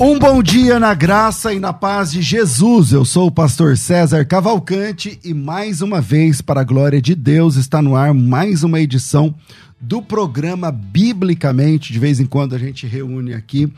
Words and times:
Um 0.00 0.18
bom 0.18 0.42
dia 0.42 0.80
na 0.80 0.94
graça 0.94 1.52
e 1.52 1.60
na 1.60 1.72
paz 1.72 2.10
de 2.10 2.22
Jesus. 2.22 2.92
Eu 2.92 3.04
sou 3.04 3.28
o 3.28 3.30
pastor 3.30 3.76
César 3.76 4.24
Cavalcante 4.24 5.20
e 5.22 5.32
mais 5.32 5.80
uma 5.80 6.00
vez, 6.00 6.40
para 6.40 6.62
a 6.62 6.64
glória 6.64 7.00
de 7.00 7.14
Deus, 7.14 7.56
está 7.56 7.80
no 7.80 7.94
ar 7.94 8.12
mais 8.12 8.64
uma 8.64 8.80
edição 8.80 9.34
do 9.82 10.00
programa 10.00 10.70
Biblicamente. 10.70 11.92
De 11.92 11.98
vez 11.98 12.20
em 12.20 12.26
quando 12.26 12.54
a 12.54 12.58
gente 12.58 12.86
reúne 12.86 13.34
aqui 13.34 13.70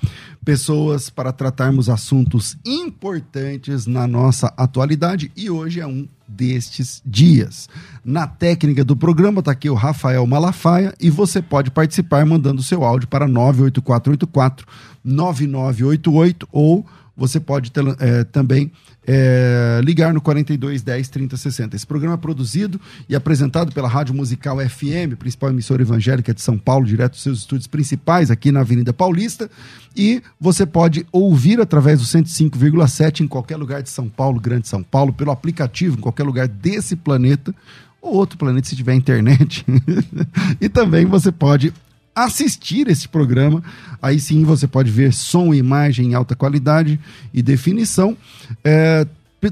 pessoas 0.45 1.09
para 1.09 1.33
tratarmos 1.33 1.89
assuntos 1.89 2.59
importantes 2.65 3.87
na 3.87 4.07
nossa 4.07 4.53
atualidade 4.57 5.33
e 5.35 5.49
hoje 5.49 5.81
é 5.81 5.87
um 5.87 6.07
destes 6.29 7.03
dias. 7.05 7.69
Na 8.05 8.27
técnica 8.27 8.85
do 8.85 8.97
programa 8.97 9.39
está 9.39 9.53
aqui 9.53 9.71
o 9.71 9.75
Rafael 9.75 10.27
Malafaia 10.27 10.95
e 11.01 11.09
você 11.09 11.41
pode 11.41 11.71
participar 11.71 12.27
mandando 12.27 12.63
seu 12.63 12.85
áudio 12.85 13.09
para 13.09 13.27
98484 13.27 14.67
9988 15.03 16.49
ou 16.53 16.85
você 17.17 17.39
pode 17.39 17.71
é, 18.01 18.25
também 18.25 18.73
é, 19.07 19.81
ligar 19.85 20.13
no 20.13 20.21
42 20.21 20.83
10 20.83 21.09
30 21.09 21.37
60. 21.37 21.77
Esse 21.77 21.87
programa 21.87 22.15
é 22.15 22.19
produzido 22.19 22.81
e 23.09 23.15
apresentado 23.15 23.73
pela 23.73 23.89
Rádio 23.89 24.15
Musical 24.15 24.59
FM, 24.59 25.17
principal 25.19 25.51
emissora 25.51 25.83
evangélica 25.83 26.35
de 26.35 26.43
São 26.43 26.59
Paulo, 26.59 26.87
direto 26.87 27.13
dos 27.13 27.23
seus 27.23 27.41
estúdios 27.41 27.67
principais 27.67 28.31
aqui 28.31 28.51
na 28.51 28.61
Avenida 28.61 28.93
Paulista. 28.93 29.51
E 29.97 30.23
você 30.41 30.67
pode 30.67 31.07
ouvir 31.13 31.61
através 31.61 32.01
do 32.01 32.07
105,7 32.07 33.21
em 33.21 33.29
qualquer 33.29 33.57
lugar 33.57 33.83
de 33.83 33.91
São 33.91 34.09
Paulo, 34.09 34.41
Grande 34.41 34.67
São 34.67 34.83
Paulo, 34.83 35.13
pelo 35.13 35.31
aplicativo, 35.31 35.99
em 35.99 36.01
qualquer 36.01 36.25
lugar 36.25 36.49
desse 36.49 36.97
planeta 36.97 37.55
ou 38.03 38.15
outro 38.15 38.37
planeta 38.37 38.69
se 38.69 38.77
tiver 38.77 38.95
internet. 38.95 39.65
e 40.61 40.69
também 40.69 41.07
você 41.07 41.31
pode 41.31 41.73
assistir 42.15 42.89
esse 42.89 43.09
programa. 43.09 43.63
Aí 44.01 44.21
sim 44.21 44.45
você 44.45 44.67
pode 44.67 44.91
ver 44.91 45.13
som 45.13 45.53
e 45.53 45.59
imagem 45.59 46.11
em 46.11 46.15
alta 46.15 46.35
qualidade 46.37 46.99
e 47.33 47.43
definição. 47.43 48.17
É, 48.63 49.07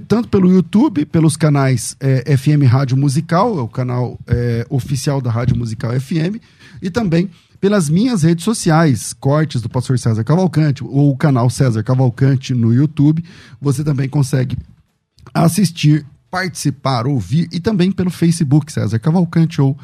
tanto 0.08 0.28
pelo 0.28 0.50
YouTube, 0.50 1.04
pelos 1.06 1.36
canais 1.36 1.96
é, 2.00 2.36
FM 2.36 2.64
Rádio 2.66 2.96
Musical, 2.96 3.58
é 3.58 3.62
o 3.62 3.68
canal 3.68 4.18
é, 4.26 4.66
oficial 4.70 5.20
da 5.20 5.30
Rádio 5.30 5.56
Musical 5.56 5.98
FM, 5.98 6.40
e 6.80 6.90
também 6.90 7.30
pelas 7.60 7.88
minhas 7.88 8.24
redes 8.24 8.44
sociais, 8.44 9.12
cortes 9.12 9.62
do 9.62 9.68
Pastor 9.68 9.96
César 9.98 10.24
Cavalcante, 10.24 10.82
ou 10.82 11.12
o 11.12 11.16
canal 11.16 11.48
César 11.48 11.82
Cavalcante 11.84 12.52
no 12.54 12.74
YouTube. 12.74 13.24
Você 13.60 13.84
também 13.84 14.08
consegue 14.08 14.56
assistir, 15.32 16.04
participar, 16.32 17.06
ouvir, 17.06 17.46
e 17.52 17.60
também 17.60 17.92
pelo 17.92 18.08
Facebook 18.08 18.72
César 18.72 18.98
Cavalcante 18.98 19.60
ou 19.60 19.76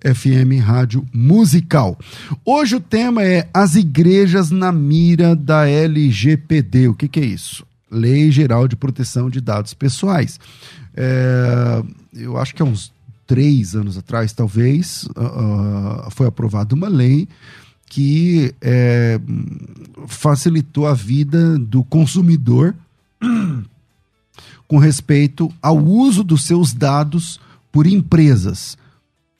FM 0.00 0.60
Rádio 0.60 1.06
Musical. 1.14 1.96
Hoje 2.44 2.74
o 2.74 2.80
tema 2.80 3.22
é 3.22 3.48
as 3.54 3.76
igrejas 3.76 4.50
na 4.50 4.72
mira 4.72 5.36
da 5.36 5.68
LGPD. 5.68 6.88
O 6.88 6.94
que, 6.94 7.06
que 7.06 7.20
é 7.20 7.24
isso? 7.24 7.64
Lei 7.88 8.32
Geral 8.32 8.66
de 8.66 8.74
Proteção 8.74 9.30
de 9.30 9.40
Dados 9.40 9.74
Pessoais. 9.74 10.40
É, 10.96 11.84
eu 12.14 12.36
acho 12.36 12.52
que 12.52 12.62
há 12.62 12.64
uns 12.64 12.92
três 13.24 13.76
anos 13.76 13.96
atrás, 13.96 14.32
talvez, 14.32 15.04
uh, 15.16 16.10
foi 16.10 16.26
aprovada 16.26 16.74
uma 16.74 16.88
lei 16.88 17.28
que 17.86 18.52
é, 18.60 19.20
facilitou 20.08 20.88
a 20.88 20.94
vida 20.94 21.56
do 21.58 21.84
consumidor 21.84 22.74
com 24.66 24.78
respeito 24.78 25.52
ao 25.60 25.78
uso 25.78 26.24
dos 26.24 26.44
seus 26.44 26.72
dados 26.72 27.40
por 27.70 27.86
empresas 27.86 28.76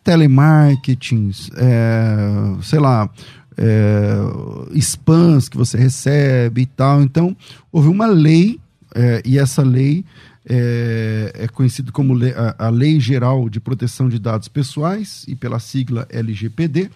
telemarketing, 0.04 1.30
é, 1.56 2.62
sei 2.62 2.78
lá, 2.80 3.08
é, 3.56 4.78
spams 4.78 5.48
que 5.48 5.56
você 5.56 5.78
recebe 5.78 6.62
e 6.62 6.66
tal. 6.66 7.02
Então, 7.02 7.36
houve 7.70 7.88
uma 7.88 8.06
lei, 8.06 8.58
é, 8.94 9.22
e 9.24 9.38
essa 9.38 9.62
lei 9.62 10.04
é, 10.44 11.32
é 11.34 11.48
conhecida 11.48 11.92
como 11.92 12.14
lei, 12.14 12.32
a, 12.32 12.66
a, 12.66 12.68
Lei 12.68 12.98
Geral 12.98 13.48
de 13.48 13.60
Proteção 13.60 14.08
de 14.08 14.18
Dados 14.18 14.48
Pessoais, 14.48 15.24
e 15.28 15.36
pela 15.36 15.60
sigla 15.60 16.06
LGPD, 16.10 16.90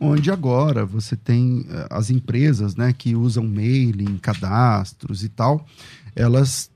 onde 0.00 0.30
agora 0.30 0.86
você 0.86 1.14
tem 1.14 1.66
é, 1.68 1.86
as 1.90 2.10
empresas 2.10 2.74
né, 2.74 2.94
que 2.96 3.14
usam 3.14 3.44
mailing, 3.44 4.16
cadastros 4.18 5.22
e 5.22 5.28
tal, 5.28 5.66
elas 6.14 6.70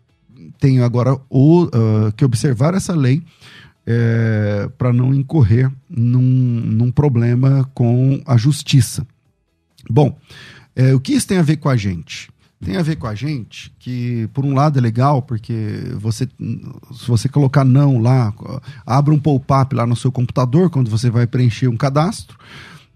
têm 0.58 0.80
agora 0.80 1.18
o, 1.28 1.64
uh, 1.64 2.12
que 2.16 2.24
observar 2.24 2.74
essa 2.74 2.94
lei 2.94 3.22
é, 3.86 4.70
para 4.78 4.92
não 4.92 5.14
incorrer 5.14 5.70
num, 5.88 6.20
num, 6.20 6.92
problema 6.92 7.68
com 7.74 8.20
a 8.26 8.36
justiça. 8.36 9.06
Bom, 9.88 10.16
é, 10.76 10.94
o 10.94 11.00
que 11.00 11.12
isso 11.12 11.26
tem 11.26 11.38
a 11.38 11.42
ver 11.42 11.56
com 11.56 11.68
a 11.68 11.76
gente? 11.76 12.30
Tem 12.62 12.76
a 12.76 12.82
ver 12.82 12.96
com 12.96 13.06
a 13.06 13.14
gente 13.14 13.72
que, 13.78 14.28
por 14.34 14.44
um 14.44 14.54
lado, 14.54 14.78
é 14.78 14.82
legal, 14.82 15.22
porque 15.22 15.94
você, 15.96 16.28
se 16.92 17.08
você 17.08 17.26
colocar 17.26 17.64
não 17.64 17.98
lá, 17.98 18.34
abra 18.84 19.14
um 19.14 19.18
pop-up 19.18 19.74
lá 19.74 19.86
no 19.86 19.96
seu 19.96 20.12
computador 20.12 20.68
quando 20.68 20.90
você 20.90 21.08
vai 21.08 21.26
preencher 21.26 21.68
um 21.68 21.76
cadastro, 21.76 22.38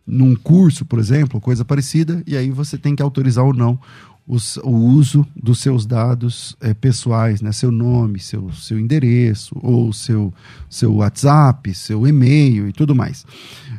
num 0.06 0.36
curso, 0.36 0.84
por 0.84 0.98
exemplo, 0.98 1.40
coisa 1.40 1.64
parecida, 1.64 2.22
e 2.26 2.36
aí 2.36 2.50
você 2.50 2.76
tem 2.76 2.94
que 2.94 3.02
autorizar 3.02 3.42
ou 3.42 3.54
não 3.54 3.80
os, 4.26 4.56
o 4.58 4.70
uso 4.70 5.26
dos 5.36 5.60
seus 5.60 5.84
dados 5.84 6.56
é, 6.60 6.72
pessoais, 6.72 7.42
né? 7.42 7.52
seu 7.52 7.70
nome, 7.70 8.18
seu, 8.18 8.50
seu 8.52 8.78
endereço, 8.78 9.54
ou 9.60 9.92
seu, 9.92 10.32
seu 10.68 10.94
WhatsApp, 10.94 11.74
seu 11.74 12.06
e-mail 12.06 12.68
e 12.68 12.72
tudo 12.72 12.94
mais. 12.94 13.26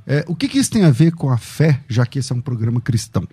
É, 0.05 0.23
o 0.27 0.35
que, 0.35 0.47
que, 0.47 0.59
isso 0.59 0.69
tem 0.69 0.83
a 0.83 0.91
ver 0.91 1.13
com 1.13 1.31
a 1.31 1.37
fé, 1.37 1.81
já 1.89 2.05
que 2.05 2.19
esse 2.19 2.31
é 2.31 2.35
um 2.35 2.41
programa 2.41 2.79
cristão? 2.79 3.27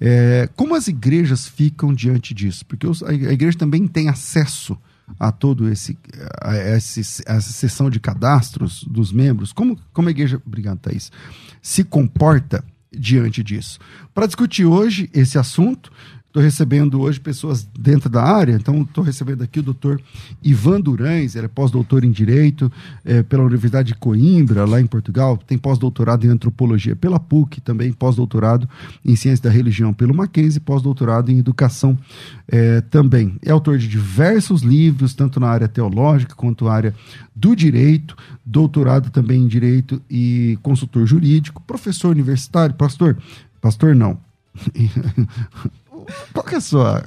É, 0.00 0.48
como 0.56 0.74
as 0.74 0.88
igrejas 0.88 1.46
ficam 1.46 1.94
diante 1.94 2.34
disso? 2.34 2.66
Porque 2.66 2.86
os, 2.86 3.02
a, 3.04 3.14
igreja 3.14 3.56
também 3.56 3.86
tem 3.86 4.08
acesso 4.08 4.76
a 5.18 5.30
todo 5.30 5.68
esse 5.68 5.96
a, 6.42 6.56
esse, 6.76 7.22
a 7.26 7.34
essa 7.34 7.52
sessão 7.52 7.88
de 7.88 8.00
cadastros 8.00 8.84
dos 8.84 9.12
membros. 9.12 9.52
Como, 9.52 9.78
como 9.92 10.08
a 10.08 10.10
igreja, 10.10 10.42
obrigado, 10.44 10.78
Thaís, 10.78 11.12
se 11.62 11.84
comporta 11.84 12.64
diante 12.92 13.42
disso? 13.42 13.78
Para 14.12 14.26
discutir 14.26 14.64
hoje 14.64 15.08
esse 15.14 15.38
assunto, 15.38 15.90
Estou 16.28 16.42
recebendo 16.42 17.00
hoje 17.00 17.18
pessoas 17.18 17.66
dentro 17.78 18.10
da 18.10 18.22
área, 18.22 18.52
então 18.52 18.82
estou 18.82 19.02
recebendo 19.02 19.42
aqui 19.42 19.60
o 19.60 19.62
doutor 19.62 19.98
Ivan 20.42 20.78
Durães, 20.78 21.34
ele 21.34 21.46
é 21.46 21.48
pós-doutor 21.48 22.04
em 22.04 22.10
Direito 22.10 22.70
é, 23.02 23.22
pela 23.22 23.44
Universidade 23.44 23.88
de 23.88 23.94
Coimbra, 23.94 24.66
lá 24.66 24.78
em 24.78 24.86
Portugal, 24.86 25.38
tem 25.38 25.56
pós-doutorado 25.56 26.26
em 26.26 26.28
Antropologia 26.28 26.94
pela 26.94 27.18
PUC, 27.18 27.62
também 27.62 27.94
pós-doutorado 27.94 28.68
em 29.02 29.16
Ciência 29.16 29.44
da 29.44 29.50
Religião 29.50 29.94
pelo 29.94 30.14
Mackenzie, 30.14 30.60
pós-doutorado 30.60 31.32
em 31.32 31.38
Educação 31.38 31.98
é, 32.46 32.82
também. 32.82 33.36
É 33.42 33.50
autor 33.50 33.78
de 33.78 33.88
diversos 33.88 34.60
livros, 34.60 35.14
tanto 35.14 35.40
na 35.40 35.48
área 35.48 35.66
teológica 35.66 36.34
quanto 36.34 36.66
na 36.66 36.72
área 36.72 36.94
do 37.34 37.56
Direito, 37.56 38.14
doutorado 38.44 39.08
também 39.08 39.44
em 39.44 39.48
Direito 39.48 40.02
e 40.10 40.58
consultor 40.62 41.06
jurídico, 41.06 41.62
professor 41.66 42.10
universitário, 42.10 42.74
pastor, 42.74 43.16
pastor 43.62 43.94
não, 43.94 44.18
qual 46.32 46.44
que 46.44 46.54
é 46.54 46.58
a 46.58 46.60
sua. 46.60 47.04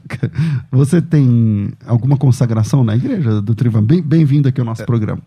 Você 0.71 1.01
tem 1.01 1.71
alguma 1.85 2.17
consagração 2.17 2.83
na 2.83 2.95
igreja 2.95 3.41
do 3.41 3.55
Trivan? 3.55 3.83
Bem-vindo 3.83 4.47
aqui 4.47 4.59
ao 4.59 4.65
nosso 4.65 4.83
é, 4.83 4.85
programa. 4.85 5.21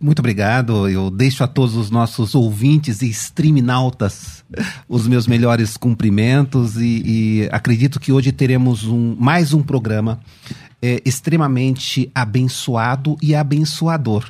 Muito 0.00 0.20
obrigado. 0.20 0.88
Eu 0.88 1.10
deixo 1.10 1.42
a 1.42 1.46
todos 1.46 1.74
os 1.74 1.90
nossos 1.90 2.34
ouvintes 2.34 3.02
e 3.02 3.10
streaminautas 3.10 4.44
os 4.88 5.08
meus 5.08 5.26
melhores 5.26 5.76
cumprimentos 5.76 6.76
e, 6.76 7.02
e 7.04 7.48
acredito 7.50 7.98
que 7.98 8.12
hoje 8.12 8.30
teremos 8.30 8.84
um, 8.84 9.16
mais 9.18 9.52
um 9.52 9.62
programa 9.62 10.20
é, 10.80 11.00
extremamente 11.04 12.10
abençoado 12.14 13.16
e 13.20 13.34
abençoador. 13.34 14.24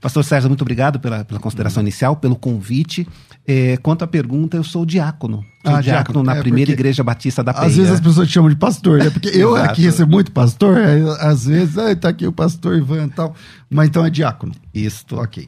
Pastor 0.00 0.24
Sérgio, 0.24 0.48
muito 0.48 0.62
obrigado 0.62 0.98
pela, 0.98 1.24
pela 1.24 1.40
consideração 1.40 1.82
inicial, 1.82 2.16
pelo 2.16 2.36
convite. 2.36 3.06
É, 3.46 3.76
quanto 3.78 4.04
à 4.04 4.06
pergunta, 4.06 4.56
eu 4.56 4.64
sou 4.64 4.86
diácono 4.86 5.44
ah, 5.64 5.80
diácono 5.80 6.22
na 6.22 6.36
é, 6.36 6.40
primeira 6.40 6.70
igreja 6.70 7.02
batista 7.02 7.42
da 7.42 7.52
Penha. 7.52 7.66
Às 7.66 7.76
vezes 7.76 7.92
as 7.92 8.00
pessoas 8.00 8.28
te 8.28 8.34
chamam 8.34 8.50
de 8.50 8.56
pastor, 8.56 8.98
né? 8.98 9.10
Porque 9.10 9.28
eu 9.28 9.56
aqui 9.56 9.82
recebo 9.82 10.12
muito 10.12 10.30
pastor, 10.30 10.78
às 11.20 11.46
vezes, 11.46 11.76
ah, 11.76 11.94
tá 11.96 12.10
aqui 12.10 12.26
o 12.26 12.32
pastor 12.32 12.76
Ivan 12.76 13.06
e 13.06 13.10
tal. 13.10 13.34
Mas 13.70 13.88
então 13.88 14.04
é 14.04 14.08
diácono. 14.08 14.52
Isso. 14.72 15.04
Ok. 15.12 15.46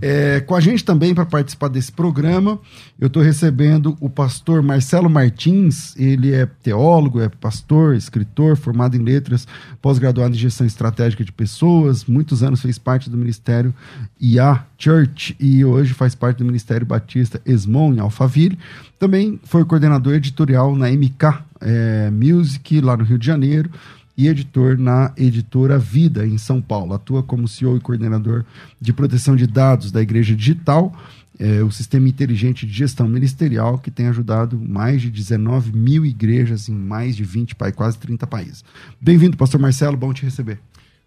É, 0.00 0.40
com 0.40 0.54
a 0.54 0.60
gente 0.60 0.82
também 0.84 1.14
para 1.14 1.26
participar 1.26 1.68
desse 1.68 1.92
programa, 1.92 2.58
eu 2.98 3.08
estou 3.08 3.22
recebendo 3.22 3.96
o 4.00 4.08
pastor 4.08 4.62
Marcelo 4.62 5.10
Martins. 5.10 5.94
Ele 5.96 6.32
é 6.32 6.46
teólogo, 6.46 7.20
é 7.20 7.28
pastor, 7.28 7.94
escritor, 7.94 8.56
formado 8.56 8.96
em 8.96 9.02
letras, 9.02 9.46
pós-graduado 9.82 10.34
em 10.34 10.38
gestão 10.38 10.66
estratégica 10.66 11.22
de 11.22 11.32
pessoas. 11.32 12.06
Muitos 12.06 12.42
anos 12.42 12.62
fez 12.62 12.78
parte 12.78 13.10
do 13.10 13.18
ministério 13.18 13.74
IA 14.18 14.64
Church 14.78 15.36
e 15.38 15.62
hoje 15.64 15.92
faz 15.92 16.14
parte 16.14 16.38
do 16.38 16.44
Ministério 16.44 16.86
Batista 16.86 17.40
Esmon, 17.44 17.92
em 17.92 17.98
Alphaville. 17.98 18.58
Também 18.98 19.38
foi 19.44 19.64
coordenador 19.64 20.14
editorial 20.14 20.74
na 20.74 20.90
MK 20.90 21.44
é, 21.60 22.10
Music, 22.10 22.80
lá 22.80 22.96
no 22.96 23.04
Rio 23.04 23.18
de 23.18 23.26
Janeiro 23.26 23.70
e 24.16 24.26
editor 24.26 24.76
na 24.76 25.12
editora 25.16 25.78
Vida, 25.78 26.26
em 26.26 26.36
São 26.36 26.60
Paulo. 26.60 26.92
Atua 26.92 27.22
como 27.22 27.46
CEO 27.46 27.76
e 27.76 27.80
coordenador 27.80 28.44
de 28.80 28.92
proteção 28.92 29.36
de 29.36 29.46
dados 29.46 29.92
da 29.92 30.02
Igreja 30.02 30.34
Digital, 30.34 30.92
é, 31.38 31.62
o 31.62 31.70
sistema 31.70 32.08
inteligente 32.08 32.66
de 32.66 32.72
gestão 32.72 33.06
ministerial 33.06 33.78
que 33.78 33.92
tem 33.92 34.08
ajudado 34.08 34.58
mais 34.58 35.00
de 35.00 35.08
19 35.08 35.72
mil 35.72 36.04
igrejas 36.04 36.68
em 36.68 36.74
mais 36.74 37.14
de 37.14 37.22
20, 37.22 37.54
quase 37.76 37.96
30 37.98 38.26
países. 38.26 38.64
Bem-vindo, 39.00 39.36
pastor 39.36 39.60
Marcelo, 39.60 39.96
bom 39.96 40.12
te 40.12 40.24
receber. 40.24 40.58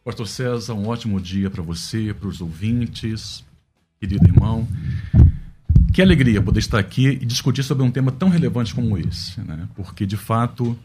Pastor 0.06 0.28
César, 0.28 0.74
um 0.74 0.88
ótimo 0.88 1.20
dia 1.20 1.50
para 1.50 1.62
você, 1.62 2.16
para 2.18 2.30
os 2.30 2.40
ouvintes, 2.40 3.44
querido 4.00 4.26
irmão. 4.26 4.66
Que 5.94 6.02
alegria 6.02 6.42
poder 6.42 6.60
estar 6.60 6.80
aqui 6.80 7.08
e 7.08 7.26
discutir 7.26 7.64
sobre 7.64 7.84
um 7.84 7.92
tema 7.92 8.14
tão 8.14 8.30
relevante 8.30 8.74
como 8.74 8.98
esse, 8.98 9.42
né? 9.42 9.68
porque 9.76 10.06
de 10.06 10.16
fato 10.16 10.78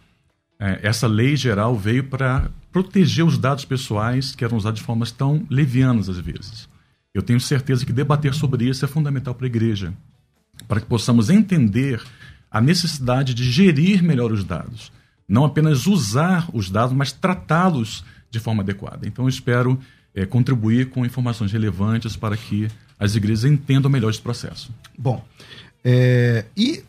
é, 0.59 0.81
essa 0.83 1.07
lei 1.07 1.37
geral 1.37 1.77
veio 1.77 2.03
para 2.05 2.51
proteger 2.73 3.25
os 3.25 3.39
dados 3.39 3.65
pessoais 3.65 4.35
que 4.35 4.45
eram 4.45 4.57
usados 4.57 4.81
de 4.81 4.87
formas 4.87 5.13
tão 5.13 5.47
levianas 5.49 6.09
às 6.09 6.19
vezes. 6.19 6.69
Eu 7.15 7.23
tenho 7.23 7.39
certeza 7.39 7.87
que 7.87 7.93
debater 7.93 8.35
sobre 8.35 8.69
isso 8.69 8.85
é 8.85 8.89
fundamental 8.89 9.33
para 9.33 9.47
a 9.47 9.49
igreja, 9.49 9.95
para 10.67 10.81
que 10.81 10.87
possamos 10.87 11.31
entender 11.31 12.03
a 12.51 12.61
necessidade 12.61 13.33
de 13.33 13.49
gerir 13.49 14.03
melhor 14.03 14.33
os 14.33 14.43
dados, 14.43 14.91
não 15.29 15.45
apenas 15.45 15.87
usar 15.87 16.49
os 16.53 16.69
dados, 16.69 16.97
mas 16.97 17.13
tratá-los 17.13 18.05
de 18.29 18.41
forma 18.41 18.63
adequada. 18.63 19.07
Então, 19.07 19.25
eu 19.25 19.29
espero 19.29 19.79
é, 20.15 20.27
contribuir 20.27 20.91
com 20.91 21.07
informações 21.07 21.53
relevantes 21.53 22.17
para 22.17 22.37
que 22.37 22.69
as 22.99 23.15
igrejas 23.15 23.45
entendam 23.45 23.91
melhor 23.91 24.11
esse 24.11 24.21
processo. 24.21 24.71
Bom, 24.99 25.23
é, 25.85 26.45
e 26.57 26.83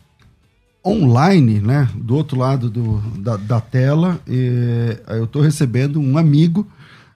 online, 0.84 1.60
né, 1.60 1.88
do 1.94 2.16
outro 2.16 2.38
lado 2.38 2.70
do, 2.70 2.98
da, 3.18 3.36
da 3.36 3.60
tela, 3.60 4.20
é, 4.26 5.00
eu 5.16 5.24
estou 5.24 5.42
recebendo 5.42 6.00
um 6.00 6.16
amigo 6.16 6.66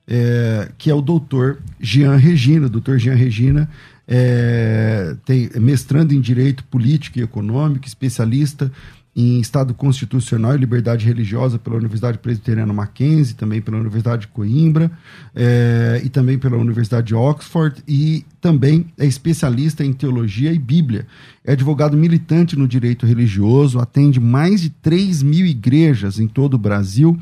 é, 0.06 0.70
que 0.76 0.90
é 0.90 0.94
o 0.94 1.00
doutor 1.00 1.58
Jean 1.80 2.16
Regina. 2.16 2.68
Doutor 2.68 2.98
Jean 2.98 3.14
Regina 3.14 3.68
é, 4.06 5.16
tem, 5.24 5.48
mestrando 5.56 6.12
em 6.12 6.20
Direito 6.20 6.64
Político 6.64 7.18
e 7.18 7.22
Econômico, 7.22 7.86
especialista 7.86 8.70
em 9.14 9.40
Estado 9.40 9.74
Constitucional 9.74 10.54
e 10.54 10.58
Liberdade 10.58 11.04
Religiosa 11.04 11.58
pela 11.58 11.76
Universidade 11.76 12.16
Presbiteriana 12.16 12.72
Mackenzie, 12.72 13.34
também 13.34 13.60
pela 13.60 13.76
Universidade 13.76 14.22
de 14.22 14.28
Coimbra 14.28 14.90
é, 15.34 16.00
e 16.02 16.08
também 16.08 16.38
pela 16.38 16.56
Universidade 16.56 17.08
de 17.08 17.14
Oxford 17.14 17.82
e 17.86 18.24
também 18.40 18.86
é 18.98 19.04
especialista 19.04 19.84
em 19.84 19.92
Teologia 19.92 20.50
e 20.50 20.58
Bíblia. 20.58 21.06
É 21.44 21.52
advogado 21.52 21.96
militante 21.96 22.56
no 22.56 22.66
direito 22.66 23.04
religioso, 23.04 23.78
atende 23.78 24.18
mais 24.18 24.62
de 24.62 24.70
3 24.70 25.22
mil 25.22 25.44
igrejas 25.44 26.18
em 26.18 26.26
todo 26.26 26.54
o 26.54 26.58
Brasil, 26.58 27.18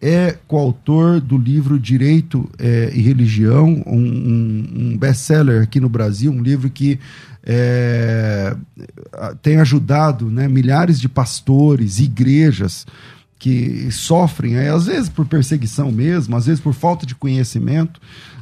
é 0.00 0.36
coautor 0.46 1.20
do 1.20 1.36
livro 1.36 1.78
Direito 1.78 2.48
é, 2.58 2.90
e 2.94 3.00
Religião, 3.00 3.82
um, 3.86 3.96
um, 3.96 4.68
um 4.74 4.98
best-seller 4.98 5.62
aqui 5.62 5.80
no 5.80 5.88
Brasil, 5.88 6.32
um 6.32 6.42
livro 6.42 6.68
que 6.68 6.98
é, 7.48 8.54
tem 9.40 9.56
ajudado 9.58 10.30
né, 10.30 10.46
milhares 10.46 11.00
de 11.00 11.08
pastores, 11.08 11.98
igrejas 11.98 12.86
que 13.38 13.90
sofrem, 13.90 14.56
é, 14.56 14.68
às 14.68 14.84
vezes 14.84 15.08
por 15.08 15.24
perseguição 15.24 15.90
mesmo, 15.90 16.36
às 16.36 16.44
vezes 16.44 16.60
por 16.60 16.74
falta 16.74 17.06
de 17.06 17.14
conhecimento, 17.14 18.00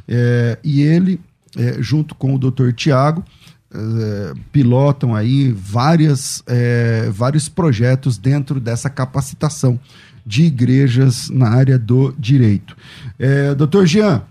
é, 0.08 0.58
e 0.64 0.82
ele, 0.82 1.20
é, 1.56 1.76
junto 1.80 2.16
com 2.16 2.34
o 2.34 2.38
Dr. 2.38 2.72
Tiago, 2.72 3.24
é, 3.72 4.32
pilotam 4.50 5.14
aí 5.14 5.52
várias, 5.52 6.42
é, 6.46 7.08
vários 7.10 7.48
projetos 7.48 8.18
dentro 8.18 8.58
dessa 8.58 8.90
capacitação 8.90 9.78
de 10.24 10.44
igrejas 10.44 11.30
na 11.30 11.50
área 11.50 11.78
do 11.78 12.12
direito. 12.18 12.76
É, 13.18 13.54
doutor 13.54 13.86
Jean, 13.86 14.22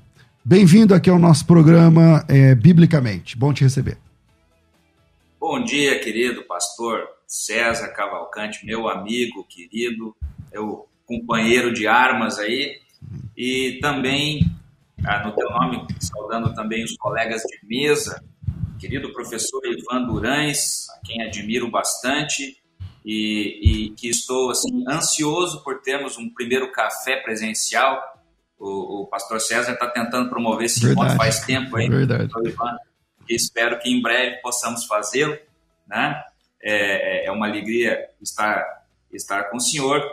bem-vindo 0.44 0.94
aqui 0.94 1.10
ao 1.10 1.20
nosso 1.20 1.46
programa 1.46 2.26
é, 2.28 2.54
Biblicamente. 2.54 3.38
Bom 3.38 3.54
te 3.54 3.64
receber. 3.64 4.05
Bom 5.48 5.64
dia, 5.64 6.00
querido 6.00 6.44
pastor 6.46 7.08
César 7.28 7.90
Cavalcante, 7.90 8.66
meu 8.66 8.90
amigo 8.90 9.46
querido, 9.48 10.16
meu 10.52 10.90
companheiro 11.06 11.72
de 11.72 11.86
armas 11.86 12.40
aí, 12.40 12.80
e 13.38 13.78
também, 13.80 14.42
ah, 15.06 15.24
no 15.24 15.36
teu 15.36 15.48
nome, 15.52 15.86
saudando 16.00 16.52
também 16.56 16.84
os 16.84 16.98
colegas 16.98 17.44
de 17.44 17.60
mesa, 17.64 18.24
querido 18.80 19.14
professor 19.14 19.62
Ivan 19.68 20.08
Durães, 20.08 20.90
a 20.90 21.06
quem 21.06 21.22
admiro 21.22 21.70
bastante, 21.70 22.58
e, 23.06 23.60
e 23.62 23.90
que 23.92 24.10
estou 24.10 24.50
assim 24.50 24.84
ansioso 24.90 25.64
por 25.64 25.80
termos 25.80 26.18
um 26.18 26.28
primeiro 26.28 26.72
café 26.72 27.18
presencial. 27.18 28.02
O, 28.58 29.04
o 29.04 29.06
pastor 29.06 29.40
César 29.40 29.74
está 29.74 29.88
tentando 29.88 30.28
promover 30.28 30.66
esse 30.66 30.84
encontro 30.84 31.16
faz 31.16 31.42
tempo 31.42 31.78
aí. 31.78 31.88
Verdade. 31.88 32.32
E 32.44 32.52
espero 33.30 33.80
que 33.80 33.90
em 33.90 34.02
breve 34.02 34.38
possamos 34.38 34.86
fazê-lo, 34.86 35.38
né? 35.88 36.24
É, 36.62 37.24
é, 37.24 37.26
é 37.26 37.32
uma 37.32 37.48
alegria 37.48 38.10
estar 38.22 38.84
estar 39.12 39.46
com 39.46 39.58
o 39.58 39.62
senhor 39.62 40.04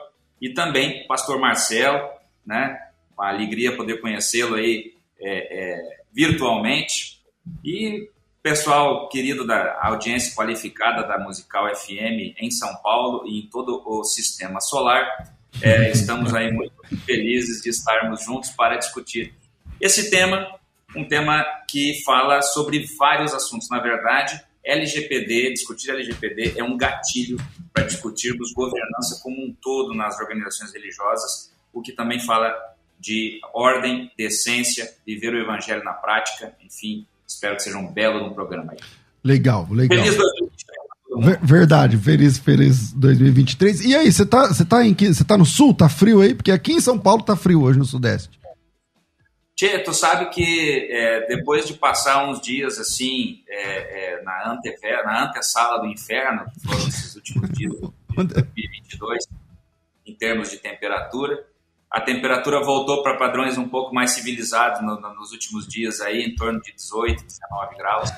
e 0.40 0.52
também 0.52 1.06
pastor 1.06 1.38
Marcelo, 1.38 2.08
né? 2.46 2.78
Uma 3.16 3.28
alegria 3.28 3.76
poder 3.76 4.00
conhecê-lo 4.00 4.56
aí 4.56 4.94
é, 5.20 5.30
é, 5.30 6.00
virtualmente 6.12 7.20
e 7.64 8.08
Pessoal 8.42 9.08
querido 9.08 9.46
da 9.46 9.78
audiência 9.80 10.34
qualificada 10.34 11.06
da 11.06 11.16
Musical 11.16 11.72
FM 11.76 12.34
em 12.36 12.50
São 12.50 12.74
Paulo 12.82 13.24
e 13.24 13.38
em 13.38 13.46
todo 13.46 13.80
o 13.86 14.02
sistema 14.02 14.60
solar, 14.60 15.32
é, 15.62 15.92
estamos 15.92 16.34
aí 16.34 16.50
muito 16.50 16.74
felizes 17.06 17.62
de 17.62 17.70
estarmos 17.70 18.24
juntos 18.24 18.50
para 18.50 18.76
discutir 18.76 19.32
esse 19.80 20.10
tema, 20.10 20.58
um 20.96 21.06
tema 21.06 21.44
que 21.68 22.02
fala 22.04 22.42
sobre 22.42 22.86
vários 22.98 23.34
assuntos. 23.34 23.68
Na 23.70 23.80
verdade, 23.80 24.40
LGPD, 24.64 25.52
discutir 25.52 25.90
LGPD 25.90 26.54
é 26.56 26.64
um 26.64 26.76
gatilho 26.76 27.38
para 27.72 27.84
discutirmos 27.84 28.52
governança 28.52 29.20
como 29.22 29.36
um 29.36 29.54
todo 29.60 29.94
nas 29.94 30.18
organizações 30.20 30.72
religiosas, 30.72 31.52
o 31.72 31.80
que 31.82 31.92
também 31.92 32.20
fala 32.20 32.54
de 32.98 33.40
ordem, 33.52 34.12
decência, 34.16 34.94
viver 35.04 35.34
o 35.34 35.38
evangelho 35.38 35.82
na 35.82 35.92
prática, 35.92 36.54
enfim, 36.64 37.06
Espero 37.32 37.56
que 37.56 37.62
seja 37.62 37.78
um 37.78 37.90
belo 37.90 38.20
no 38.20 38.34
programa 38.34 38.72
aí. 38.72 38.78
Legal, 39.24 39.66
legal. 39.70 39.98
Feliz 39.98 40.16
2023. 40.16 41.38
Verdade, 41.42 41.96
feliz, 41.96 42.38
feliz 42.38 42.92
2023. 42.92 43.84
E 43.84 43.94
aí, 43.94 44.12
você 44.12 44.24
tá, 44.24 44.48
você 44.48 44.64
tá 44.64 44.84
em 44.84 44.94
você 44.94 45.24
tá 45.24 45.36
no 45.36 45.44
sul, 45.44 45.74
tá 45.74 45.88
frio 45.88 46.20
aí? 46.20 46.34
Porque 46.34 46.50
aqui 46.50 46.72
em 46.72 46.80
São 46.80 46.98
Paulo 46.98 47.22
tá 47.22 47.36
frio 47.36 47.62
hoje 47.62 47.78
no 47.78 47.84
sudeste. 47.84 48.41
Tchê, 49.54 49.78
tu 49.78 49.92
sabe 49.92 50.30
que 50.30 50.88
é, 50.90 51.26
depois 51.26 51.66
de 51.66 51.74
passar 51.74 52.28
uns 52.28 52.40
dias 52.40 52.78
assim 52.78 53.42
é, 53.48 54.14
é, 54.14 54.22
na, 54.22 54.52
antever, 54.52 55.04
na 55.04 55.24
antessala 55.24 55.80
do 55.80 55.86
inferno, 55.86 56.46
que 56.52 56.60
foram 56.60 56.88
esses 56.88 57.14
últimos 57.14 57.50
dias 57.50 57.72
de 57.78 58.18
2022, 58.18 59.28
em 60.06 60.14
termos 60.14 60.50
de 60.50 60.56
temperatura, 60.56 61.46
a 61.90 62.00
temperatura 62.00 62.64
voltou 62.64 63.02
para 63.02 63.18
padrões 63.18 63.58
um 63.58 63.68
pouco 63.68 63.94
mais 63.94 64.12
civilizados 64.12 64.80
no, 64.80 64.98
no, 64.98 65.14
nos 65.14 65.30
últimos 65.30 65.68
dias 65.68 66.00
aí, 66.00 66.22
em 66.22 66.34
torno 66.34 66.60
de 66.62 66.72
18, 66.72 67.22
19 67.22 67.76
graus, 67.76 68.10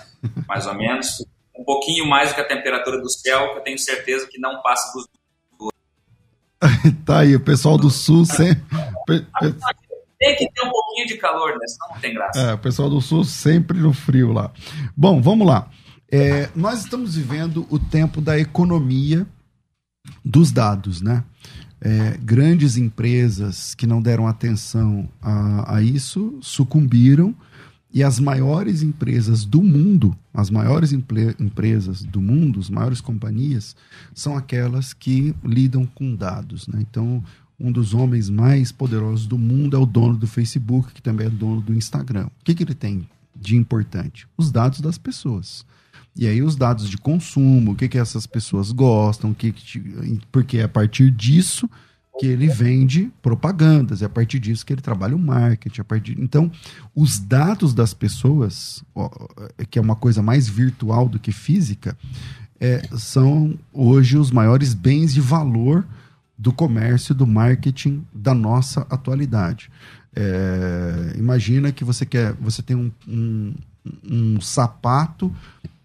mais 0.46 0.66
ou 0.66 0.74
menos. 0.74 1.26
Um 1.56 1.64
pouquinho 1.64 2.06
mais 2.06 2.30
do 2.30 2.36
que 2.36 2.40
a 2.40 2.46
temperatura 2.46 3.00
do 3.00 3.10
céu, 3.10 3.52
que 3.52 3.58
eu 3.58 3.62
tenho 3.62 3.78
certeza 3.78 4.28
que 4.28 4.38
não 4.38 4.62
passa 4.62 4.92
dos 4.92 5.08
tá 7.04 7.20
aí, 7.20 7.36
o 7.36 7.40
pessoal 7.40 7.76
do 7.76 7.90
sul 7.90 8.24
sempre. 8.24 8.62
Tem 10.24 10.36
que 10.36 10.52
ter 10.52 10.66
um 10.66 10.70
pouquinho 10.70 11.06
de 11.06 11.16
calor, 11.16 11.52
né? 11.52 11.66
Senão 11.66 11.94
não 11.94 12.00
tem 12.00 12.14
graça. 12.14 12.40
É, 12.40 12.54
o 12.54 12.58
pessoal 12.58 12.88
do 12.88 13.00
sul 13.00 13.24
sempre 13.24 13.78
no 13.78 13.92
frio 13.92 14.32
lá. 14.32 14.50
Bom, 14.96 15.20
vamos 15.20 15.46
lá. 15.46 15.68
É, 16.10 16.48
nós 16.54 16.80
estamos 16.80 17.16
vivendo 17.16 17.66
o 17.70 17.78
tempo 17.78 18.20
da 18.20 18.38
economia 18.38 19.26
dos 20.24 20.52
dados, 20.52 21.00
né? 21.00 21.24
é, 21.84 22.16
grandes 22.22 22.78
empresas 22.78 23.74
que 23.74 23.86
não 23.86 24.00
deram 24.00 24.26
atenção 24.26 25.06
a, 25.20 25.76
a 25.76 25.82
isso 25.82 26.38
sucumbiram 26.40 27.34
E 27.92 28.02
as 28.02 28.18
maiores 28.18 28.82
empresas 28.82 29.44
do 29.44 29.62
mundo, 29.62 30.16
as 30.32 30.50
maiores 30.50 30.92
empresas 30.92 32.02
do 32.02 32.20
mundo, 32.20 32.58
as 32.58 32.68
maiores 32.68 33.00
companhias, 33.00 33.76
são 34.12 34.36
aquelas 34.36 34.92
que 34.92 35.32
lidam 35.44 35.86
com 35.86 36.16
dados. 36.16 36.66
Né? 36.66 36.80
Então, 36.80 37.22
um 37.58 37.70
dos 37.70 37.94
homens 37.94 38.28
mais 38.28 38.72
poderosos 38.72 39.26
do 39.26 39.38
mundo 39.38 39.76
é 39.76 39.78
o 39.78 39.86
dono 39.86 40.16
do 40.16 40.26
Facebook, 40.26 40.92
que 40.92 41.02
também 41.02 41.26
é 41.26 41.30
dono 41.30 41.60
do 41.60 41.74
Instagram. 41.74 42.26
O 42.26 42.44
que, 42.44 42.54
que 42.54 42.62
ele 42.62 42.74
tem 42.74 43.08
de 43.34 43.56
importante? 43.56 44.26
Os 44.36 44.50
dados 44.50 44.80
das 44.80 44.98
pessoas. 44.98 45.64
E 46.16 46.26
aí 46.26 46.42
os 46.42 46.56
dados 46.56 46.88
de 46.88 46.96
consumo, 46.96 47.72
o 47.72 47.74
que, 47.74 47.88
que 47.88 47.98
essas 47.98 48.26
pessoas 48.26 48.70
gostam, 48.70 49.30
o 49.30 49.34
que, 49.34 49.52
que 49.52 50.20
porque 50.30 50.58
é 50.58 50.64
a 50.64 50.68
partir 50.68 51.10
disso 51.10 51.68
que 52.18 52.26
ele 52.26 52.46
vende 52.46 53.10
propagandas, 53.20 54.00
é 54.00 54.04
a 54.04 54.08
partir 54.08 54.38
disso 54.38 54.64
que 54.64 54.72
ele 54.72 54.80
trabalha 54.80 55.16
o 55.16 55.18
marketing. 55.18 55.80
A 55.80 55.84
partir... 55.84 56.16
Então, 56.20 56.50
os 56.94 57.18
dados 57.18 57.74
das 57.74 57.92
pessoas, 57.92 58.84
que 59.68 59.78
é 59.78 59.82
uma 59.82 59.96
coisa 59.96 60.22
mais 60.22 60.48
virtual 60.48 61.08
do 61.08 61.18
que 61.18 61.32
física, 61.32 61.96
é, 62.60 62.82
são 62.96 63.58
hoje 63.72 64.16
os 64.16 64.30
maiores 64.30 64.74
bens 64.74 65.12
de 65.12 65.20
valor 65.20 65.84
do 66.36 66.52
comércio, 66.52 67.14
do 67.14 67.26
marketing 67.26 68.04
da 68.12 68.34
nossa 68.34 68.86
atualidade. 68.90 69.70
É, 70.14 71.14
imagina 71.16 71.72
que 71.72 71.84
você 71.84 72.04
quer, 72.06 72.32
você 72.34 72.62
tem 72.62 72.76
um, 72.76 72.90
um, 73.08 73.54
um 74.08 74.40
sapato 74.40 75.32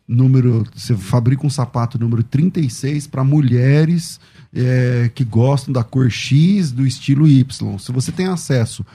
número, 0.07 0.65
você 0.75 0.95
fabrica 0.95 1.45
um 1.45 1.49
sapato 1.49 1.99
número 1.99 2.23
36 2.23 3.07
para 3.07 3.23
mulheres 3.23 4.19
é, 4.53 5.09
que 5.13 5.23
gostam 5.23 5.71
da 5.71 5.83
cor 5.83 6.09
X, 6.09 6.71
do 6.71 6.85
estilo 6.85 7.27
Y. 7.27 7.77
Se 7.77 7.91
você 7.91 8.11
tem 8.11 8.27
acesso 8.27 8.85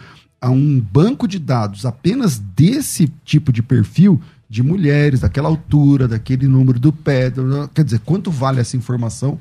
a 0.41 0.51
um 0.51 0.81
banco 0.81 1.27
de 1.27 1.39
dados 1.39 1.87
apenas 1.87 2.39
desse 2.39 3.11
tipo 3.25 3.53
de 3.53 3.63
perfil, 3.63 4.21
de 4.49 4.63
mulheres, 4.63 5.21
daquela 5.21 5.49
altura, 5.49 6.07
daquele 6.07 6.47
número 6.47 6.79
do 6.79 6.93
pé, 6.93 7.33
quer 7.73 7.85
dizer, 7.85 8.01
quanto 8.01 8.31
vale 8.31 8.61
essa 8.61 8.77
informação 8.77 9.41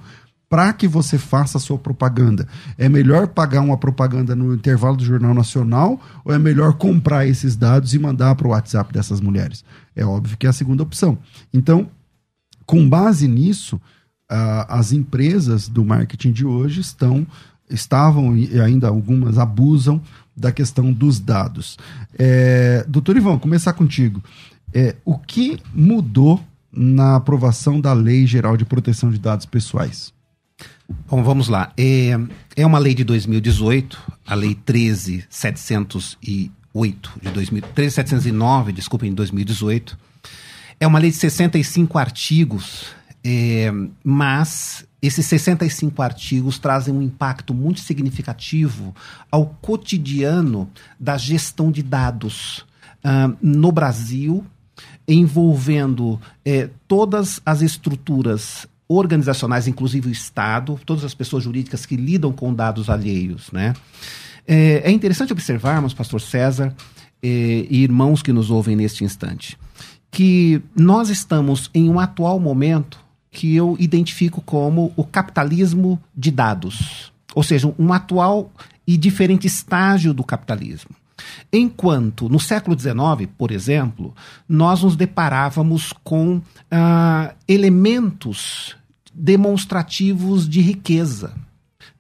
para 0.54 0.72
que 0.72 0.88
você 0.88 1.18
faça 1.18 1.58
a 1.58 1.60
sua 1.60 1.80
propaganda? 1.80 2.48
É 2.78 2.88
melhor 2.88 3.28
pagar 3.30 3.62
uma 3.62 3.76
propaganda 3.76 4.36
no 4.36 4.54
intervalo 4.54 4.96
do 4.96 5.04
Jornal 5.04 5.34
Nacional 5.34 6.00
ou 6.24 6.32
é 6.32 6.38
melhor 6.38 6.74
comprar 6.74 7.26
esses 7.26 7.56
dados 7.56 7.96
e 7.96 7.98
mandar 7.98 8.36
para 8.36 8.48
o 8.48 8.52
WhatsApp 8.52 8.94
dessas 8.94 9.20
mulheres? 9.20 9.66
É 9.96 10.06
óbvio 10.06 10.38
que 10.38 10.46
é 10.46 10.50
a 10.52 10.54
segunda 10.54 10.84
opção. 10.84 11.18
Então, 11.52 11.90
com 12.68 12.88
base 12.88 13.28
nisso, 13.28 13.78
uh, 14.32 14.66
as 14.70 14.92
empresas 14.92 15.68
do 15.68 15.84
marketing 15.84 16.32
de 16.32 16.46
hoje 16.46 16.82
estão, 16.82 17.26
estavam 17.68 18.38
e 18.38 18.62
ainda 18.62 18.90
algumas 18.90 19.40
abusam 19.40 20.00
da 20.38 20.52
questão 20.52 20.94
dos 20.94 21.20
dados. 21.20 21.80
É, 22.16 22.86
doutor 22.88 23.18
Ivan, 23.18 23.40
começar 23.40 23.74
contigo. 23.74 24.24
É, 24.72 24.96
o 25.04 25.18
que 25.18 25.60
mudou 25.74 26.40
na 26.72 27.16
aprovação 27.16 27.82
da 27.82 27.92
Lei 27.92 28.28
Geral 28.28 28.56
de 28.56 28.66
Proteção 28.66 29.10
de 29.10 29.18
Dados 29.18 29.48
Pessoais? 29.48 30.14
Bom, 31.08 31.24
vamos 31.24 31.48
lá. 31.48 31.72
É, 31.78 32.20
é 32.56 32.66
uma 32.66 32.80
lei 32.80 32.94
de 32.94 33.04
2018, 33.04 34.00
a 34.26 34.36
Lei 34.36 34.56
13708 34.56 37.12
de 37.22 37.30
2000, 37.30 37.64
13709, 37.74 38.72
desculpem, 38.74 39.10
de 39.10 39.16
2018. 39.16 39.98
É 40.80 40.88
uma 40.88 41.00
lei 41.00 41.12
de 41.12 41.18
65 41.18 41.98
artigos 41.98 42.94
é, 43.24 43.72
mas 44.04 44.86
esses 45.02 45.26
65 45.28 46.02
artigos 46.02 46.60
trazem 46.60 46.94
um 46.94 47.02
impacto 47.02 47.54
muito 47.54 47.80
significativo 47.80 48.94
ao 49.32 49.46
cotidiano 49.62 50.70
da 51.00 51.18
gestão 51.18 51.72
de 51.72 51.82
dados 51.82 52.66
uh, 53.04 53.36
no 53.42 53.72
Brasil, 53.72 54.46
envolvendo 55.08 56.20
é, 56.44 56.70
todas 56.88 57.42
as 57.46 57.62
estruturas 57.62 58.68
organizacionais, 58.88 59.68
inclusive 59.68 60.10
o 60.10 60.12
Estado, 60.12 60.80
todas 60.86 61.04
as 61.04 61.14
pessoas 61.14 61.44
jurídicas 61.44 61.86
que 61.86 61.96
lidam 61.96 62.32
com 62.32 62.54
dados 62.54 62.90
alheios. 62.90 63.52
Né? 63.52 63.74
É, 64.48 64.82
é 64.86 64.92
interessante 64.92 65.34
observarmos, 65.34 65.94
Pastor 65.94 66.22
César 66.22 66.76
é, 67.22 67.28
e 67.70 67.84
irmãos 67.84 68.22
que 68.22 68.34
nos 68.34 68.52
ouvem 68.52 68.76
neste 68.76 69.04
instante, 69.04 69.58
que 70.12 70.62
nós 70.76 71.10
estamos 71.10 71.70
em 71.74 71.90
um 71.90 72.00
atual 72.00 72.40
momento 72.40 73.00
que 73.32 73.56
eu 73.56 73.76
identifico 73.80 74.42
como 74.42 74.94
o 74.96 75.04
capitalismo 75.04 76.00
de 76.16 76.30
dados, 76.30 77.12
ou 77.34 77.42
seja, 77.42 77.74
um 77.80 77.92
atual 77.92 78.52
e 78.86 78.96
diferente 78.96 79.48
estágio 79.48 80.14
do 80.14 80.24
capitalismo. 80.24 80.92
Enquanto 81.52 82.28
no 82.28 82.40
século 82.40 82.78
XIX, 82.80 83.30
por 83.38 83.52
exemplo, 83.52 84.16
nós 84.48 84.84
nos 84.84 84.96
deparávamos 84.96 85.94
com 86.04 86.42
ah, 86.72 87.34
elementos 87.48 88.76
demonstrativos 89.14 90.50
de 90.50 90.62
riqueza. 90.62 91.34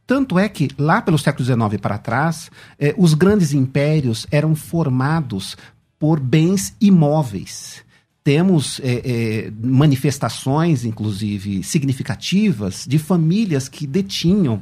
Tanto 0.05 0.37
é 0.37 0.49
que, 0.49 0.69
lá 0.77 1.01
pelo 1.01 1.17
século 1.17 1.45
XIX 1.45 1.79
para 1.79 1.97
trás, 1.97 2.51
eh, 2.77 2.93
os 2.97 3.13
grandes 3.13 3.53
impérios 3.53 4.27
eram 4.29 4.53
formados 4.53 5.55
por 5.97 6.19
bens 6.19 6.75
imóveis 6.81 7.83
temos 8.23 8.79
é, 8.81 9.01
é, 9.03 9.51
manifestações, 9.61 10.85
inclusive 10.85 11.61
significativas, 11.61 12.85
de 12.87 12.97
famílias 12.97 13.67
que 13.67 13.85
detinham 13.85 14.61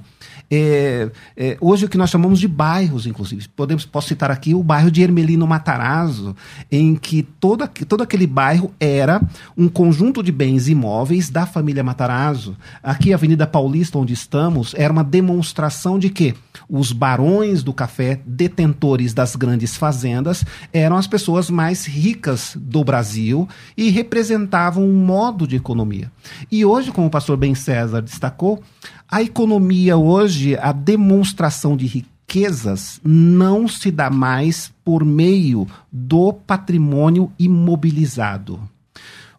é, 0.49 1.09
é, 1.37 1.57
hoje 1.61 1.85
o 1.85 1.89
que 1.89 1.97
nós 1.97 2.09
chamamos 2.09 2.39
de 2.39 2.47
bairros, 2.47 3.05
inclusive. 3.05 3.47
Podemos, 3.49 3.85
posso 3.85 4.09
citar 4.09 4.31
aqui 4.31 4.53
o 4.53 4.63
bairro 4.63 4.91
de 4.91 5.01
Ermelino 5.01 5.47
Matarazzo, 5.47 6.35
em 6.71 6.95
que 6.95 7.23
todo 7.23 7.63
aquele 8.01 8.27
bairro 8.27 8.73
era 8.79 9.21
um 9.57 9.69
conjunto 9.69 10.21
de 10.21 10.31
bens 10.31 10.67
imóveis 10.67 11.29
da 11.29 11.45
família 11.45 11.83
Matarazzo. 11.83 12.57
Aqui, 12.83 13.13
a 13.13 13.15
Avenida 13.15 13.47
Paulista, 13.47 13.97
onde 13.97 14.13
estamos, 14.13 14.73
era 14.75 14.91
uma 14.91 15.03
demonstração 15.03 15.97
de 15.97 16.09
que 16.09 16.35
os 16.69 16.91
barões 16.91 17.63
do 17.63 17.73
café, 17.73 18.19
detentores 18.25 19.13
das 19.13 19.35
grandes 19.35 19.75
fazendas, 19.75 20.43
eram 20.73 20.97
as 20.97 21.07
pessoas 21.07 21.49
mais 21.49 21.85
ricas 21.85 22.57
do 22.59 22.83
Brasil 22.83 23.47
e 23.77 23.89
representavam 23.89 24.83
um 24.83 25.05
modo 25.05 25.47
de 25.47 25.55
economia. 25.55 26.11
E 26.51 26.65
hoje, 26.65 26.91
como 26.91 27.07
o 27.07 27.11
pastor 27.11 27.37
Ben 27.37 27.55
César 27.55 28.01
destacou, 28.01 28.61
a 29.11 29.21
economia 29.21 29.97
hoje, 29.97 30.55
a 30.55 30.71
demonstração 30.71 31.75
de 31.75 31.85
riquezas 31.85 33.01
não 33.03 33.67
se 33.67 33.91
dá 33.91 34.09
mais 34.09 34.71
por 34.85 35.03
meio 35.03 35.67
do 35.91 36.31
patrimônio 36.31 37.29
imobilizado. 37.37 38.57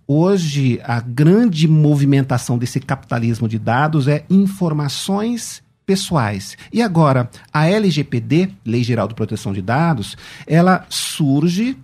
Hoje, 0.06 0.78
a 0.84 1.00
grande 1.00 1.66
movimentação 1.66 2.58
desse 2.58 2.78
capitalismo 2.78 3.48
de 3.48 3.58
dados 3.58 4.08
é 4.08 4.26
informações 4.28 5.62
pessoais. 5.86 6.56
E 6.70 6.82
agora, 6.82 7.30
a 7.50 7.66
LGPD, 7.66 8.50
Lei 8.66 8.84
Geral 8.84 9.08
de 9.08 9.14
Proteção 9.14 9.54
de 9.54 9.62
Dados, 9.62 10.18
ela 10.46 10.84
surge 10.90 11.78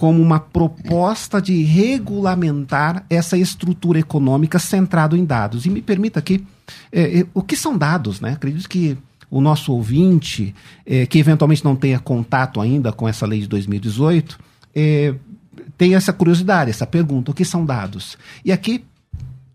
como 0.00 0.22
uma 0.22 0.40
proposta 0.40 1.42
de 1.42 1.62
regulamentar 1.62 3.04
essa 3.10 3.36
estrutura 3.36 3.98
econômica 3.98 4.58
centrado 4.58 5.14
em 5.14 5.26
dados. 5.26 5.66
E 5.66 5.68
me 5.68 5.82
permita 5.82 6.18
aqui 6.18 6.42
é, 6.90 7.18
é, 7.18 7.26
o 7.34 7.42
que 7.42 7.54
são 7.54 7.76
dados, 7.76 8.18
né? 8.18 8.32
Acredito 8.32 8.66
que 8.66 8.96
o 9.30 9.42
nosso 9.42 9.74
ouvinte, 9.74 10.54
é, 10.86 11.04
que 11.04 11.18
eventualmente 11.18 11.62
não 11.62 11.76
tenha 11.76 11.98
contato 11.98 12.62
ainda 12.62 12.92
com 12.92 13.06
essa 13.06 13.26
lei 13.26 13.40
de 13.40 13.46
2018, 13.46 14.38
é, 14.74 15.14
tem 15.76 15.94
essa 15.94 16.14
curiosidade, 16.14 16.70
essa 16.70 16.86
pergunta: 16.86 17.30
o 17.30 17.34
que 17.34 17.44
são 17.44 17.66
dados? 17.66 18.16
E 18.42 18.50
aqui, 18.50 18.82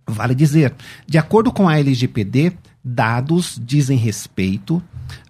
vale 0.05 0.35
dizer, 0.35 0.75
de 1.07 1.17
acordo 1.17 1.51
com 1.51 1.67
a 1.67 1.79
LGPD, 1.79 2.53
dados 2.83 3.59
dizem 3.59 3.97
respeito 3.97 4.79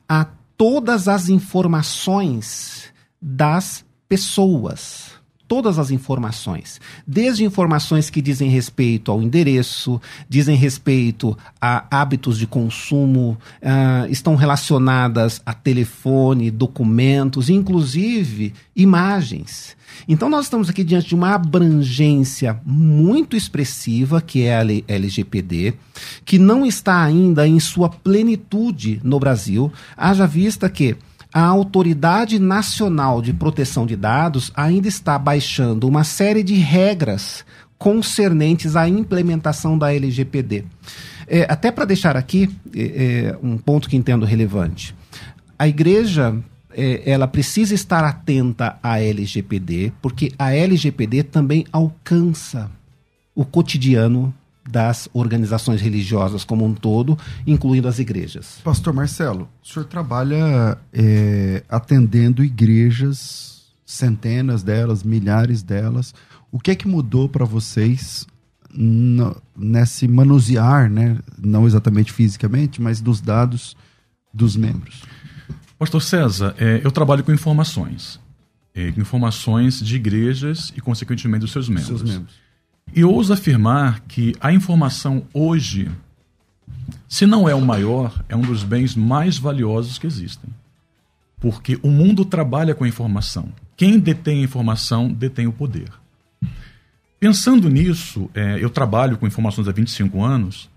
a 0.09 0.27
todas 0.57 1.07
as 1.07 1.29
informações 1.29 2.93
das 3.21 3.84
pessoas 4.07 5.15
todas 5.47 5.77
as 5.77 5.91
informações, 5.91 6.81
desde 7.05 7.43
informações 7.43 8.09
que 8.09 8.21
dizem 8.21 8.49
respeito 8.49 9.11
ao 9.11 9.21
endereço, 9.21 10.01
dizem 10.27 10.55
respeito 10.55 11.37
a 11.61 11.85
hábitos 11.91 12.37
de 12.37 12.47
consumo, 12.47 13.37
uh, 13.61 14.09
estão 14.09 14.35
relacionadas 14.35 15.41
a 15.45 15.53
telefone, 15.53 16.49
documentos, 16.49 17.49
inclusive 17.49 18.53
imagens. 18.75 19.75
Então 20.07 20.29
nós 20.29 20.45
estamos 20.45 20.69
aqui 20.69 20.83
diante 20.83 21.09
de 21.09 21.15
uma 21.15 21.35
abrangência 21.35 22.59
muito 22.65 23.37
expressiva, 23.37 24.21
que 24.21 24.43
é 24.43 24.57
a 24.57 24.65
LGPD, 24.87 25.75
que 26.25 26.39
não 26.39 26.65
está 26.65 27.03
ainda 27.03 27.47
em 27.47 27.59
sua 27.59 27.89
plenitude 27.89 28.99
no 29.03 29.19
Brasil, 29.19 29.71
haja 29.95 30.25
vista 30.25 30.69
que 30.69 30.97
a 31.35 31.43
Autoridade 31.43 32.39
Nacional 32.39 33.21
de 33.21 33.33
Proteção 33.33 33.85
de 33.85 33.97
Dados 33.97 34.53
ainda 34.55 34.87
está 34.87 35.19
baixando 35.19 35.85
uma 35.85 36.05
série 36.05 36.41
de 36.41 36.53
regras 36.53 37.43
concernentes 37.77 38.77
à 38.77 38.87
implementação 38.87 39.77
da 39.77 39.93
LGPD. 39.93 40.63
É, 41.27 41.45
até 41.49 41.71
para 41.71 41.83
deixar 41.83 42.15
aqui 42.15 42.49
é, 42.73 42.83
é, 43.33 43.37
um 43.43 43.57
ponto 43.57 43.89
que 43.89 43.97
entendo 43.97 44.25
relevante. 44.25 44.95
A 45.59 45.67
igreja 45.67 46.41
é, 46.73 47.01
ela 47.05 47.27
precisa 47.27 47.75
estar 47.75 48.05
atenta 48.05 48.79
à 48.81 49.01
LGPD, 49.01 49.91
porque 50.01 50.31
a 50.39 50.53
LGPD 50.53 51.23
também 51.23 51.65
alcança 51.69 52.71
o 53.35 53.43
cotidiano 53.43 54.33
das 54.67 55.07
organizações 55.13 55.79
religiosas 55.79 56.43
como 56.43 56.65
um 56.65 56.73
todo, 56.73 57.17
incluindo 57.45 57.87
as 57.87 57.99
igrejas. 57.99 58.59
Pastor 58.63 58.93
Marcelo, 58.93 59.47
o 59.63 59.67
senhor 59.67 59.85
trabalha 59.85 60.77
é, 60.91 61.63
atendendo 61.69 62.43
igrejas, 62.43 63.65
centenas 63.85 64.63
delas, 64.63 65.03
milhares 65.03 65.61
delas. 65.61 66.13
O 66.51 66.59
que 66.59 66.71
é 66.71 66.75
que 66.75 66.87
mudou 66.87 67.29
para 67.29 67.45
vocês 67.45 68.25
no, 68.73 69.39
nesse 69.55 70.07
manusear, 70.07 70.89
né? 70.89 71.19
não 71.37 71.67
exatamente 71.67 72.11
fisicamente, 72.11 72.81
mas 72.81 72.99
dos 72.99 73.21
dados 73.21 73.77
dos 74.33 74.55
membros? 74.55 75.03
Pastor 75.77 76.01
César, 76.01 76.55
é, 76.57 76.81
eu 76.83 76.91
trabalho 76.91 77.23
com 77.23 77.31
informações. 77.31 78.19
É, 78.73 78.89
informações 78.97 79.79
de 79.79 79.95
igrejas 79.95 80.73
e, 80.75 80.81
consequentemente, 80.81 81.41
dos 81.41 81.51
seus 81.51 81.69
membros. 81.69 81.87
Seus 81.87 82.03
membros. 82.03 82.44
E 82.93 83.03
ouso 83.03 83.33
afirmar 83.33 84.01
que 84.01 84.35
a 84.39 84.53
informação 84.53 85.25
hoje, 85.33 85.89
se 87.07 87.25
não 87.25 87.47
é 87.47 87.53
o 87.53 87.61
maior, 87.61 88.23
é 88.29 88.35
um 88.35 88.41
dos 88.41 88.63
bens 88.63 88.95
mais 88.95 89.37
valiosos 89.37 89.97
que 89.97 90.07
existem. 90.07 90.49
Porque 91.39 91.77
o 91.83 91.89
mundo 91.89 92.23
trabalha 92.23 92.73
com 92.73 92.85
informação. 92.85 93.49
Quem 93.75 93.99
detém 93.99 94.41
a 94.41 94.43
informação 94.43 95.11
detém 95.11 95.47
o 95.47 95.51
poder. 95.51 95.91
Pensando 97.19 97.69
nisso, 97.69 98.29
é, 98.33 98.63
eu 98.63 98.69
trabalho 98.69 99.17
com 99.17 99.27
informações 99.27 99.67
há 99.67 99.71
25 99.71 100.23
anos, 100.23 100.69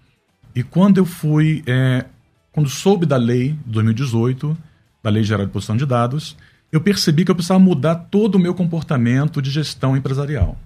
e 0.55 0.63
quando 0.63 0.99
eu 0.99 1.05
fui, 1.05 1.63
é, 1.67 2.07
quando 2.53 2.69
soube 2.69 3.07
da 3.07 3.17
lei 3.17 3.51
de 3.67 3.73
2018, 3.73 4.57
da 5.03 5.11
Lei 5.11 5.23
Geral 5.23 5.47
de 5.47 5.53
Proteção 5.53 5.77
de 5.77 5.87
Dados, 5.87 6.37
eu 6.73 6.81
percebi 6.81 7.25
que 7.25 7.31
eu 7.31 7.35
precisava 7.35 7.61
mudar 7.61 7.95
todo 7.95 8.35
o 8.35 8.39
meu 8.39 8.55
comportamento 8.55 9.41
de 9.41 9.51
gestão 9.51 9.97
empresarial. 9.97 10.59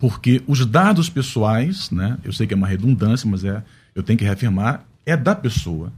Porque 0.00 0.42
os 0.46 0.64
dados 0.64 1.10
pessoais, 1.10 1.90
né, 1.90 2.16
eu 2.24 2.32
sei 2.32 2.46
que 2.46 2.54
é 2.54 2.56
uma 2.56 2.66
redundância, 2.66 3.28
mas 3.28 3.44
é, 3.44 3.62
eu 3.94 4.02
tenho 4.02 4.18
que 4.18 4.24
reafirmar, 4.24 4.82
é 5.04 5.14
da 5.14 5.34
pessoa. 5.34 5.92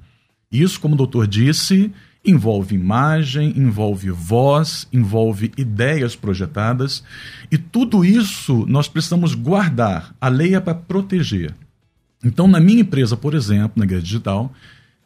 Isso, 0.51 0.81
como 0.81 0.95
o 0.95 0.99
doutor 0.99 1.29
disse, 1.29 1.93
envolve 2.25 2.75
imagem, 2.75 3.55
envolve 3.57 4.11
voz, 4.11 4.89
envolve 4.93 5.53
ideias 5.57 6.17
projetadas, 6.17 7.05
e 7.51 7.57
tudo 7.57 8.05
isso 8.05 8.67
nós 8.69 8.89
precisamos 8.89 9.35
guardar. 9.35 10.13
A 10.21 10.29
lei 10.29 10.57
é 10.57 10.61
para 10.61 10.75
proteger. 10.75 11.55
Então, 12.25 12.49
na 12.49 12.59
minha 12.59 12.81
empresa, 12.81 13.17
por 13.17 13.35
exemplo, 13.35 13.73
na 13.77 13.85
Igreja 13.85 14.03
Digital, 14.03 14.53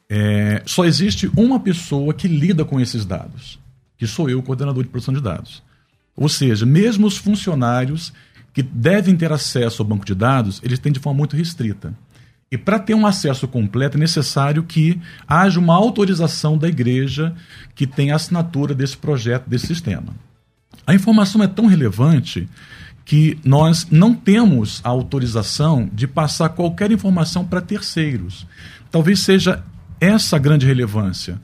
é, 0.09 0.63
só 0.65 0.87
existe 0.87 1.31
uma 1.37 1.61
pessoa 1.61 2.15
que 2.15 2.29
lida 2.29 2.65
com 2.65 2.81
esses 2.81 3.05
dados, 3.05 3.59
que 3.99 4.07
sou 4.07 4.31
eu, 4.31 4.43
coordenador 4.43 4.83
de 4.83 4.89
produção 4.89 5.13
de 5.13 5.21
dados. 5.21 5.63
Ou 6.17 6.29
seja, 6.31 6.65
mesmo 6.65 7.07
os 7.07 7.19
funcionários 7.19 8.13
que 8.57 8.63
devem 8.63 9.15
ter 9.15 9.31
acesso 9.31 9.83
ao 9.83 9.87
banco 9.87 10.07
de 10.07 10.15
dados, 10.15 10.63
eles 10.65 10.79
têm 10.79 10.91
de 10.91 10.99
forma 10.99 11.19
muito 11.19 11.37
restrita. 11.37 11.93
E 12.51 12.57
para 12.57 12.79
ter 12.79 12.95
um 12.95 13.07
acesso 13.07 13.47
completo 13.47 13.99
é 13.99 14.01
necessário 14.01 14.63
que 14.63 14.99
haja 15.29 15.61
uma 15.61 15.75
autorização 15.75 16.57
da 16.57 16.67
igreja 16.67 17.35
que 17.75 17.87
tenha 17.87 18.17
assinatura 18.17 18.75
desse 18.75 18.97
projeto, 18.97 19.47
desse 19.47 19.67
sistema. 19.67 20.15
A 20.87 20.95
informação 20.95 21.43
é 21.43 21.47
tão 21.47 21.67
relevante 21.67 22.49
que 23.05 23.39
nós 23.45 23.89
não 23.91 24.15
temos 24.15 24.81
a 24.83 24.89
autorização 24.89 25.91
de 25.93 26.07
passar 26.07 26.49
qualquer 26.49 26.91
informação 26.91 27.45
para 27.45 27.61
terceiros. 27.61 28.47
Talvez 28.91 29.21
seja 29.21 29.63
essa 30.01 30.39
grande 30.39 30.65
relevância. 30.65 31.39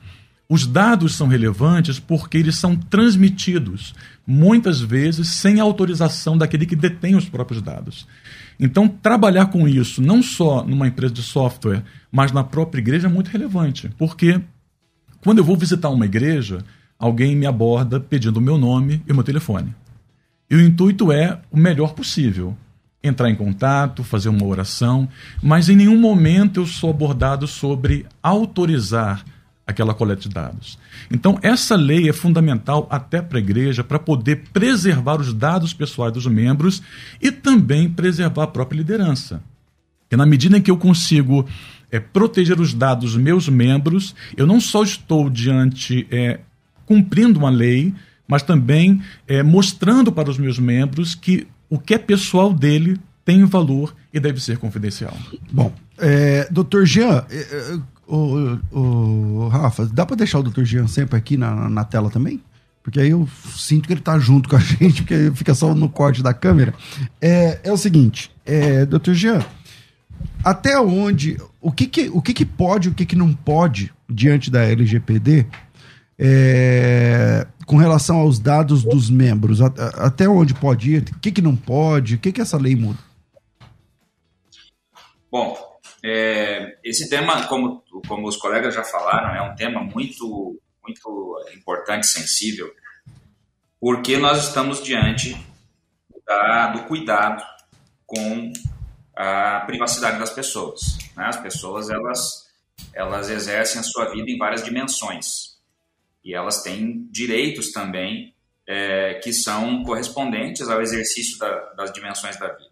Os 0.52 0.66
dados 0.66 1.14
são 1.14 1.28
relevantes 1.28 1.99
porque 1.99 2.37
eles 2.37 2.56
são 2.56 2.76
transmitidos, 2.76 3.94
muitas 4.26 4.82
vezes 4.82 5.28
sem 5.28 5.59
autorização 5.59 6.37
daquele 6.37 6.66
que 6.66 6.76
detém 6.76 7.16
os 7.16 7.26
próprios 7.26 7.62
dados. 7.62 8.06
Então, 8.61 8.87
trabalhar 8.87 9.47
com 9.47 9.66
isso, 9.66 10.02
não 10.02 10.23
só 10.23 10.62
numa 10.62 10.87
empresa 10.87 11.14
de 11.14 11.23
software, 11.23 11.82
mas 12.11 12.32
na 12.32 12.44
própria 12.44 12.82
igreja, 12.82 13.06
é 13.06 13.11
muito 13.11 13.28
relevante. 13.28 13.88
Porque 13.97 14.42
quando 15.25 15.38
eu 15.38 15.44
vou 15.44 15.56
visitar 15.56 15.88
uma 15.88 16.04
igreja, 16.04 16.62
alguém 16.99 17.35
me 17.35 17.47
aborda 17.47 17.99
pedindo 17.99 18.37
o 18.37 18.42
meu 18.42 18.59
nome 18.59 19.02
e 19.09 19.12
o 19.12 19.14
meu 19.14 19.25
telefone. 19.25 19.75
E 20.50 20.54
o 20.54 20.61
intuito 20.61 21.11
é 21.11 21.40
o 21.50 21.56
melhor 21.56 21.94
possível 21.94 22.54
entrar 23.02 23.30
em 23.30 23.35
contato, 23.35 24.04
fazer 24.04 24.28
uma 24.28 24.44
oração, 24.44 25.09
mas 25.42 25.71
em 25.71 25.76
nenhum 25.76 25.99
momento 25.99 26.61
eu 26.61 26.66
sou 26.66 26.90
abordado 26.90 27.47
sobre 27.47 28.04
autorizar 28.23 29.25
aquela 29.66 29.95
coleta 29.95 30.23
de 30.23 30.28
dados. 30.28 30.78
Então, 31.11 31.38
essa 31.42 31.76
lei 31.76 32.09
é 32.09 32.12
fundamental 32.12 32.87
até 32.90 33.23
para 33.23 33.38
a 33.38 33.40
igreja 33.40 33.85
para 33.85 33.98
poder 33.98 34.44
preservar 34.53 35.20
os 35.20 35.33
dados 35.33 35.72
pessoais 35.72 36.12
dos 36.12 36.27
membros 36.27 36.83
e 37.20 37.31
também 37.31 37.88
preservar 37.88 38.44
a 38.44 38.48
própria 38.48 38.79
liderança. 38.79 39.42
E 40.11 40.16
na 40.16 40.27
medida 40.27 40.59
em 40.59 40.62
que 40.62 40.70
eu 40.70 40.77
consigo 40.77 41.46
é, 41.90 41.98
proteger 42.01 42.61
os 42.61 42.75
dados 42.75 43.12
dos 43.12 43.22
meus 43.22 43.48
membros, 43.48 44.14
eu 44.37 44.46
não 44.46 44.61
só 44.61 44.83
estou 44.83 45.31
diante, 45.31 46.07
é, 46.11 46.40
cumprindo 46.85 47.38
uma 47.38 47.51
lei, 47.51 47.94
mas 48.27 48.42
também 48.42 49.01
é, 49.27 49.42
mostrando 49.42 50.12
para 50.12 50.31
os 50.31 50.38
meus 50.38 50.59
membros 50.59 51.14
que 51.14 51.46
o 51.70 51.79
que 51.79 51.94
é 51.94 51.98
pessoal 51.98 52.53
dele 52.53 52.98
tem 53.25 53.44
valor 53.44 53.94
e 54.12 54.20
deve 54.20 54.40
ser 54.40 54.59
confidencial. 54.59 55.16
Bom, 55.51 55.72
é, 55.98 56.48
doutor 56.51 56.85
Jean, 56.85 57.25
o, 58.14 58.59
o, 58.70 59.48
Rafa, 59.48 59.87
dá 59.87 60.05
para 60.05 60.16
deixar 60.16 60.40
o 60.40 60.42
doutor 60.42 60.64
Jean 60.64 60.87
sempre 60.87 61.16
aqui 61.16 61.37
na, 61.37 61.68
na 61.68 61.85
tela 61.85 62.11
também? 62.11 62.42
Porque 62.83 63.01
aí 63.01 63.11
eu 63.11 63.29
sinto 63.55 63.87
que 63.87 63.92
ele 63.92 64.01
está 64.01 64.18
junto 64.18 64.48
com 64.48 64.57
a 64.57 64.59
gente, 64.61 65.03
porque 65.03 65.33
fica 65.35 65.55
só 65.55 65.75
no 65.75 65.88
corte 65.88 66.22
da 66.22 66.35
câmera. 66.35 66.75
É, 67.20 67.61
é 67.64 67.72
o 67.72 67.77
seguinte, 67.77 68.31
é, 68.44 68.85
doutor 68.85 69.14
Jean, 69.14 69.42
até 70.44 70.79
onde, 70.79 71.38
o 71.61 71.72
que, 71.72 71.87
que, 71.87 72.11
o 72.11 72.20
que, 72.20 72.35
que 72.35 72.44
pode 72.44 72.90
o 72.90 72.94
que, 72.94 73.07
que 73.07 73.16
não 73.16 73.33
pode 73.33 73.92
diante 74.09 74.51
da 74.51 74.62
LGPD 74.62 75.46
é, 76.18 77.46
com 77.64 77.77
relação 77.77 78.18
aos 78.18 78.38
dados 78.38 78.85
dos 78.85 79.09
membros? 79.09 79.62
Até 79.62 80.29
onde 80.29 80.53
pode 80.53 80.96
ir? 80.96 81.05
O 81.16 81.18
que, 81.18 81.33
que 81.33 81.40
não 81.40 81.57
pode? 81.57 82.16
O 82.16 82.18
que, 82.18 82.31
que 82.31 82.40
essa 82.42 82.59
lei 82.59 82.77
muda? 82.77 82.98
Bom, 85.31 85.57
é, 86.05 86.52
esse 86.85 87.09
tema, 87.09 87.47
como, 87.47 87.83
como 88.07 88.29
os 88.29 88.37
colegas 88.37 88.75
já 88.75 88.85
falaram, 88.85 89.35
é 89.35 89.42
um 89.42 89.55
tema 89.55 89.83
muito, 89.83 90.61
muito 90.83 91.47
importante, 91.55 92.07
sensível, 92.07 92.73
porque 93.81 94.16
nós 94.16 94.49
estamos 94.49 94.83
diante 94.83 95.37
da, 96.27 96.68
do 96.68 96.85
cuidado 96.85 97.42
com 98.07 98.53
a 99.14 99.61
privacidade 99.61 100.18
das 100.18 100.31
pessoas. 100.31 100.99
Né? 101.16 101.25
As 101.25 101.37
pessoas 101.37 101.90
elas, 101.90 102.49
elas 102.95 103.29
exercem 103.29 103.81
a 103.81 103.85
sua 103.85 104.11
vida 104.11 104.31
em 104.31 104.38
várias 104.38 104.62
dimensões 104.62 105.53
e 106.25 106.35
elas 106.35 106.62
têm 106.62 107.09
direitos 107.11 107.73
também 107.73 108.35
é, 108.66 109.14
que 109.14 109.33
são 109.33 109.83
correspondentes 109.83 110.68
ao 110.68 110.81
exercício 110.81 111.38
da, 111.38 111.73
das 111.73 111.92
dimensões 111.92 112.38
da 112.38 112.49
vida. 112.49 112.71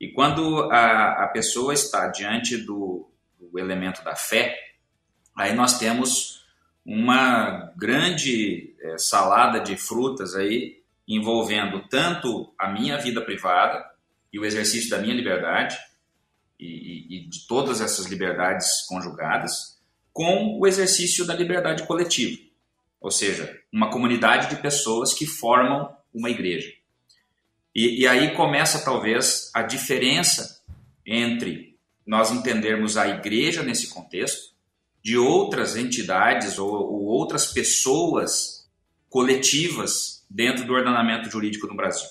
E 0.00 0.12
quando 0.12 0.70
a, 0.70 1.24
a 1.24 1.28
pessoa 1.28 1.72
está 1.72 2.08
diante 2.08 2.56
do, 2.56 3.10
do 3.38 3.58
elemento 3.58 4.04
da 4.04 4.14
fé, 4.14 4.56
aí 5.36 5.54
nós 5.54 5.78
temos 5.78 6.44
uma 6.84 7.72
grande 7.76 8.76
é, 8.80 8.98
salada 8.98 9.60
de 9.60 9.76
frutas 9.76 10.34
aí 10.34 10.82
envolvendo 11.08 11.88
tanto 11.88 12.52
a 12.58 12.68
minha 12.68 12.98
vida 12.98 13.20
privada 13.20 13.84
e 14.32 14.38
o 14.38 14.44
exercício 14.44 14.90
da 14.90 14.98
minha 14.98 15.14
liberdade 15.14 15.76
e, 16.58 17.16
e, 17.16 17.28
de 17.28 17.46
todas 17.46 17.80
essas 17.80 18.06
liberdades 18.06 18.86
conjugadas, 18.88 19.80
com 20.12 20.58
o 20.58 20.66
exercício 20.66 21.26
da 21.26 21.34
liberdade 21.34 21.86
coletiva 21.86 22.46
ou 23.06 23.10
seja, 23.12 23.60
uma 23.72 23.88
comunidade 23.90 24.48
de 24.48 24.60
pessoas 24.60 25.14
que 25.14 25.26
formam 25.26 25.96
uma 26.12 26.28
igreja. 26.28 26.72
E, 27.76 28.00
e 28.00 28.08
aí 28.08 28.34
começa 28.34 28.82
talvez 28.82 29.50
a 29.52 29.60
diferença 29.60 30.62
entre 31.04 31.78
nós 32.06 32.30
entendermos 32.30 32.96
a 32.96 33.06
igreja 33.06 33.62
nesse 33.62 33.88
contexto 33.88 34.54
de 35.04 35.18
outras 35.18 35.76
entidades 35.76 36.58
ou, 36.58 36.70
ou 36.70 37.04
outras 37.04 37.52
pessoas 37.52 38.66
coletivas 39.10 40.24
dentro 40.30 40.64
do 40.64 40.72
ordenamento 40.72 41.28
jurídico 41.28 41.66
no 41.66 41.76
Brasil. 41.76 42.08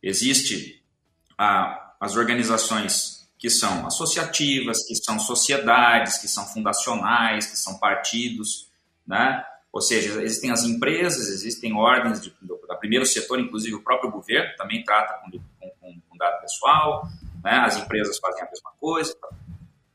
Existe 0.00 0.80
a, 1.36 1.96
as 1.98 2.14
organizações 2.14 3.28
que 3.36 3.50
são 3.50 3.84
associativas, 3.88 4.86
que 4.86 4.94
são 4.94 5.18
sociedades, 5.18 6.18
que 6.18 6.28
são 6.28 6.46
fundacionais, 6.46 7.46
que 7.46 7.58
são 7.58 7.76
partidos, 7.76 8.68
né? 9.04 9.44
Ou 9.72 9.80
seja, 9.80 10.20
existem 10.22 10.50
as 10.50 10.64
empresas, 10.64 11.28
existem 11.28 11.72
ordens 11.74 12.20
de, 12.20 12.34
do, 12.42 12.58
primeiro 12.80 13.04
setor, 13.04 13.38
inclusive 13.38 13.76
o 13.76 13.82
próprio 13.82 14.10
governo 14.10 14.50
também 14.56 14.82
trata 14.82 15.14
com, 15.20 15.30
com, 15.30 16.00
com 16.08 16.16
dado 16.16 16.40
pessoal, 16.40 17.06
né? 17.44 17.52
as 17.64 17.76
empresas 17.76 18.18
fazem 18.18 18.42
a 18.42 18.46
mesma 18.46 18.72
coisa. 18.80 19.14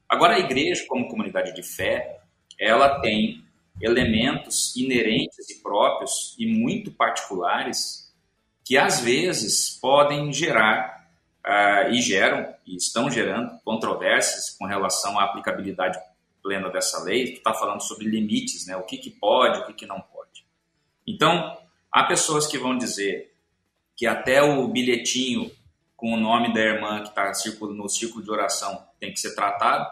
Agora, 0.08 0.36
a 0.36 0.40
igreja, 0.40 0.86
como 0.88 1.10
comunidade 1.10 1.54
de 1.54 1.64
fé, 1.64 2.22
ela 2.60 3.02
tem 3.02 3.44
elementos 3.82 4.74
inerentes 4.78 5.50
e 5.50 5.62
próprios 5.62 6.36
e 6.40 6.46
muito 6.46 6.92
particulares 6.92 8.14
que 8.64 8.78
às 8.78 9.02
vezes 9.02 9.78
podem 9.82 10.32
gerar 10.32 11.08
uh, 11.46 11.92
e 11.92 12.02
geram 12.02 12.54
e 12.66 12.78
estão 12.78 13.12
gerando 13.12 13.60
controvérsias 13.64 14.52
com 14.58 14.66
relação 14.66 15.20
à 15.20 15.26
aplicabilidade 15.26 16.00
plena 16.46 16.70
dessa 16.70 17.04
lei. 17.04 17.32
Tu 17.32 17.38
está 17.38 17.56
falando 17.56 17.82
sobre 17.82 18.08
limites, 18.08 18.68
né? 18.68 18.78
O 18.78 18.84
que, 18.84 18.98
que 18.98 19.10
pode, 19.10 19.62
o 19.62 19.66
que, 19.66 19.74
que 19.74 19.88
não 19.88 20.00
pode. 20.00 20.46
Então, 21.08 21.58
há 21.92 22.04
pessoas 22.04 22.46
que 22.46 22.60
vão 22.60 22.78
dizer 22.78 23.34
que 23.96 24.06
até 24.06 24.44
o 24.44 24.68
bilhetinho 24.68 25.52
com 25.96 26.14
o 26.14 26.18
nome 26.18 26.54
da 26.54 26.60
irmã 26.60 27.02
que 27.02 27.10
está 27.10 27.32
no 27.62 27.90
círculo 27.90 28.24
de 28.24 28.30
oração 28.30 28.86
tem 29.00 29.12
que 29.12 29.20
ser 29.20 29.34
tratado, 29.34 29.90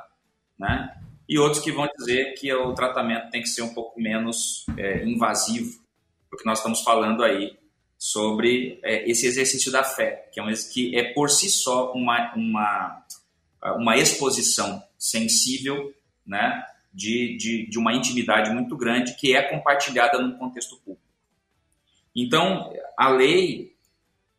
né? 0.60 0.96
E 1.28 1.40
outros 1.40 1.64
que 1.64 1.72
vão 1.72 1.88
dizer 1.98 2.36
que 2.36 2.54
o 2.54 2.74
tratamento 2.74 3.32
tem 3.32 3.42
que 3.42 3.48
ser 3.48 3.64
um 3.64 3.74
pouco 3.74 4.00
menos 4.00 4.66
é, 4.78 5.04
invasivo, 5.06 5.82
porque 6.30 6.46
nós 6.46 6.60
estamos 6.60 6.82
falando 6.82 7.24
aí 7.24 7.58
sobre 7.98 8.80
é, 8.84 9.10
esse 9.10 9.26
exercício 9.26 9.72
da 9.72 9.84
fé, 9.84 10.30
que 10.32 10.40
é, 10.40 10.44
um, 10.44 10.52
que 10.72 10.96
é 10.96 11.14
por 11.14 11.30
si 11.30 11.50
só 11.50 11.94
uma, 11.94 12.34
uma, 12.36 13.06
uma 13.78 13.98
exposição 13.98 14.84
sensível 15.00 15.94
né, 16.26 16.66
de, 16.94 17.38
de, 17.38 17.70
de 17.70 17.80
uma 17.80 17.94
intimidade 17.94 18.52
muito 18.52 18.78
grande 18.78 19.16
que 19.16 19.36
é 19.36 19.42
compartilhada 19.42 20.20
no 20.20 20.38
contexto 20.38 20.78
público. 20.78 21.02
Então, 22.16 22.72
a 22.98 23.10
lei, 23.10 23.76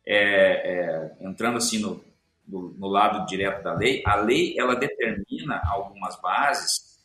é, 0.05 0.15
é, 0.17 1.15
entrando 1.19 1.57
assim 1.57 1.79
no, 1.79 2.03
no, 2.47 2.69
no, 2.77 2.87
lado 2.87 3.25
direto 3.25 3.61
da 3.63 3.73
lei, 3.73 4.01
a 4.05 4.15
lei 4.15 4.57
ela 4.57 4.75
determina 4.75 5.61
algumas 5.65 6.19
bases, 6.21 7.03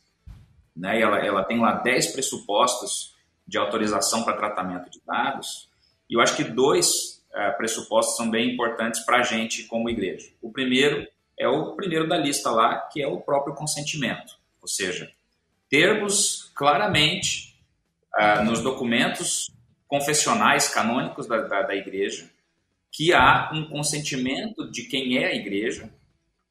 né, 0.76 1.00
ela, 1.00 1.18
ela 1.18 1.44
tem 1.44 1.58
lá 1.58 1.72
10 1.72 2.12
pressupostos 2.12 3.16
de 3.46 3.58
autorização 3.58 4.22
para 4.22 4.36
tratamento 4.36 4.88
de 4.88 5.00
dados, 5.04 5.68
e 6.08 6.14
eu 6.14 6.20
acho 6.20 6.36
que 6.36 6.44
dois 6.44 7.24
é, 7.32 7.50
pressupostos 7.50 8.16
são 8.16 8.30
bem 8.30 8.52
importantes 8.52 9.00
para 9.00 9.18
a 9.18 9.22
gente 9.22 9.64
como 9.64 9.90
igreja. 9.90 10.30
O 10.40 10.52
primeiro 10.52 11.06
é 11.38 11.48
o 11.48 11.74
primeiro 11.74 12.08
da 12.08 12.16
lista 12.16 12.50
lá, 12.50 12.80
que 12.92 13.02
é 13.02 13.08
o 13.08 13.20
próprio 13.20 13.54
consentimento, 13.54 14.38
ou 14.60 14.68
seja, 14.68 15.10
termos 15.68 16.50
claramente 16.54 17.56
uh, 18.18 18.44
nos 18.44 18.60
documentos 18.60 19.50
confessionais 19.86 20.68
canônicos 20.68 21.26
da, 21.26 21.38
da, 21.38 21.62
da 21.62 21.74
igreja 21.74 22.30
que 22.92 23.12
há 23.12 23.50
um 23.52 23.64
consentimento 23.66 24.70
de 24.70 24.82
quem 24.84 25.16
é 25.16 25.26
a 25.26 25.34
igreja 25.34 25.90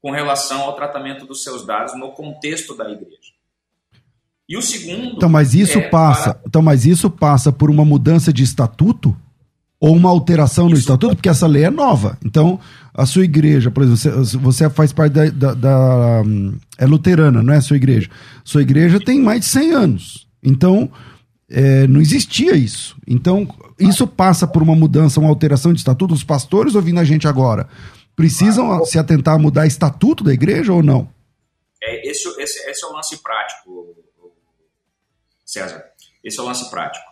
com 0.00 0.10
relação 0.10 0.62
ao 0.62 0.74
tratamento 0.74 1.26
dos 1.26 1.42
seus 1.42 1.66
dados 1.66 1.98
no 1.98 2.12
contexto 2.12 2.74
da 2.74 2.90
igreja. 2.90 3.32
E 4.48 4.56
o 4.56 4.62
segundo. 4.62 5.16
Então, 5.16 5.28
mas 5.28 5.54
isso 5.54 5.78
é 5.78 5.88
passa. 5.88 6.34
Para... 6.34 6.42
Então, 6.46 6.62
mas 6.62 6.84
isso 6.86 7.10
passa 7.10 7.52
por 7.52 7.70
uma 7.70 7.84
mudança 7.84 8.32
de 8.32 8.42
estatuto 8.42 9.16
ou 9.80 9.96
uma 9.96 10.10
alteração 10.10 10.68
no 10.68 10.76
estatuto, 10.76 11.16
porque 11.16 11.28
essa 11.28 11.46
lei 11.46 11.64
é 11.64 11.70
nova. 11.70 12.18
Então, 12.22 12.60
a 12.92 13.06
sua 13.06 13.24
igreja, 13.24 13.70
por 13.70 13.82
exemplo, 13.82 14.24
você, 14.24 14.36
você 14.36 14.68
faz 14.68 14.92
parte 14.92 15.14
da, 15.14 15.30
da, 15.30 15.54
da, 15.54 16.22
é 16.76 16.84
luterana, 16.84 17.42
não 17.42 17.54
é 17.54 17.56
a 17.56 17.62
sua 17.62 17.76
igreja? 17.76 18.10
Sua 18.44 18.60
igreja 18.60 19.00
tem 19.00 19.18
mais 19.18 19.40
de 19.40 19.46
100 19.46 19.72
anos. 19.72 20.28
Então, 20.42 20.90
é, 21.48 21.86
não 21.86 21.98
existia 21.98 22.54
isso. 22.54 22.94
Então, 23.06 23.48
isso 23.78 24.06
passa 24.06 24.46
por 24.46 24.62
uma 24.62 24.76
mudança, 24.76 25.18
uma 25.18 25.30
alteração 25.30 25.72
de 25.72 25.78
estatuto. 25.78 26.12
Os 26.12 26.22
pastores 26.22 26.74
ouvindo 26.74 27.00
a 27.00 27.04
gente 27.04 27.26
agora 27.26 27.66
precisam 28.14 28.84
se 28.84 28.98
atentar 28.98 29.36
a 29.36 29.38
mudar 29.38 29.66
estatuto 29.66 30.22
da 30.22 30.32
igreja 30.32 30.74
ou 30.74 30.82
não? 30.82 31.08
É, 31.82 32.06
esse, 32.06 32.28
esse, 32.38 32.58
esse 32.68 32.84
é 32.84 32.88
o 32.88 32.92
lance 32.92 33.16
prático, 33.22 33.96
César. 35.46 35.82
Esse 36.22 36.38
é 36.38 36.42
o 36.42 36.44
lance 36.44 36.68
prático. 36.68 37.09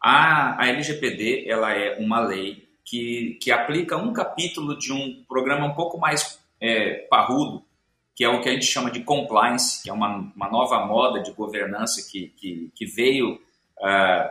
A, 0.00 0.62
a 0.62 0.68
LGPD 0.68 1.48
ela 1.48 1.72
é 1.72 1.98
uma 1.98 2.20
lei 2.20 2.68
que, 2.84 3.38
que 3.40 3.52
aplica 3.52 3.96
um 3.96 4.12
capítulo 4.12 4.78
de 4.78 4.92
um 4.92 5.22
programa 5.28 5.66
um 5.66 5.74
pouco 5.74 5.98
mais 5.98 6.40
é, 6.60 7.06
parrudo, 7.10 7.62
que 8.16 8.24
é 8.24 8.28
o 8.28 8.40
que 8.40 8.48
a 8.48 8.52
gente 8.52 8.66
chama 8.66 8.90
de 8.90 9.00
compliance, 9.00 9.82
que 9.82 9.90
é 9.90 9.92
uma, 9.92 10.32
uma 10.34 10.50
nova 10.50 10.84
moda 10.86 11.22
de 11.22 11.32
governança 11.32 12.06
que, 12.10 12.28
que, 12.36 12.70
que 12.74 12.86
veio 12.86 13.34
uh, 13.34 14.28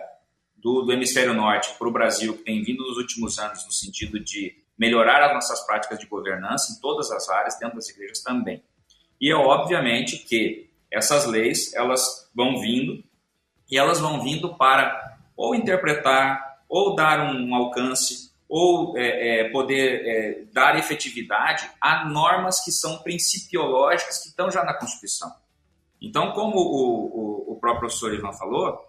do, 0.58 0.82
do, 0.82 0.91
hemisfério 0.91 1.34
norte 1.34 1.73
para 1.77 1.88
o 1.88 1.91
Brasil, 1.91 2.38
que 2.38 2.43
tem 2.43 2.62
vindo 2.62 2.84
nos 2.84 2.97
últimos 2.97 3.39
anos 3.39 3.65
no 3.65 3.71
sentido 3.71 4.19
de 4.19 4.55
melhorar 4.77 5.23
as 5.23 5.34
nossas 5.34 5.65
práticas 5.65 5.97
de 5.97 6.05
governança 6.05 6.73
em 6.73 6.82
todas 6.82 7.12
as 7.12 7.29
áreas, 7.29 7.58
dentro 7.58 7.77
das 7.77 7.89
igrejas 7.89 8.21
também. 8.21 8.62
E 9.19 9.32
é 9.32 9.36
obviamente 9.36 10.19
que 10.19 10.69
essas 10.91 11.25
leis 11.25 11.73
elas 11.73 12.29
vão 12.34 12.60
vindo 12.60 13.03
e 13.69 13.77
elas 13.77 13.99
vão 13.99 14.21
vindo 14.21 14.55
para 14.55 15.09
ou 15.39 15.56
interpretar 15.56 16.60
ou 16.67 16.93
dar 16.95 17.21
um 17.34 17.56
alcance 17.56 18.30
ou 18.47 18.97
é, 18.97 19.39
é, 19.39 19.49
poder 19.52 20.06
é, 20.06 20.43
dar 20.52 20.78
efetividade 20.78 21.69
a 21.80 22.04
normas 22.10 22.60
que 22.62 22.73
são 22.73 22.97
principiológicas 22.97 24.17
que 24.17 24.28
estão 24.28 24.52
já 24.52 24.65
na 24.65 24.73
Constituição. 24.73 25.34
Então, 26.02 26.34
como 26.34 26.58
o, 26.58 27.52
o, 27.52 27.54
o 27.54 27.56
próprio 27.56 27.88
professor 27.88 28.13
Ivan 28.13 28.34
falou, 28.34 28.86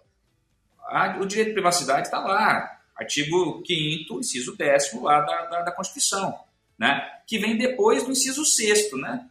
a, 0.87 1.17
o 1.21 1.25
direito 1.25 1.49
de 1.49 1.53
privacidade 1.53 2.07
está 2.07 2.19
lá, 2.19 2.79
artigo 2.97 3.63
5 3.65 4.19
inciso 4.19 4.57
10 4.57 5.01
lá 5.01 5.21
da, 5.21 5.45
da, 5.45 5.61
da, 5.61 5.71
Constituição, 5.71 6.37
né? 6.77 7.01
que 7.25 7.39
vem 7.39 7.57
depois 7.57 8.03
do 8.03 8.11
inciso 8.11 8.43
6 8.43 8.91
né? 8.99 9.25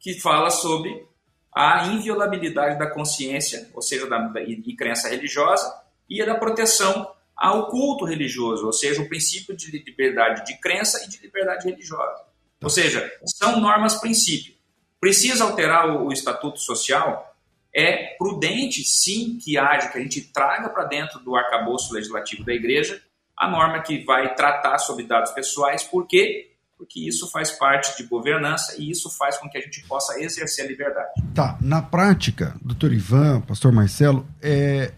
que 0.00 0.20
fala 0.20 0.50
sobre 0.50 1.06
a 1.54 1.86
inviolabilidade 1.86 2.76
da 2.80 2.90
consciência, 2.90 3.70
ou 3.74 3.80
seja, 3.80 4.08
da, 4.08 4.18
da 4.26 4.40
e, 4.40 4.60
e 4.66 4.74
crença 4.74 5.08
religiosa, 5.08 5.83
e 6.08 6.22
a 6.22 6.26
da 6.26 6.34
proteção 6.34 7.10
ao 7.36 7.68
culto 7.68 8.04
religioso, 8.04 8.66
ou 8.66 8.72
seja, 8.72 9.02
o 9.02 9.08
princípio 9.08 9.56
de 9.56 9.70
liberdade 9.70 10.44
de 10.46 10.58
crença 10.60 11.04
e 11.04 11.08
de 11.08 11.20
liberdade 11.20 11.68
religiosa. 11.68 12.22
Ou 12.62 12.70
seja, 12.70 13.10
são 13.24 13.60
normas 13.60 13.96
princípio. 13.96 14.54
Precisa 15.00 15.44
alterar 15.44 15.88
o, 15.88 16.06
o 16.06 16.12
estatuto 16.12 16.60
social? 16.60 17.34
é 17.74 18.14
prudente, 18.16 18.84
sim, 18.84 19.36
que 19.42 19.58
haja, 19.58 19.88
que 19.88 19.98
a 19.98 20.00
gente 20.00 20.20
traga 20.20 20.68
para 20.68 20.84
dentro 20.84 21.18
do 21.18 21.34
arcabouço 21.34 21.92
legislativo 21.92 22.44
da 22.44 22.54
igreja 22.54 23.02
a 23.36 23.50
norma 23.50 23.82
que 23.82 24.04
vai 24.04 24.32
tratar 24.36 24.78
sobre 24.78 25.04
dados 25.04 25.32
pessoais, 25.32 25.82
por 25.82 26.06
quê? 26.06 26.52
Porque 26.78 27.00
isso 27.00 27.28
faz 27.32 27.50
parte 27.50 27.96
de 27.96 28.08
governança 28.08 28.76
e 28.78 28.90
isso 28.90 29.10
faz 29.10 29.36
com 29.38 29.48
que 29.48 29.58
a 29.58 29.60
gente 29.60 29.84
possa 29.88 30.20
exercer 30.20 30.64
a 30.64 30.68
liberdade. 30.68 31.10
Tá, 31.34 31.58
na 31.60 31.82
prática, 31.82 32.54
doutor 32.62 32.92
Ivan, 32.92 33.40
pastor 33.40 33.72
Marcelo, 33.72 34.24
é, 34.40 34.92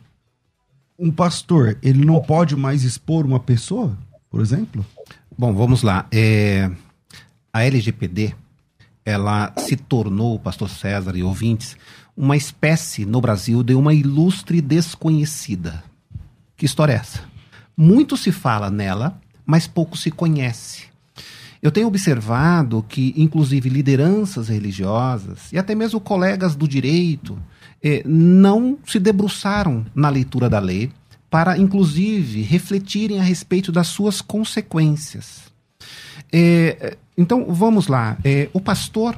um 0.98 1.10
pastor, 1.10 1.78
ele 1.82 2.04
não 2.04 2.20
pode 2.20 2.56
mais 2.56 2.82
expor 2.82 3.26
uma 3.26 3.40
pessoa, 3.40 3.96
por 4.30 4.40
exemplo? 4.40 4.84
Bom, 5.36 5.52
vamos 5.54 5.82
lá. 5.82 6.06
É, 6.10 6.70
a 7.52 7.64
LGPD, 7.64 8.34
ela 9.04 9.52
se 9.58 9.76
tornou, 9.76 10.38
pastor 10.38 10.68
César 10.70 11.16
e 11.16 11.22
ouvintes, 11.22 11.76
uma 12.16 12.36
espécie 12.36 13.04
no 13.04 13.20
Brasil 13.20 13.62
de 13.62 13.74
uma 13.74 13.92
ilustre 13.92 14.60
desconhecida. 14.60 15.84
Que 16.56 16.64
história 16.64 16.94
é 16.94 16.96
essa? 16.96 17.22
Muito 17.76 18.16
se 18.16 18.32
fala 18.32 18.70
nela, 18.70 19.20
mas 19.44 19.66
pouco 19.66 19.98
se 19.98 20.10
conhece. 20.10 20.84
Eu 21.62 21.70
tenho 21.70 21.88
observado 21.88 22.84
que, 22.88 23.12
inclusive, 23.16 23.68
lideranças 23.68 24.48
religiosas 24.48 25.52
e 25.52 25.58
até 25.58 25.74
mesmo 25.74 26.00
colegas 26.00 26.54
do 26.54 26.66
direito 26.66 27.38
eh, 27.86 28.02
não 28.04 28.76
se 28.84 28.98
debruçaram 28.98 29.86
na 29.94 30.08
leitura 30.08 30.50
da 30.50 30.58
lei 30.58 30.90
para, 31.30 31.56
inclusive, 31.56 32.42
refletirem 32.42 33.20
a 33.20 33.22
respeito 33.22 33.70
das 33.70 33.86
suas 33.86 34.20
consequências. 34.20 35.42
Eh, 36.32 36.96
então, 37.16 37.46
vamos 37.54 37.86
lá. 37.86 38.18
Eh, 38.24 38.48
o 38.52 38.60
pastor 38.60 39.16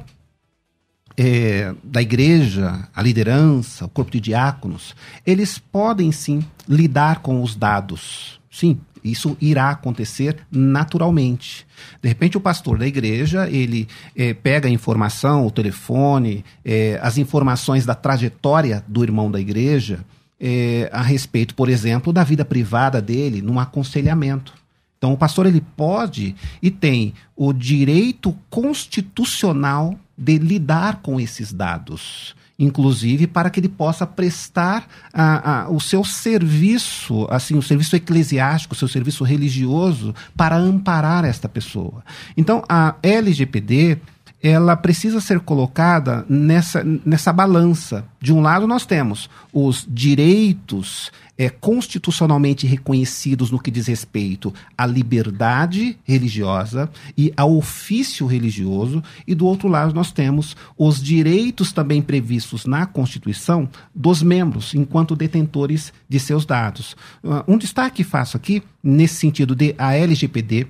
é, 1.17 1.73
da 1.83 1.99
igreja, 1.99 2.87
a 2.95 3.01
liderança, 3.01 3.85
o 3.85 3.89
corpo 3.89 4.11
de 4.11 4.19
diáconos, 4.19 4.95
eles 5.25 5.57
podem 5.57 6.11
sim 6.11 6.45
lidar 6.67 7.21
com 7.21 7.41
os 7.41 7.55
dados. 7.55 8.39
Sim, 8.51 8.79
isso 9.03 9.37
irá 9.39 9.69
acontecer 9.69 10.37
naturalmente. 10.51 11.65
De 12.01 12.09
repente, 12.09 12.37
o 12.37 12.41
pastor 12.41 12.77
da 12.77 12.87
igreja 12.87 13.49
ele 13.49 13.87
é, 14.15 14.33
pega 14.33 14.67
a 14.67 14.71
informação, 14.71 15.45
o 15.45 15.51
telefone, 15.51 16.43
é, 16.63 16.99
as 17.01 17.17
informações 17.17 17.85
da 17.85 17.95
trajetória 17.95 18.83
do 18.87 19.03
irmão 19.03 19.29
da 19.31 19.39
igreja 19.39 19.99
é, 20.39 20.89
a 20.93 21.01
respeito, 21.01 21.53
por 21.53 21.69
exemplo, 21.69 22.13
da 22.13 22.23
vida 22.23 22.45
privada 22.45 23.01
dele, 23.01 23.41
num 23.41 23.59
aconselhamento. 23.59 24.53
Então, 24.97 25.13
o 25.13 25.17
pastor 25.17 25.45
ele 25.45 25.61
pode 25.77 26.35
e 26.61 26.69
tem 26.69 27.13
o 27.35 27.53
direito 27.53 28.35
constitucional 28.49 29.97
de 30.17 30.37
lidar 30.37 30.99
com 31.01 31.19
esses 31.19 31.53
dados, 31.53 32.35
inclusive 32.59 33.25
para 33.25 33.49
que 33.49 33.59
ele 33.59 33.69
possa 33.69 34.05
prestar 34.05 34.85
a, 35.13 35.61
a, 35.61 35.69
o 35.69 35.79
seu 35.79 36.03
serviço, 36.03 37.25
assim, 37.29 37.55
o 37.55 37.61
serviço 37.61 37.95
eclesiástico, 37.95 38.75
o 38.75 38.77
seu 38.77 38.87
serviço 38.87 39.23
religioso 39.23 40.13
para 40.35 40.57
amparar 40.57 41.23
esta 41.23 41.47
pessoa. 41.47 42.03
Então, 42.35 42.61
a 42.67 42.95
LGPD 43.01 43.97
ela 44.41 44.75
precisa 44.75 45.19
ser 45.19 45.39
colocada 45.41 46.25
nessa, 46.29 46.83
nessa 47.05 47.33
balança. 47.33 48.05
De 48.21 48.31
um 48.31 48.41
lado, 48.41 48.65
nós 48.65 48.85
temos 48.85 49.29
os 49.51 49.85
direitos 49.87 51.11
é, 51.37 51.49
constitucionalmente 51.49 52.67
reconhecidos 52.67 53.51
no 53.51 53.59
que 53.59 53.71
diz 53.71 53.87
respeito 53.87 54.53
à 54.77 54.85
liberdade 54.85 55.97
religiosa 56.03 56.89
e 57.17 57.33
ao 57.35 57.55
ofício 57.55 58.27
religioso, 58.27 59.01
e 59.25 59.33
do 59.33 59.45
outro 59.45 59.67
lado, 59.69 59.93
nós 59.93 60.11
temos 60.11 60.55
os 60.77 61.01
direitos 61.01 61.71
também 61.71 62.01
previstos 62.01 62.65
na 62.65 62.85
Constituição 62.85 63.69
dos 63.95 64.21
membros, 64.21 64.73
enquanto 64.73 65.15
detentores 65.15 65.93
de 66.07 66.19
seus 66.19 66.45
dados. 66.45 66.95
Uh, 67.23 67.43
um 67.47 67.57
destaque 67.57 68.03
faço 68.03 68.35
aqui, 68.35 68.61
nesse 68.83 69.15
sentido 69.15 69.55
de 69.55 69.73
a 69.77 69.93
LGPD 69.95 70.67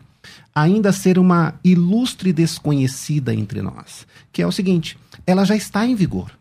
ainda 0.54 0.92
ser 0.92 1.18
uma 1.18 1.56
ilustre 1.64 2.34
desconhecida 2.34 3.34
entre 3.34 3.62
nós, 3.62 4.06
que 4.32 4.42
é 4.42 4.48
o 4.48 4.52
seguinte: 4.52 4.98
ela 5.26 5.46
já 5.46 5.56
está 5.56 5.86
em 5.86 5.96
vigor. 5.96 6.32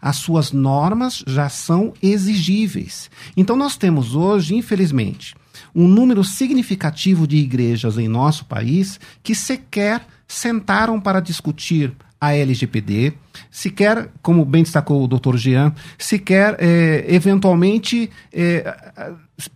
As 0.00 0.16
suas 0.16 0.50
normas 0.52 1.22
já 1.26 1.48
são 1.48 1.92
exigíveis. 2.02 3.10
Então, 3.36 3.54
nós 3.56 3.76
temos 3.76 4.14
hoje, 4.14 4.54
infelizmente, 4.54 5.34
um 5.74 5.86
número 5.86 6.24
significativo 6.24 7.26
de 7.26 7.36
igrejas 7.36 7.98
em 7.98 8.08
nosso 8.08 8.44
país 8.46 8.98
que 9.22 9.34
sequer 9.34 10.06
sentaram 10.26 11.00
para 11.00 11.20
discutir 11.20 11.92
a 12.20 12.34
LGPD, 12.34 13.14
sequer, 13.50 14.10
como 14.20 14.44
bem 14.44 14.62
destacou 14.62 15.02
o 15.02 15.08
Dr. 15.08 15.36
Jean, 15.36 15.74
sequer 15.96 16.54
é, 16.58 17.06
eventualmente 17.08 18.10
é, 18.30 18.76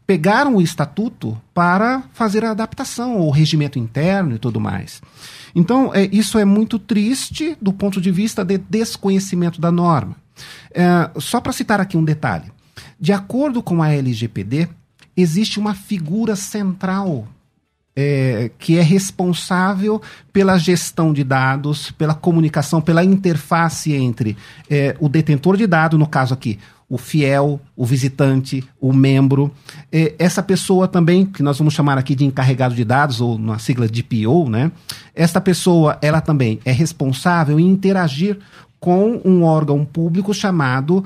pegaram 0.06 0.56
o 0.56 0.62
estatuto 0.62 1.38
para 1.52 2.04
fazer 2.14 2.44
a 2.44 2.52
adaptação, 2.52 3.20
o 3.20 3.30
regimento 3.30 3.78
interno 3.78 4.36
e 4.36 4.38
tudo 4.38 4.58
mais. 4.58 5.02
Então, 5.54 5.94
é, 5.94 6.08
isso 6.10 6.38
é 6.38 6.44
muito 6.44 6.78
triste 6.78 7.56
do 7.60 7.72
ponto 7.72 8.00
de 8.00 8.10
vista 8.10 8.44
de 8.44 8.56
desconhecimento 8.56 9.60
da 9.60 9.70
norma. 9.70 10.16
É, 10.72 11.10
só 11.20 11.40
para 11.40 11.52
citar 11.52 11.80
aqui 11.80 11.96
um 11.96 12.04
detalhe: 12.04 12.50
de 12.98 13.12
acordo 13.12 13.62
com 13.62 13.82
a 13.82 13.92
LGPD, 13.92 14.68
existe 15.16 15.60
uma 15.60 15.74
figura 15.74 16.34
central 16.34 17.28
é, 17.96 18.50
que 18.58 18.78
é 18.78 18.82
responsável 18.82 20.00
pela 20.32 20.58
gestão 20.58 21.12
de 21.12 21.22
dados, 21.22 21.90
pela 21.92 22.14
comunicação, 22.14 22.80
pela 22.80 23.04
interface 23.04 23.92
entre 23.92 24.36
é, 24.68 24.96
o 24.98 25.08
detentor 25.08 25.56
de 25.56 25.66
dado, 25.66 25.96
no 25.96 26.06
caso 26.06 26.34
aqui, 26.34 26.58
o 26.88 26.98
fiel, 26.98 27.60
o 27.76 27.84
visitante, 27.84 28.62
o 28.80 28.92
membro. 28.92 29.50
É, 29.90 30.14
essa 30.18 30.42
pessoa 30.42 30.86
também, 30.86 31.24
que 31.24 31.42
nós 31.42 31.58
vamos 31.58 31.74
chamar 31.74 31.96
aqui 31.98 32.14
de 32.14 32.24
encarregado 32.24 32.74
de 32.74 32.84
dados, 32.84 33.20
ou 33.20 33.38
na 33.38 33.58
sigla 33.58 33.88
de 33.88 34.02
PO, 34.02 34.48
né? 34.50 34.70
Esta 35.14 35.40
pessoa, 35.40 35.98
ela 36.02 36.20
também 36.20 36.60
é 36.64 36.72
responsável 36.72 37.58
em 37.58 37.68
interagir 37.68 38.38
com 38.78 39.20
um 39.24 39.44
órgão 39.44 39.82
público 39.84 40.34
chamado 40.34 41.02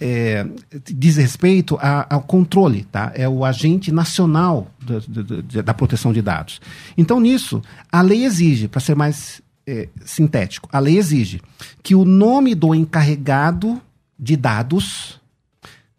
é, 0.00 0.46
diz 0.84 1.16
respeito 1.16 1.78
a, 1.80 2.14
ao 2.14 2.22
controle, 2.22 2.84
tá? 2.84 3.12
É 3.14 3.28
o 3.28 3.44
agente 3.44 3.92
nacional 3.92 4.70
da, 4.80 4.98
da, 4.98 5.62
da, 5.62 5.74
proteção 5.74 6.12
de 6.12 6.20
dados. 6.20 6.60
Então, 6.96 7.20
nisso, 7.20 7.62
a 7.90 8.00
lei 8.02 8.24
exige, 8.24 8.68
para 8.68 8.80
ser 8.80 8.94
mais 8.94 9.40
é, 9.66 9.88
sintético, 10.04 10.68
a 10.72 10.78
lei 10.78 10.98
exige 10.98 11.40
que 11.82 11.94
o 11.94 12.04
nome 12.04 12.54
do 12.54 12.74
encarregado 12.74 13.80
de 14.18 14.36
dados 14.36 15.20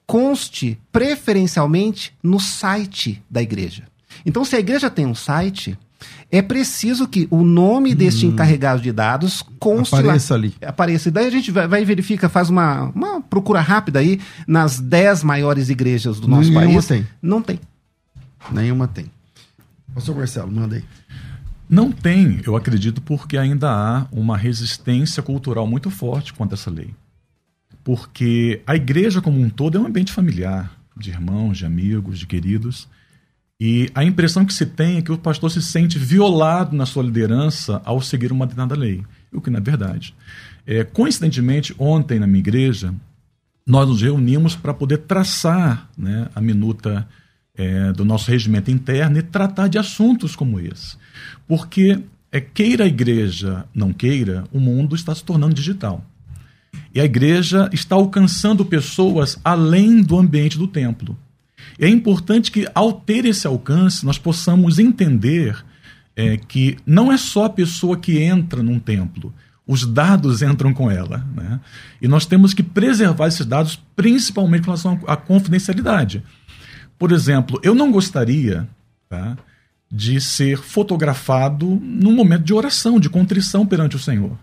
conste 0.05 0.79
preferencialmente 0.91 2.13
no 2.21 2.39
site 2.39 3.23
da 3.29 3.41
igreja. 3.41 3.83
Então, 4.25 4.45
se 4.45 4.55
a 4.55 4.59
igreja 4.59 4.89
tem 4.89 5.05
um 5.05 5.15
site, 5.15 5.77
é 6.31 6.41
preciso 6.41 7.07
que 7.07 7.27
o 7.29 7.43
nome 7.43 7.93
deste 7.95 8.25
hum. 8.25 8.29
encarregado 8.29 8.81
de 8.81 8.91
dados 8.91 9.43
conste 9.59 9.95
apareça 9.95 10.33
lá, 10.33 10.39
ali. 10.39 10.53
Apareça. 10.61 11.09
E 11.09 11.11
daí 11.11 11.27
a 11.27 11.31
gente 11.31 11.51
vai, 11.51 11.67
vai 11.67 11.81
e 11.81 11.85
verifica, 11.85 12.27
faz 12.27 12.49
uma, 12.49 12.91
uma 12.95 13.21
procura 13.21 13.61
rápida 13.61 13.99
aí 13.99 14.19
nas 14.47 14.79
10 14.79 15.23
maiores 15.23 15.69
igrejas 15.69 16.19
do 16.19 16.27
nosso 16.27 16.49
Nenhuma 16.49 16.65
país. 16.65 16.87
tem. 16.87 17.07
Não 17.21 17.41
tem. 17.41 17.59
Nenhuma 18.51 18.87
tem. 18.87 19.05
Pastor 19.93 20.15
Marcelo, 20.15 20.51
manda 20.51 20.75
aí. 20.75 20.83
Não 21.69 21.91
tem, 21.91 22.41
eu 22.45 22.55
acredito, 22.55 23.01
porque 23.01 23.37
ainda 23.37 23.71
há 23.71 24.07
uma 24.11 24.37
resistência 24.37 25.23
cultural 25.23 25.65
muito 25.65 25.89
forte 25.89 26.33
contra 26.33 26.55
essa 26.55 26.69
lei. 26.69 26.93
Porque 27.83 28.61
a 28.67 28.75
igreja 28.75 29.21
como 29.21 29.39
um 29.39 29.49
todo 29.49 29.77
é 29.77 29.81
um 29.81 29.87
ambiente 29.87 30.11
familiar, 30.11 30.71
de 30.95 31.09
irmãos, 31.09 31.57
de 31.57 31.65
amigos, 31.65 32.19
de 32.19 32.27
queridos. 32.27 32.87
E 33.59 33.89
a 33.95 34.03
impressão 34.03 34.45
que 34.45 34.53
se 34.53 34.65
tem 34.65 34.97
é 34.97 35.01
que 35.01 35.11
o 35.11 35.17
pastor 35.17 35.49
se 35.49 35.61
sente 35.61 35.97
violado 35.97 36.75
na 36.75 36.85
sua 36.85 37.03
liderança 37.03 37.81
ao 37.85 38.01
seguir 38.01 38.31
uma 38.31 38.45
determinada 38.45 38.75
lei, 38.75 39.03
o 39.31 39.39
que 39.39 39.49
não 39.49 39.59
é 39.59 39.61
verdade. 39.61 40.13
É, 40.67 40.83
coincidentemente, 40.83 41.73
ontem 41.79 42.19
na 42.19 42.27
minha 42.27 42.39
igreja, 42.39 42.93
nós 43.65 43.87
nos 43.87 44.01
reunimos 44.01 44.55
para 44.55 44.73
poder 44.73 44.99
traçar 44.99 45.89
né, 45.97 46.27
a 46.35 46.41
minuta 46.41 47.07
é, 47.55 47.93
do 47.93 48.03
nosso 48.03 48.29
regimento 48.29 48.69
interno 48.69 49.17
e 49.17 49.23
tratar 49.23 49.67
de 49.67 49.77
assuntos 49.77 50.35
como 50.35 50.59
esse. 50.59 50.97
Porque, 51.47 51.99
é, 52.31 52.41
queira 52.41 52.83
a 52.83 52.87
igreja, 52.87 53.65
não 53.73 53.93
queira, 53.93 54.43
o 54.51 54.59
mundo 54.59 54.95
está 54.95 55.15
se 55.15 55.23
tornando 55.23 55.55
digital. 55.55 56.03
E 56.93 56.99
a 56.99 57.05
igreja 57.05 57.69
está 57.71 57.95
alcançando 57.95 58.65
pessoas 58.65 59.39
além 59.43 60.01
do 60.01 60.17
ambiente 60.19 60.57
do 60.57 60.67
templo. 60.67 61.17
É 61.79 61.87
importante 61.87 62.51
que, 62.51 62.67
ao 62.73 62.93
ter 62.93 63.25
esse 63.25 63.45
alcance, 63.47 64.05
nós 64.05 64.17
possamos 64.17 64.79
entender 64.79 65.63
é, 66.15 66.37
que 66.37 66.77
não 66.85 67.11
é 67.11 67.17
só 67.17 67.45
a 67.45 67.49
pessoa 67.49 67.97
que 67.97 68.19
entra 68.19 68.63
num 68.63 68.79
templo, 68.79 69.33
os 69.67 69.85
dados 69.85 70.41
entram 70.41 70.73
com 70.73 70.89
ela. 70.89 71.25
Né? 71.35 71.59
E 72.01 72.07
nós 72.07 72.25
temos 72.25 72.53
que 72.53 72.63
preservar 72.63 73.27
esses 73.27 73.45
dados, 73.45 73.81
principalmente 73.95 74.61
com 74.61 74.71
relação 74.71 74.99
à 75.07 75.15
confidencialidade. 75.15 76.23
Por 76.97 77.11
exemplo, 77.11 77.59
eu 77.63 77.75
não 77.75 77.91
gostaria 77.91 78.67
tá, 79.09 79.37
de 79.91 80.21
ser 80.21 80.57
fotografado 80.57 81.65
num 81.81 82.13
momento 82.13 82.43
de 82.43 82.53
oração, 82.53 82.99
de 82.99 83.09
contrição 83.09 83.65
perante 83.65 83.95
o 83.95 83.99
Senhor 83.99 84.37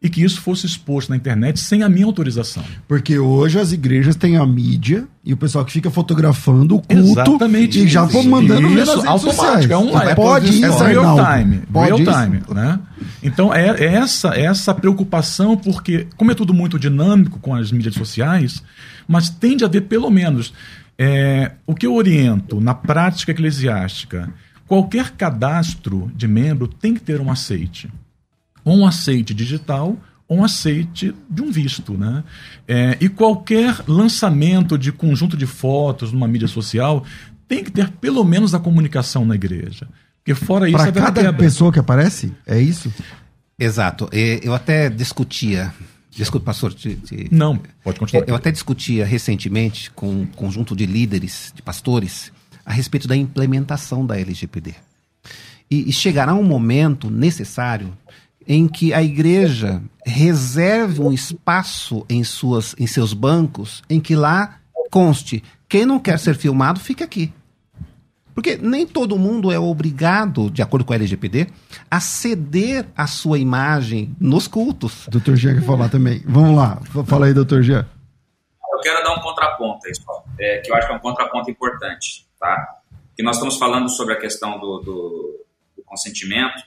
e 0.00 0.08
que 0.08 0.22
isso 0.22 0.40
fosse 0.40 0.64
exposto 0.64 1.10
na 1.10 1.16
internet 1.16 1.58
sem 1.58 1.82
a 1.82 1.88
minha 1.88 2.06
autorização. 2.06 2.62
Porque 2.86 3.18
hoje 3.18 3.58
as 3.58 3.72
igrejas 3.72 4.14
têm 4.14 4.36
a 4.36 4.46
mídia 4.46 5.08
e 5.24 5.32
o 5.32 5.36
pessoal 5.36 5.64
que 5.64 5.72
fica 5.72 5.90
fotografando 5.90 6.76
o 6.76 6.80
culto 6.80 7.20
Exatamente 7.20 7.80
e 7.80 7.88
já 7.88 8.04
vão 8.04 8.22
mandando 8.22 8.68
isso, 8.68 8.98
isso 8.98 9.08
automático, 9.08 9.72
é 9.72 9.76
online. 9.76 10.14
Pode 10.14 10.48
isso, 10.50 10.84
é 10.84 10.86
real 10.86 11.16
time, 11.16 11.62
pode 11.72 11.86
real 11.86 12.00
isso. 12.00 12.22
time, 12.22 12.42
né? 12.54 12.78
Então 13.22 13.52
é, 13.52 13.70
é 13.70 13.94
essa 13.94 14.34
é 14.36 14.44
essa 14.44 14.72
preocupação 14.72 15.56
porque 15.56 16.06
como 16.16 16.30
é 16.30 16.34
tudo 16.34 16.54
muito 16.54 16.78
dinâmico 16.78 17.40
com 17.40 17.52
as 17.54 17.72
mídias 17.72 17.94
sociais, 17.94 18.62
mas 19.06 19.28
tem 19.28 19.56
de 19.56 19.64
haver 19.64 19.82
pelo 19.82 20.10
menos 20.10 20.54
é, 20.96 21.52
o 21.66 21.74
que 21.74 21.86
eu 21.86 21.94
oriento 21.94 22.60
na 22.60 22.74
prática 22.74 23.32
eclesiástica, 23.32 24.32
qualquer 24.68 25.10
cadastro 25.10 26.10
de 26.14 26.28
membro 26.28 26.68
tem 26.68 26.94
que 26.94 27.00
ter 27.00 27.20
um 27.20 27.32
aceite 27.32 27.88
ou 28.64 28.78
um 28.78 28.86
aceite 28.86 29.32
digital 29.34 29.96
ou 30.28 30.38
um 30.38 30.44
aceite 30.44 31.14
de 31.28 31.42
um 31.42 31.50
visto. 31.50 31.94
Né? 31.94 32.22
É, 32.66 32.96
e 33.00 33.08
qualquer 33.08 33.82
lançamento 33.88 34.76
de 34.76 34.92
conjunto 34.92 35.36
de 35.36 35.46
fotos 35.46 36.12
numa 36.12 36.28
mídia 36.28 36.48
social 36.48 37.04
tem 37.48 37.64
que 37.64 37.70
ter 37.70 37.90
pelo 37.92 38.22
menos 38.22 38.54
a 38.54 38.60
comunicação 38.60 39.24
na 39.24 39.34
igreja. 39.34 39.88
Porque 40.18 40.34
fora 40.34 40.68
isso... 40.68 40.76
Para 40.76 40.92
cada 40.92 41.22
quebra. 41.22 41.32
pessoa 41.32 41.72
que 41.72 41.78
aparece? 41.78 42.32
É 42.46 42.60
isso? 42.60 42.92
Exato. 43.58 44.08
Eu 44.12 44.54
até 44.54 44.90
discutia... 44.90 45.72
Desculpe, 46.10 46.44
pastor. 46.44 46.74
Te, 46.74 46.96
te... 46.96 47.28
Não, 47.30 47.60
pode 47.84 48.00
continuar. 48.00 48.28
Eu 48.28 48.34
até 48.34 48.50
discutia 48.50 49.06
recentemente 49.06 49.88
com 49.92 50.10
um 50.10 50.26
conjunto 50.26 50.74
de 50.74 50.84
líderes, 50.84 51.52
de 51.54 51.62
pastores, 51.62 52.32
a 52.66 52.72
respeito 52.72 53.06
da 53.06 53.16
implementação 53.16 54.04
da 54.04 54.18
LGPD. 54.18 54.74
E, 55.70 55.88
e 55.88 55.92
chegará 55.92 56.34
um 56.34 56.42
momento 56.42 57.08
necessário 57.08 57.96
em 58.48 58.66
que 58.66 58.94
a 58.94 59.02
igreja 59.02 59.82
reserve 60.06 61.02
um 61.02 61.12
espaço 61.12 62.06
em, 62.08 62.24
suas, 62.24 62.74
em 62.78 62.86
seus 62.86 63.12
bancos 63.12 63.82
em 63.90 64.00
que 64.00 64.16
lá 64.16 64.58
conste: 64.90 65.44
quem 65.68 65.84
não 65.84 66.00
quer 66.00 66.18
ser 66.18 66.34
filmado, 66.34 66.80
fica 66.80 67.04
aqui. 67.04 67.30
Porque 68.34 68.56
nem 68.56 68.86
todo 68.86 69.18
mundo 69.18 69.50
é 69.50 69.58
obrigado, 69.58 70.48
de 70.48 70.62
acordo 70.62 70.84
com 70.84 70.92
a 70.92 70.96
LGPD, 70.96 71.48
a 71.90 71.98
ceder 71.98 72.86
a 72.96 73.06
sua 73.08 73.36
imagem 73.36 74.14
nos 74.20 74.46
cultos. 74.46 75.08
Doutor 75.08 75.36
Jean 75.36 75.56
quer 75.56 75.66
falar 75.66 75.88
também. 75.88 76.22
Vamos 76.24 76.56
lá, 76.56 76.80
fala 77.04 77.26
aí, 77.26 77.34
doutor 77.34 77.62
Jean. 77.62 77.86
Eu 78.72 78.80
quero 78.80 79.02
dar 79.02 79.12
um 79.16 79.20
contraponto 79.20 79.88
aí, 79.88 79.94
só, 79.94 80.24
é, 80.38 80.58
que 80.58 80.70
eu 80.70 80.76
acho 80.76 80.86
que 80.86 80.92
é 80.92 80.96
um 80.96 81.00
contraponto 81.00 81.50
importante, 81.50 82.28
tá? 82.38 82.76
Que 83.16 83.24
nós 83.24 83.36
estamos 83.36 83.56
falando 83.56 83.88
sobre 83.88 84.14
a 84.14 84.20
questão 84.20 84.60
do, 84.60 84.78
do, 84.78 85.46
do 85.76 85.82
consentimento, 85.84 86.62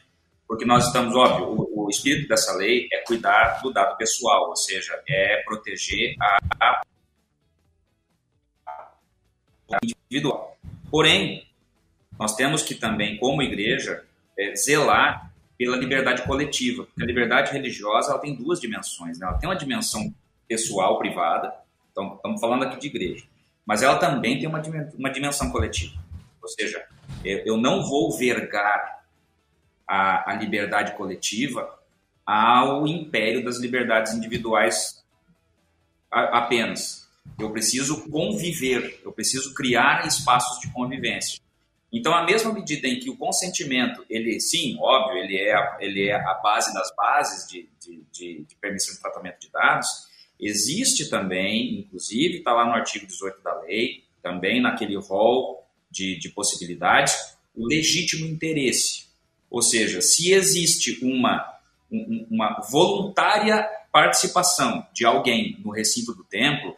porque 0.52 0.66
nós 0.66 0.88
estamos, 0.88 1.16
óbvio, 1.16 1.48
o, 1.48 1.86
o, 1.86 1.90
espírito 1.90 2.28
dessa 2.28 2.52
lei 2.58 2.86
é 2.92 2.98
cuidar 3.06 3.62
do 3.64 3.72
dado 3.72 3.96
pessoal, 3.96 4.50
ou 4.50 4.56
seja, 4.58 5.02
é 5.08 5.42
proteger 5.46 6.14
a, 6.20 6.82
a 9.72 9.80
individual. 9.82 10.58
Porém, 10.90 11.48
nós 12.20 12.36
temos 12.36 12.64
que 12.64 12.76
também, 12.76 13.16
como 13.16 13.42
igreja, 13.42 14.04
é, 14.38 14.54
zelar 14.54 15.32
pela 15.58 15.78
liberdade 15.78 16.24
coletiva. 16.24 16.84
Porque 16.84 17.02
a 17.02 17.06
liberdade 17.06 17.54
religiosa 17.54 18.12
ela 18.12 18.20
tem 18.20 18.36
duas 18.36 18.60
dimensões. 18.60 19.20
Né? 19.20 19.28
Ela 19.28 19.38
tem 19.38 19.48
uma 19.48 19.56
dimensão 19.56 20.14
pessoal, 20.50 21.00
privada, 21.00 21.54
então 21.94 22.16
estamos 22.16 22.42
falando 22.42 22.64
aqui 22.64 22.78
de 22.78 22.88
igreja, 22.88 23.26
mas 23.66 23.84
ela 23.84 23.98
também 23.98 24.38
tem 24.38 24.50
uma, 24.50 24.62
uma 25.00 25.10
dimensão 25.10 25.50
coletiva. 25.50 25.96
Ou 26.42 26.50
seja, 26.50 26.86
eu 27.24 27.56
não 27.56 27.88
vou 27.88 28.12
vergar 28.18 29.01
a, 29.92 30.32
a 30.32 30.36
liberdade 30.36 30.94
coletiva 30.94 31.78
ao 32.26 32.88
império 32.88 33.44
das 33.44 33.60
liberdades 33.60 34.14
individuais 34.14 35.04
apenas. 36.10 37.10
Eu 37.38 37.52
preciso 37.52 38.10
conviver, 38.10 39.02
eu 39.04 39.12
preciso 39.12 39.54
criar 39.54 40.08
espaços 40.08 40.62
de 40.62 40.72
convivência. 40.72 41.42
Então, 41.92 42.14
a 42.14 42.24
mesma 42.24 42.54
medida 42.54 42.88
em 42.88 43.02
que 43.02 43.10
o 43.10 43.18
consentimento, 43.18 44.06
ele, 44.10 44.40
sim, 44.40 44.78
óbvio, 44.80 45.18
ele 45.18 45.38
é 45.38 45.54
a, 45.54 45.78
ele 45.82 46.08
é 46.08 46.16
a 46.16 46.36
base 46.36 46.74
das 46.74 46.90
bases 46.96 47.50
de, 47.50 47.68
de, 47.82 48.02
de, 48.14 48.46
de 48.46 48.56
permissão 48.56 48.96
de 48.96 49.02
tratamento 49.02 49.42
de 49.42 49.52
dados, 49.52 49.88
existe 50.40 51.10
também, 51.10 51.80
inclusive, 51.80 52.38
está 52.38 52.54
lá 52.54 52.66
no 52.66 52.72
artigo 52.72 53.06
18 53.06 53.42
da 53.42 53.60
lei, 53.60 54.06
também 54.24 54.62
naquele 54.62 54.96
rol 54.96 55.68
de, 55.92 56.18
de 56.18 56.30
possibilidades, 56.30 57.14
o 57.54 57.68
legítimo 57.68 58.26
interesse. 58.26 59.11
Ou 59.52 59.62
seja, 59.62 60.02
se 60.02 60.32
existe 60.32 61.04
uma, 61.04 61.46
uma 61.92 62.62
voluntária 62.72 63.68
participação 63.92 64.88
de 64.94 65.06
alguém 65.06 65.60
no 65.64 65.72
recinto 65.72 66.16
do 66.16 66.24
templo, 66.24 66.78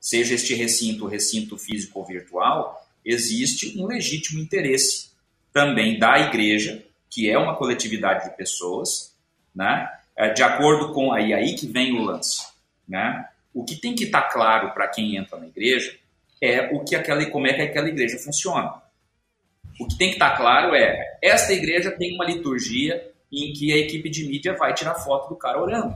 seja 0.00 0.36
este 0.36 0.54
recinto 0.54 1.06
recinto 1.06 1.58
físico 1.58 1.98
ou 1.98 2.04
virtual, 2.06 2.86
existe 3.04 3.76
um 3.76 3.86
legítimo 3.86 4.40
interesse 4.40 5.10
também 5.52 5.98
da 5.98 6.16
igreja, 6.20 6.84
que 7.10 7.28
é 7.28 7.36
uma 7.36 7.56
coletividade 7.56 8.30
de 8.30 8.36
pessoas, 8.36 9.12
né? 9.52 9.90
É, 10.16 10.32
de 10.32 10.42
acordo 10.42 10.94
com 10.94 11.12
aí 11.12 11.34
aí 11.34 11.54
que 11.56 11.66
vem 11.66 11.98
o 11.98 12.04
lance, 12.04 12.46
né? 12.88 13.28
O 13.52 13.64
que 13.64 13.74
tem 13.74 13.94
que 13.94 14.04
estar 14.04 14.22
tá 14.22 14.28
claro 14.28 14.72
para 14.72 14.86
quem 14.86 15.16
entra 15.16 15.38
na 15.38 15.46
igreja 15.46 15.98
é 16.40 16.70
o 16.72 16.84
que 16.84 16.94
aquela 16.94 17.24
como 17.26 17.46
é 17.46 17.54
que 17.54 17.62
aquela 17.62 17.88
igreja 17.88 18.18
funciona. 18.18 18.80
O 19.78 19.86
que 19.86 19.98
tem 19.98 20.08
que 20.08 20.14
estar 20.14 20.30
tá 20.30 20.36
claro 20.36 20.74
é 20.74 21.18
esta 21.22 21.52
igreja 21.52 21.90
tem 21.90 22.14
uma 22.14 22.24
liturgia 22.24 23.12
em 23.32 23.52
que 23.52 23.72
a 23.72 23.76
equipe 23.76 24.08
de 24.08 24.26
mídia 24.26 24.56
vai 24.56 24.72
tirar 24.72 24.94
foto 24.94 25.28
do 25.28 25.36
cara 25.36 25.60
orando. 25.60 25.94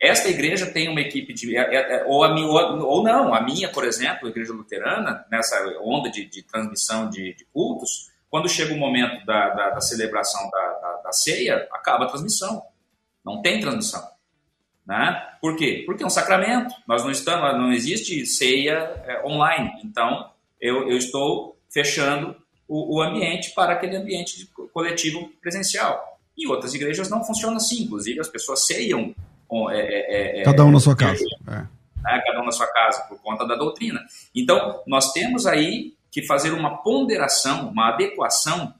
Esta 0.00 0.30
igreja 0.30 0.66
tem 0.66 0.88
uma 0.88 1.00
equipe 1.00 1.34
de. 1.34 1.54
É, 1.54 1.60
é, 1.60 1.96
é, 1.96 2.04
ou, 2.06 2.24
a 2.24 2.32
minha, 2.32 2.46
ou 2.46 3.04
não, 3.04 3.34
a 3.34 3.42
minha, 3.42 3.68
por 3.68 3.84
exemplo, 3.84 4.26
a 4.26 4.30
igreja 4.30 4.52
luterana, 4.52 5.26
nessa 5.30 5.62
onda 5.82 6.10
de, 6.10 6.24
de 6.24 6.42
transmissão 6.42 7.10
de, 7.10 7.34
de, 7.34 7.44
cultos, 7.52 8.10
quando 8.30 8.48
chega 8.48 8.72
o 8.72 8.78
momento 8.78 9.26
da, 9.26 9.50
da, 9.50 9.70
da 9.70 9.80
celebração 9.82 10.48
da, 10.50 10.72
da, 10.72 11.02
da, 11.02 11.12
ceia, 11.12 11.68
acaba 11.70 12.06
a 12.06 12.08
transmissão. 12.08 12.62
Não 13.22 13.42
tem 13.42 13.60
transmissão. 13.60 14.02
Né? 14.86 15.22
Por 15.38 15.54
quê? 15.54 15.82
Porque 15.84 16.02
é 16.02 16.06
um 16.06 16.10
sacramento. 16.10 16.74
Nós 16.88 17.04
não 17.04 17.10
estamos, 17.10 17.52
não 17.58 17.70
existe 17.70 18.24
ceia 18.24 19.02
é, 19.04 19.22
online. 19.26 19.70
Então, 19.84 20.30
eu, 20.58 20.88
eu 20.88 20.96
estou 20.96 21.59
fechando 21.72 22.36
o, 22.68 22.96
o 22.96 23.02
ambiente 23.02 23.52
para 23.54 23.72
aquele 23.72 23.96
ambiente 23.96 24.48
coletivo 24.72 25.30
presencial. 25.40 26.18
E 26.36 26.46
outras 26.46 26.74
igrejas 26.74 27.08
não 27.10 27.24
funcionam 27.24 27.56
assim. 27.56 27.84
Inclusive, 27.84 28.20
as 28.20 28.28
pessoas 28.28 28.66
ceiam 28.66 29.14
é, 29.70 29.78
é, 29.78 30.40
é, 30.40 30.42
cada 30.44 30.64
um 30.64 30.70
na 30.70 30.80
sua 30.80 30.96
casa. 30.96 31.24
Né? 31.44 31.68
Cada 32.02 32.40
um 32.40 32.44
na 32.44 32.52
sua 32.52 32.66
casa, 32.68 33.02
por 33.08 33.20
conta 33.20 33.46
da 33.46 33.56
doutrina. 33.56 34.00
Então, 34.34 34.82
nós 34.86 35.12
temos 35.12 35.46
aí 35.46 35.94
que 36.10 36.22
fazer 36.22 36.52
uma 36.52 36.78
ponderação, 36.78 37.68
uma 37.68 37.90
adequação 37.90 38.74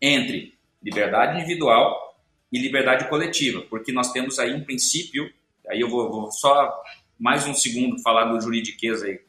entre 0.00 0.54
liberdade 0.82 1.38
individual 1.38 2.16
e 2.52 2.58
liberdade 2.58 3.08
coletiva, 3.08 3.62
porque 3.70 3.92
nós 3.92 4.12
temos 4.12 4.38
aí 4.38 4.54
um 4.54 4.64
princípio, 4.64 5.30
aí 5.68 5.80
eu 5.80 5.88
vou, 5.88 6.10
vou 6.10 6.30
só 6.30 6.82
mais 7.18 7.46
um 7.46 7.54
segundo 7.54 8.00
falar 8.02 8.26
do 8.26 8.40
juridiqueza 8.40 9.06
aí, 9.06 9.20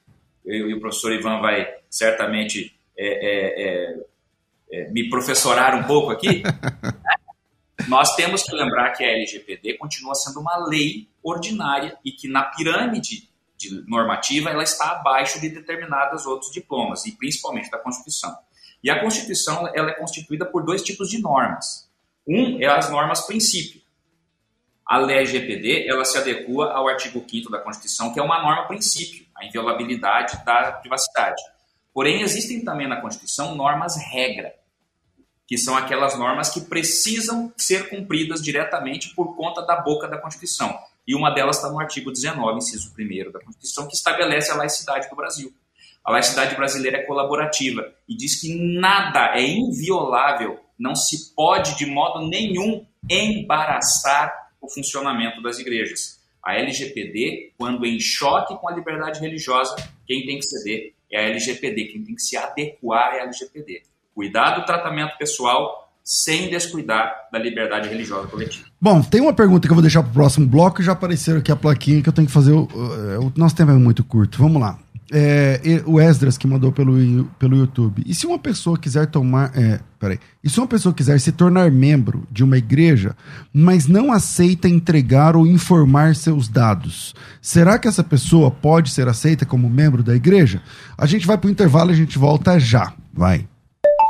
eu 0.46 0.70
e 0.70 0.74
o 0.74 0.80
professor 0.80 1.14
Ivan 1.14 1.40
vai 1.40 1.74
certamente 1.90 2.76
é, 2.98 3.96
é, 3.96 4.04
é, 4.72 4.90
me 4.92 5.10
professorar 5.10 5.76
um 5.76 5.84
pouco 5.84 6.12
aqui, 6.12 6.44
Nós 7.88 8.16
temos 8.16 8.44
que 8.44 8.56
lembrar 8.56 8.92
que 8.92 9.04
a 9.04 9.12
LGPD 9.12 9.78
continua 9.78 10.16
sendo 10.16 10.40
uma 10.40 10.58
lei 10.68 11.10
ordinária 11.22 11.98
e 12.06 12.12
que 12.12 12.28
na 12.28 12.44
pirâmide 12.44 13.30
normativa 13.88 14.50
ela 14.50 14.64
está 14.64 14.92
abaixo 14.92 15.40
de 15.40 15.50
determinados 15.50 16.26
outros 16.26 16.52
diplomas, 16.52 17.06
e 17.06 17.14
principalmente 17.14 17.70
da 17.70 17.78
Constituição. 17.78 18.36
E 18.84 18.90
a 18.90 19.00
Constituição 19.00 19.68
ela 19.74 19.92
é 19.92 19.94
constituída 19.94 20.46
por 20.46 20.64
dois 20.64 20.82
tipos 20.82 21.10
de 21.10 21.22
normas. 21.22 21.90
Um 22.28 22.62
é 22.62 22.66
as 22.68 22.90
normas 22.90 23.26
princípio. 23.26 23.82
A 24.86 25.00
LGPD 25.00 25.88
ela 25.88 26.04
se 26.04 26.18
adequa 26.18 26.72
ao 26.74 26.88
artigo 26.88 27.26
5 27.28 27.50
da 27.50 27.60
Constituição, 27.60 28.14
que 28.14 28.20
é 28.20 28.24
uma 28.24 28.42
norma 28.42 28.68
princípio, 28.68 29.26
a 29.36 29.46
inviolabilidade 29.46 30.44
da 30.46 30.74
privacidade. 30.74 31.42
Porém, 31.94 32.22
existem 32.22 32.64
também 32.64 32.88
na 32.88 33.00
Constituição 33.00 33.56
normas 33.56 33.96
regra, 33.98 34.54
que 35.46 35.58
são 35.58 35.78
aquelas 35.78 36.18
normas 36.18 36.50
que 36.50 36.62
precisam 36.62 37.54
ser 37.56 37.90
cumpridas 37.90 38.42
diretamente 38.42 39.14
por 39.14 39.36
conta 39.36 39.62
da 39.62 39.76
boca 39.76 40.08
da 40.08 40.18
Constituição. 40.18 40.76
E 41.06 41.14
uma 41.14 41.30
delas 41.30 41.58
está 41.58 41.70
no 41.70 41.80
artigo 41.80 42.12
19, 42.12 42.58
inciso 42.58 42.94
1 42.98 43.32
da 43.32 43.40
Constituição, 43.40 43.88
que 43.88 43.96
estabelece 43.96 44.52
a 44.52 44.56
laicidade 44.56 45.10
do 45.10 45.16
Brasil. 45.16 45.54
A 46.04 46.12
laicidade 46.12 46.56
brasileira 46.56 46.98
é 46.98 47.04
colaborativa 47.04 47.94
e 48.08 48.16
diz 48.16 48.40
que 48.40 48.56
nada 48.56 49.38
é 49.38 49.46
inviolável, 49.46 50.60
não 50.78 50.96
se 50.96 51.34
pode 51.36 51.78
de 51.78 51.86
modo 51.86 52.28
nenhum 52.28 52.86
embaraçar 53.10 54.34
o 54.62 54.70
funcionamento 54.70 55.42
das 55.42 55.60
igrejas. 55.60 56.22
A 56.42 56.56
LGPD, 56.56 57.54
quando 57.58 57.86
em 57.86 58.00
choque 58.00 58.58
com 58.58 58.68
a 58.68 58.74
liberdade 58.74 59.20
religiosa, 59.20 59.76
quem 60.06 60.26
tem 60.26 60.40
que 60.40 60.46
ceder 60.46 60.94
é 61.14 61.26
a 61.26 61.30
LGPD, 61.30 61.86
quem 61.86 62.04
tem 62.04 62.16
que 62.16 62.22
se 62.22 62.36
adequar 62.36 63.14
é 63.14 63.22
a 63.22 63.24
LGPD. 63.24 63.84
Cuidar 64.16 64.60
do 64.60 64.66
tratamento 64.66 65.18
pessoal 65.18 65.84
sem 66.04 66.50
descuidar 66.50 67.30
da 67.32 67.40
liberdade 67.40 67.88
religiosa 67.88 68.28
coletiva. 68.28 68.66
Bom, 68.82 69.02
tem 69.02 69.22
uma 69.22 69.34
pergunta 69.34 69.68
que 69.68 69.72
eu 69.72 69.76
vou 69.76 69.82
deixar 69.82 70.02
para 70.04 70.10
o 70.10 70.14
próximo 70.14 70.46
bloco 70.46 70.84
já 70.84 70.92
apareceu 70.92 71.38
aqui 71.38 71.52
a 71.52 71.56
plaquinha 71.56 72.02
que 72.02 72.10
eu 72.10 72.14
tenho 72.14 72.28
que 72.28 72.34
fazer. 72.34 72.52
O, 72.52 72.64
o 72.66 73.34
nosso 73.38 73.56
tempo 73.56 73.72
é 73.72 73.76
muito 73.76 74.04
curto. 74.04 74.38
Vamos 74.38 74.62
lá. 74.62 74.78
É, 75.12 75.84
o 75.86 76.00
Esdras 76.00 76.38
que 76.38 76.48
mandou 76.48 76.72
pelo, 76.72 77.26
pelo 77.38 77.58
YouTube. 77.58 78.04
E 78.06 78.16
se 78.16 78.26
uma 78.26 78.40
pessoa 78.40 78.78
quiser 78.78 79.08
tomar. 79.08 79.52
É, 79.56 79.80
peraí. 80.00 80.20
E 80.44 80.50
se 80.50 80.60
uma 80.60 80.68
pessoa 80.68 80.94
quiser 80.94 81.20
se 81.20 81.32
tornar 81.32 81.72
membro 81.72 82.28
de 82.32 82.44
uma 82.44 82.58
igreja, 82.58 83.16
mas 83.54 83.88
não 83.88 84.12
aceita 84.12 84.68
entregar 84.68 85.36
ou 85.36 85.46
informar 85.46 86.16
seus 86.16 86.48
dados, 86.48 87.14
será 87.42 87.78
que 87.78 87.88
essa 87.88 88.04
pessoa 88.04 88.50
pode 88.50 88.92
ser 88.92 89.08
aceita 89.08 89.46
como 89.46 89.70
membro 89.70 90.04
da 90.04 90.16
igreja? 90.16 90.62
A 90.98 91.06
gente 91.06 91.28
vai 91.28 91.38
para 91.38 91.48
o 91.48 91.52
intervalo 91.52 91.92
e 91.92 91.94
a 91.94 91.98
gente 91.98 92.18
volta 92.18 92.60
já. 92.60 92.94
Vai. 93.14 93.48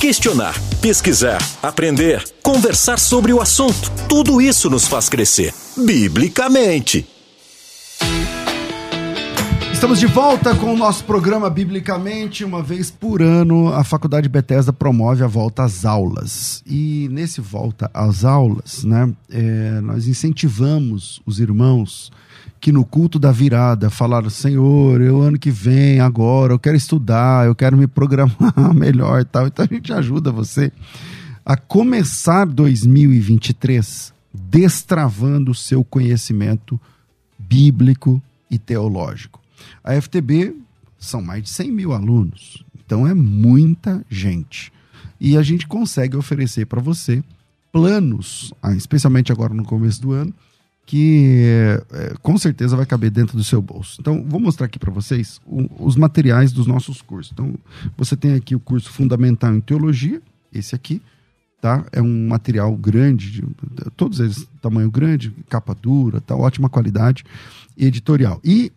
Questionar, 0.00 0.54
pesquisar, 0.80 1.38
aprender, 1.62 2.24
conversar 2.42 2.98
sobre 2.98 3.34
o 3.34 3.40
assunto. 3.40 3.92
Tudo 4.08 4.40
isso 4.40 4.70
nos 4.70 4.88
faz 4.88 5.10
crescer, 5.10 5.52
biblicamente. 5.76 7.06
Estamos 9.70 10.00
de 10.00 10.06
volta 10.06 10.56
com 10.56 10.72
o 10.72 10.76
nosso 10.76 11.04
programa 11.04 11.50
Biblicamente. 11.50 12.46
Uma 12.46 12.62
vez 12.62 12.90
por 12.90 13.20
ano, 13.20 13.74
a 13.74 13.84
Faculdade 13.84 14.26
Bethesda 14.26 14.72
promove 14.72 15.22
a 15.22 15.26
volta 15.26 15.64
às 15.64 15.84
aulas. 15.84 16.62
E 16.66 17.06
nesse 17.10 17.42
volta 17.42 17.90
às 17.92 18.24
aulas, 18.24 18.82
né, 18.84 19.12
é, 19.30 19.82
nós 19.82 20.08
incentivamos 20.08 21.20
os 21.26 21.38
irmãos 21.40 22.10
que 22.60 22.70
no 22.70 22.84
culto 22.84 23.18
da 23.18 23.32
virada 23.32 23.88
falaram: 23.88 24.28
Senhor, 24.28 25.00
eu 25.00 25.20
ano 25.20 25.38
que 25.38 25.50
vem, 25.50 25.98
agora, 26.00 26.52
eu 26.52 26.58
quero 26.58 26.76
estudar, 26.76 27.46
eu 27.46 27.54
quero 27.54 27.76
me 27.76 27.86
programar 27.86 28.52
melhor 28.74 29.24
tal. 29.24 29.46
Então 29.46 29.64
a 29.68 29.74
gente 29.74 29.92
ajuda 29.92 30.30
você 30.30 30.70
a 31.44 31.56
começar 31.56 32.44
2023 32.44 34.12
destravando 34.32 35.50
o 35.50 35.54
seu 35.54 35.82
conhecimento 35.82 36.78
bíblico 37.38 38.22
e 38.50 38.58
teológico. 38.58 39.40
A 39.82 40.00
FTB 40.00 40.54
são 40.98 41.22
mais 41.22 41.42
de 41.42 41.48
100 41.48 41.72
mil 41.72 41.92
alunos, 41.92 42.62
então 42.74 43.06
é 43.06 43.14
muita 43.14 44.04
gente. 44.08 44.72
E 45.18 45.36
a 45.36 45.42
gente 45.42 45.66
consegue 45.66 46.16
oferecer 46.16 46.66
para 46.66 46.80
você 46.80 47.22
planos, 47.72 48.52
ah, 48.62 48.74
especialmente 48.74 49.32
agora 49.32 49.54
no 49.54 49.64
começo 49.64 50.00
do 50.00 50.12
ano, 50.12 50.34
que 50.86 51.44
é, 51.92 52.14
com 52.20 52.36
certeza 52.36 52.76
vai 52.76 52.84
caber 52.84 53.10
dentro 53.10 53.36
do 53.36 53.44
seu 53.44 53.62
bolso. 53.62 53.98
Então, 54.00 54.24
vou 54.26 54.40
mostrar 54.40 54.66
aqui 54.66 54.78
para 54.78 54.90
vocês 54.90 55.40
o, 55.46 55.68
os 55.84 55.96
materiais 55.96 56.52
dos 56.52 56.66
nossos 56.66 57.00
cursos. 57.00 57.32
Então, 57.32 57.54
você 57.96 58.16
tem 58.16 58.34
aqui 58.34 58.54
o 58.56 58.60
curso 58.60 58.90
Fundamental 58.90 59.54
em 59.54 59.60
Teologia, 59.60 60.20
esse 60.52 60.74
aqui, 60.74 61.00
tá? 61.60 61.84
É 61.92 62.02
um 62.02 62.28
material 62.28 62.76
grande, 62.76 63.30
de, 63.30 63.44
todos 63.96 64.18
eles 64.18 64.48
tamanho 64.60 64.90
grande, 64.90 65.32
capa 65.48 65.74
dura, 65.74 66.20
tá? 66.20 66.34
Ótima 66.34 66.68
qualidade 66.68 67.24
editorial. 67.76 68.40
E 68.44 68.72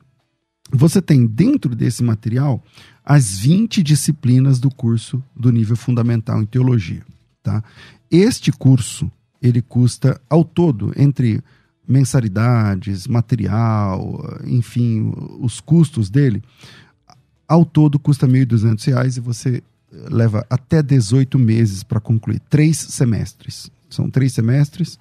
você 0.71 1.01
tem 1.01 1.25
dentro 1.25 1.75
desse 1.75 2.03
material 2.03 2.63
as 3.05 3.37
20 3.39 3.83
disciplinas 3.83 4.59
do 4.59 4.69
curso 4.69 5.23
do 5.35 5.51
nível 5.51 5.75
fundamental 5.75 6.41
em 6.41 6.45
teologia, 6.45 7.03
tá? 7.41 7.63
Este 8.09 8.51
curso, 8.51 9.11
ele 9.41 9.61
custa 9.61 10.21
ao 10.29 10.43
todo 10.43 10.93
entre 10.95 11.41
mensalidades, 11.87 13.07
material, 13.07 14.39
enfim, 14.45 15.13
os 15.39 15.59
custos 15.59 16.09
dele, 16.09 16.41
ao 17.47 17.65
todo 17.65 17.99
custa 17.99 18.25
R$ 18.25 18.45
1.200 18.45 19.17
e 19.17 19.19
você 19.19 19.63
leva 20.09 20.45
até 20.49 20.81
18 20.81 21.37
meses 21.37 21.83
para 21.83 21.99
concluir, 21.99 22.39
três 22.49 22.77
semestres. 22.77 23.69
São 23.89 24.09
três 24.09 24.33
semestres, 24.33 24.97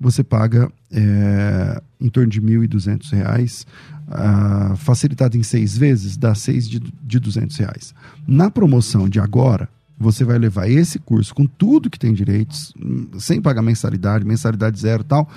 você 0.00 0.24
paga 0.24 0.70
é, 0.90 1.80
em 2.00 2.08
torno 2.08 2.28
de 2.28 2.40
R$ 2.40 2.66
1.200. 2.66 3.66
Uh, 4.12 4.76
facilitado 4.76 5.38
em 5.38 5.42
seis 5.42 5.78
vezes, 5.78 6.18
dá 6.18 6.34
seis 6.34 6.68
de, 6.68 6.80
de 6.80 7.18
200 7.18 7.56
reais. 7.56 7.94
Na 8.26 8.50
promoção 8.50 9.08
de 9.08 9.18
agora, 9.18 9.70
você 9.98 10.22
vai 10.24 10.38
levar 10.38 10.68
esse 10.68 10.98
curso 10.98 11.34
com 11.34 11.46
tudo 11.46 11.88
que 11.88 11.98
tem 11.98 12.12
direitos, 12.12 12.74
sem 13.18 13.40
pagar 13.40 13.62
mensalidade, 13.62 14.24
mensalidade 14.24 14.78
zero 14.78 15.02
tal, 15.04 15.30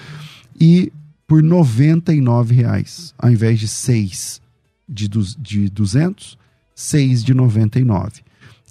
e 0.59 0.91
por 1.27 1.41
R$ 1.41 1.49
99,00, 1.49 3.13
ao 3.17 3.31
invés 3.31 3.59
de 3.59 3.67
6 3.67 4.41
de, 4.87 5.07
de 5.39 5.69
200, 5.69 6.37
6 6.73 7.23
de 7.23 7.33
99. 7.33 8.21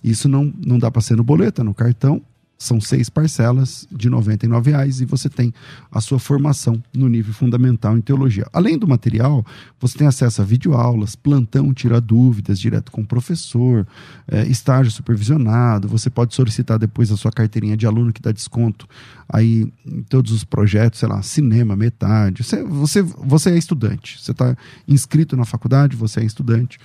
Isso 0.03 0.29
não, 0.29 0.53
não 0.65 0.79
dá 0.79 0.91
para 0.91 1.03
ser 1.03 1.17
no 1.17 1.25
boleto, 1.25 1.63
é 1.63 1.65
no 1.65 1.75
cartão. 1.75 2.23
São 2.65 2.81
seis 2.81 3.11
parcelas 3.11 3.87
de 3.93 4.09
R$ 4.09 4.15
99,00 4.15 5.03
e 5.03 5.05
você 5.05 5.29
tem 5.29 5.53
a 5.93 6.01
sua 6.01 6.19
formação 6.19 6.83
no 6.95 7.11
nível 7.11 7.35
fundamental 7.35 7.95
em 7.95 8.01
teologia. 8.01 8.47
Além 8.55 8.79
do 8.79 8.89
material, 8.89 9.45
você 9.79 9.99
tem 9.99 10.07
acesso 10.07 10.41
a 10.41 10.45
videoaulas, 10.47 11.15
plantão, 11.15 11.75
tira 11.75 12.01
dúvidas 12.01 12.59
direto 12.59 12.91
com 12.91 13.03
o 13.03 13.07
professor, 13.07 13.87
é, 14.27 14.47
estágio 14.47 14.91
supervisionado. 14.91 15.87
Você 15.89 16.09
pode 16.09 16.35
solicitar 16.35 16.79
depois 16.79 17.13
a 17.13 17.19
sua 17.19 17.31
carteirinha 17.31 17.77
de 17.77 17.87
aluno 17.87 18.15
que 18.15 18.23
dá 18.23 18.33
desconto 18.33 18.89
aí 19.29 19.71
em 19.85 20.03
todos 20.03 20.33
os 20.33 20.43
projetos, 20.43 21.01
sei 21.01 21.09
lá, 21.09 21.21
cinema, 21.21 21.77
metade. 21.77 22.43
Você, 22.43 22.65
você, 22.65 23.03
você 23.03 23.51
é 23.51 23.59
estudante, 23.59 24.19
você 24.19 24.31
está 24.31 24.57
inscrito 24.89 25.37
na 25.37 25.45
faculdade, 25.45 25.97
você 25.97 26.21
é 26.21 26.25
estudante 26.25 26.79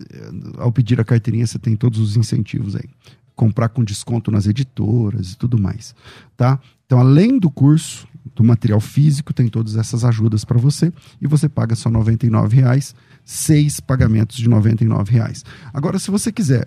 é, 0.00 0.30
ao 0.56 0.72
pedir 0.72 0.98
a 0.98 1.04
carteirinha, 1.04 1.46
você 1.46 1.58
tem 1.58 1.76
todos 1.76 2.00
os 2.00 2.16
incentivos 2.16 2.74
aí 2.74 2.88
comprar 3.36 3.68
com 3.68 3.84
desconto 3.84 4.30
nas 4.30 4.46
editoras 4.46 5.32
e 5.32 5.36
tudo 5.36 5.60
mais, 5.60 5.94
tá? 6.36 6.58
Então, 6.86 6.98
além 6.98 7.38
do 7.38 7.50
curso, 7.50 8.08
do 8.34 8.42
material 8.42 8.80
físico, 8.80 9.32
tem 9.32 9.48
todas 9.48 9.76
essas 9.76 10.04
ajudas 10.04 10.44
para 10.44 10.58
você 10.58 10.92
e 11.20 11.26
você 11.26 11.48
paga 11.48 11.76
só 11.76 11.88
R$ 11.88 11.96
99,00, 11.96 12.94
seis 13.24 13.78
pagamentos 13.78 14.36
de 14.36 14.48
R$ 14.48 14.56
99,00. 14.56 15.44
Agora, 15.72 15.98
se 15.98 16.10
você 16.10 16.32
quiser 16.32 16.66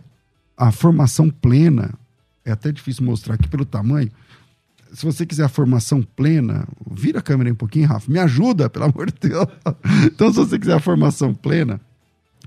a 0.55 0.71
formação 0.71 1.29
plena, 1.29 1.93
é 2.45 2.51
até 2.51 2.71
difícil 2.71 3.05
mostrar 3.05 3.35
aqui 3.35 3.47
pelo 3.47 3.65
tamanho, 3.65 4.11
se 4.93 5.05
você 5.05 5.25
quiser 5.25 5.45
a 5.45 5.49
formação 5.49 6.01
plena, 6.01 6.67
vira 6.89 7.19
a 7.19 7.21
câmera 7.21 7.51
um 7.51 7.55
pouquinho, 7.55 7.87
Rafa, 7.87 8.11
me 8.11 8.19
ajuda, 8.19 8.69
pelo 8.69 8.85
amor 8.85 9.11
de 9.11 9.29
Deus. 9.29 9.47
Então, 10.05 10.31
se 10.31 10.37
você 10.37 10.57
quiser 10.57 10.73
a 10.73 10.79
formação 10.79 11.33
plena, 11.33 11.79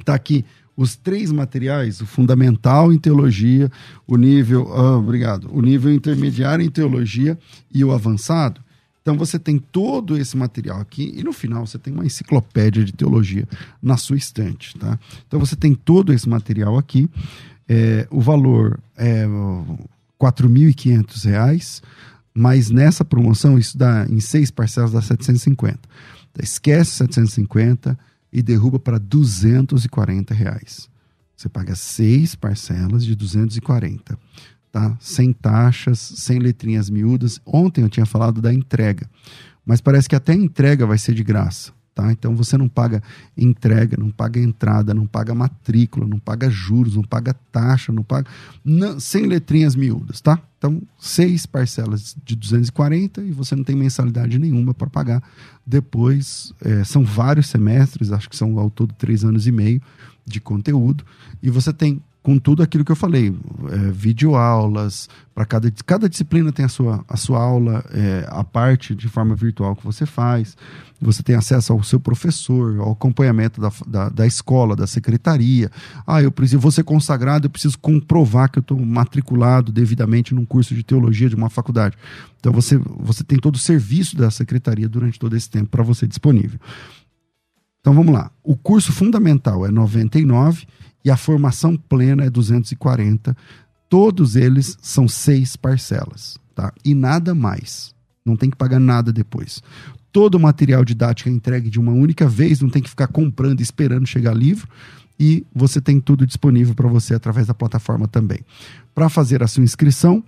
tá 0.05 0.14
aqui 0.14 0.45
os 0.77 0.97
três 0.97 1.31
materiais, 1.31 2.01
o 2.01 2.07
fundamental 2.07 2.93
em 2.93 2.99
teologia, 2.99 3.70
o 4.07 4.16
nível, 4.16 4.66
oh, 4.68 4.99
obrigado, 4.99 5.49
o 5.53 5.61
nível 5.61 5.93
intermediário 5.93 6.64
em 6.64 6.70
teologia 6.70 7.39
e 7.73 7.85
o 7.85 7.93
avançado. 7.93 8.61
Então 9.03 9.16
você 9.16 9.39
tem 9.39 9.59
todo 9.59 10.16
esse 10.16 10.37
material 10.37 10.81
aqui 10.81 11.12
e 11.16 11.25
no 11.25 11.33
final 11.33 11.66
você 11.66 11.79
tem 11.79 11.93
uma 11.93 12.07
enciclopédia 12.07 12.85
de 12.85 12.93
teologia 12.93 13.47
na 13.83 13.97
sua 13.97 14.16
estante, 14.16 14.79
tá? 14.79 14.99
Então 15.27 15.41
você 15.41 15.57
tem 15.57 15.75
todo 15.75 16.12
esse 16.12 16.29
material 16.29 16.79
aqui. 16.79 17.11
É, 17.68 18.07
o 18.11 18.20
valor 18.20 18.79
é 18.97 19.25
R$ 19.25 19.79
4.500, 20.20 21.83
mas 22.33 22.70
nessa 22.70 23.05
promoção 23.05 23.59
isso 23.59 23.77
dá 23.77 24.07
em 24.09 24.20
seis 24.20 24.51
parcelas 24.51 24.93
dá 24.93 25.03
750. 25.03 25.81
Então, 26.31 26.45
esquece 26.45 26.93
750 26.93 27.99
e 28.33 28.43
derruba 28.43 28.78
para 28.78 28.99
240 28.99 30.33
reais. 30.33 30.89
Você 31.37 31.49
paga 31.49 31.74
seis 31.74 32.35
parcelas 32.35 33.05
de 33.05 33.14
240, 33.14 34.18
tá? 34.70 34.97
Sem 35.01 35.33
taxas, 35.33 35.99
sem 35.99 36.39
letrinhas 36.39 36.89
miúdas. 36.89 37.41
Ontem 37.45 37.83
eu 37.83 37.89
tinha 37.89 38.07
falado 38.07 38.41
da 38.41 38.53
entrega, 38.53 39.11
mas 39.64 39.80
parece 39.80 40.09
que 40.09 40.16
até 40.16 40.33
a 40.33 40.37
entrega 40.37 40.87
vai 40.87 40.99
ser 40.99 41.14
de 41.14 41.24
graça. 41.24 41.72
Tá? 41.95 42.11
Então 42.11 42.34
você 42.34 42.57
não 42.57 42.70
paga 42.70 43.03
entrega, 43.36 43.99
não 43.99 44.11
paga 44.11 44.40
entrada, 44.40 44.95
não 44.95 45.07
paga 45.07 45.34
matrícula, 45.34 46.07
não 46.07 46.18
paga 46.18 46.49
juros, 46.49 46.97
não 46.97 47.03
paga 47.03 47.34
taxa, 47.53 47.93
não 47.93 48.03
paga. 48.03 48.26
Não, 48.64 48.99
sem 48.99 49.26
letrinhas 49.26 49.76
miúdas, 49.76 50.20
tá? 50.20 50.40
Então, 50.57 50.80
seis 50.99 51.45
parcelas 51.45 52.16
de 52.24 52.34
240 52.34 53.22
e 53.22 53.32
você 53.32 53.55
não 53.55 53.62
tem 53.62 53.76
mensalidade 53.76 54.38
nenhuma 54.38 54.72
para 54.72 54.88
pagar. 54.88 55.22
Depois, 55.66 56.55
é, 56.62 56.82
são 56.82 57.05
vários 57.05 57.49
semestres, 57.49 58.11
acho 58.11 58.30
que 58.30 58.36
são 58.36 58.59
ao 58.59 58.70
todo 58.70 58.95
três 58.95 59.22
anos 59.22 59.47
e 59.47 59.53
meio 59.53 59.82
de 60.24 60.40
conteúdo, 60.40 61.05
e 61.43 61.51
você 61.51 61.72
tem 61.72 62.01
com 62.23 62.39
tudo 62.39 62.62
aquilo 62.62 62.85
que 62.85 62.93
eu 62.93 62.97
falei, 62.97 63.35
é, 63.70 63.91
videoaulas, 63.91 65.09
para 65.35 65.45
cada, 65.45 65.73
cada 65.85 66.09
disciplina 66.09 66.53
tem 66.53 66.64
a 66.64 66.68
sua, 66.68 67.05
a 67.09 67.16
sua 67.16 67.43
aula, 67.43 67.85
é, 67.91 68.25
a 68.29 68.45
parte 68.45 68.95
de 68.95 69.09
forma 69.09 69.35
virtual 69.35 69.75
que 69.75 69.85
você 69.85 70.07
faz, 70.07 70.57
você 71.01 71.20
tem 71.20 71.35
acesso 71.35 71.73
ao 71.73 71.83
seu 71.83 71.99
professor, 71.99 72.79
ao 72.79 72.93
acompanhamento 72.93 73.61
da, 73.61 73.73
da, 73.87 74.09
da 74.09 74.27
escola, 74.27 74.77
da 74.77 74.87
secretaria. 74.87 75.68
Ah, 76.07 76.23
eu 76.23 76.31
preciso, 76.31 76.61
vou 76.61 76.70
ser 76.70 76.85
consagrado, 76.85 77.47
eu 77.47 77.51
preciso 77.51 77.77
comprovar 77.79 78.49
que 78.51 78.59
eu 78.59 78.62
estou 78.62 78.79
matriculado 78.79 79.73
devidamente 79.73 80.33
num 80.33 80.45
curso 80.45 80.77
de 80.77 80.85
teologia 80.85 81.29
de 81.29 81.35
uma 81.35 81.51
faculdade. 81.51 81.97
Então 82.39 82.53
você, 82.53 82.79
você 82.79 83.25
tem 83.25 83.39
todo 83.39 83.57
o 83.57 83.59
serviço 83.59 84.16
da 84.16 84.31
secretaria 84.31 84.89
durante 84.89 85.18
todo 85.18 85.37
esse 85.37 85.51
tempo 85.51 85.70
para 85.70 85.83
você 85.83 86.07
disponível. 86.07 86.61
Então 87.81 87.93
vamos 87.93 88.14
lá. 88.14 88.31
O 88.45 88.57
curso 88.57 88.93
fundamental 88.93 89.66
é 89.66 89.70
99 89.73 90.66
e 91.05 91.11
a 91.11 91.16
formação 91.16 91.76
plena 91.76 92.24
é 92.24 92.30
240. 92.30 93.36
Todos 93.88 94.36
eles 94.36 94.78
são 94.80 95.09
seis 95.09 95.57
parcelas, 95.57 96.38
tá? 96.55 96.72
E 96.84 96.94
nada 96.94 97.34
mais. 97.34 97.92
Não 98.24 98.36
tem 98.36 98.48
que 98.48 98.57
pagar 98.57 98.78
nada 98.78 99.12
depois. 99.12 99.61
Todo 100.12 100.36
o 100.36 100.40
material 100.40 100.84
didático 100.84 101.28
é 101.28 101.32
entregue 101.32 101.68
de 101.68 101.80
uma 101.80 101.90
única 101.92 102.28
vez, 102.28 102.61
não 102.61 102.70
tem 102.70 102.82
que 102.82 102.90
ficar 102.90 103.09
comprando 103.09 103.61
esperando 103.61 104.07
chegar 104.07 104.32
livro. 104.34 104.68
E 105.18 105.44
você 105.55 105.78
tem 105.80 106.00
tudo 106.00 106.26
disponível 106.26 106.74
para 106.74 106.88
você 106.88 107.14
através 107.14 107.46
da 107.46 107.55
plataforma 107.55 108.09
também. 108.09 108.40
Para 108.94 109.09
fazer 109.09 109.42
a 109.42 109.46
sua 109.46 109.62
inscrição, 109.62 110.22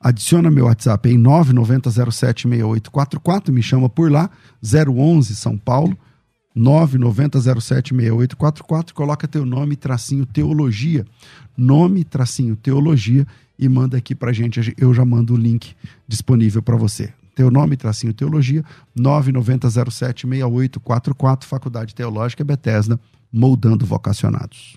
adiciona 0.00 0.50
meu 0.50 0.66
WhatsApp 0.66 1.08
em 1.08 1.18
990076844, 1.22 3.50
me 3.50 3.62
chama 3.62 3.88
por 3.88 4.10
lá, 4.10 4.28
011 4.62 5.34
São 5.34 5.56
Paulo 5.56 5.96
990076844, 6.56 8.92
coloca 8.92 9.26
teu 9.26 9.44
nome, 9.44 9.74
tracinho 9.76 10.24
teologia, 10.24 11.04
nome, 11.56 12.04
tracinho 12.04 12.54
teologia. 12.56 13.26
E 13.56 13.68
manda 13.68 13.96
aqui 13.96 14.16
pra 14.16 14.32
gente, 14.32 14.74
eu 14.76 14.92
já 14.92 15.04
mando 15.04 15.34
o 15.34 15.36
link 15.36 15.76
disponível 16.08 16.60
para 16.60 16.74
você. 16.76 17.12
Teu 17.34 17.48
nome, 17.50 17.76
tracinho 17.76 18.12
teologia, 18.12 18.64
990076844, 18.98 21.44
Faculdade 21.44 21.94
Teológica 21.94 22.42
Bethesda, 22.44 22.98
moldando 23.32 23.86
vocacionados. 23.86 24.76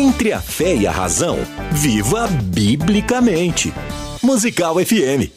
Entre 0.00 0.32
a 0.32 0.40
fé 0.40 0.76
e 0.76 0.86
a 0.86 0.92
razão, 0.92 1.36
viva 1.72 2.28
biblicamente. 2.28 3.74
Musical 4.22 4.76
FM. 4.76 5.28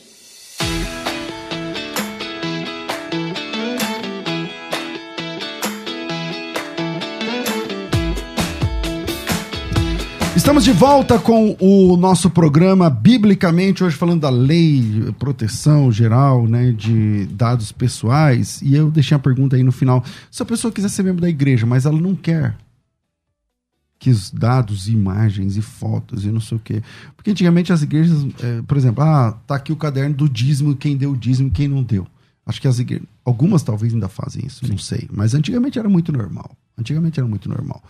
Estamos 10.35 10.63
de 10.63 10.71
volta 10.71 11.17
com 11.17 11.57
o 11.59 11.97
nosso 11.97 12.29
programa 12.29 12.87
Biblicamente, 12.87 13.83
hoje 13.83 13.95
falando 13.95 14.21
da 14.21 14.29
lei, 14.29 15.11
proteção 15.17 15.91
geral, 15.91 16.45
né, 16.45 16.71
de 16.71 17.25
dados 17.31 17.71
pessoais. 17.71 18.61
E 18.61 18.75
eu 18.75 18.91
deixei 18.91 19.17
a 19.17 19.19
pergunta 19.19 19.55
aí 19.55 19.63
no 19.63 19.71
final. 19.71 20.03
Se 20.29 20.43
a 20.43 20.45
pessoa 20.45 20.71
quiser 20.71 20.89
ser 20.89 21.01
membro 21.01 21.21
da 21.21 21.29
igreja, 21.29 21.65
mas 21.65 21.87
ela 21.87 21.99
não 21.99 22.13
quer 22.13 22.55
que 24.01 24.09
os 24.09 24.31
dados, 24.31 24.89
imagens 24.89 25.55
e 25.55 25.61
fotos 25.61 26.25
e 26.25 26.31
não 26.31 26.41
sei 26.41 26.57
o 26.57 26.59
quê. 26.59 26.81
Porque 27.15 27.29
antigamente 27.29 27.71
as 27.71 27.83
igrejas, 27.83 28.25
é, 28.41 28.59
por 28.63 28.75
exemplo, 28.75 29.03
ah, 29.03 29.37
tá 29.45 29.53
aqui 29.53 29.71
o 29.71 29.75
caderno 29.75 30.15
do 30.15 30.27
dízimo, 30.27 30.75
quem 30.75 30.97
deu 30.97 31.11
o 31.11 31.15
dízimo 31.15 31.51
quem 31.51 31.67
não 31.67 31.83
deu. 31.83 32.07
Acho 32.43 32.59
que 32.59 32.67
as 32.67 32.79
igrejas, 32.79 33.07
algumas 33.23 33.61
talvez 33.61 33.93
ainda 33.93 34.09
fazem 34.09 34.43
isso, 34.43 34.65
Sim. 34.65 34.71
não 34.71 34.77
sei. 34.79 35.07
Mas 35.13 35.35
antigamente 35.35 35.77
era 35.77 35.87
muito 35.87 36.11
normal. 36.11 36.49
Antigamente 36.75 37.19
era 37.19 37.29
muito 37.29 37.47
normal. 37.47 37.83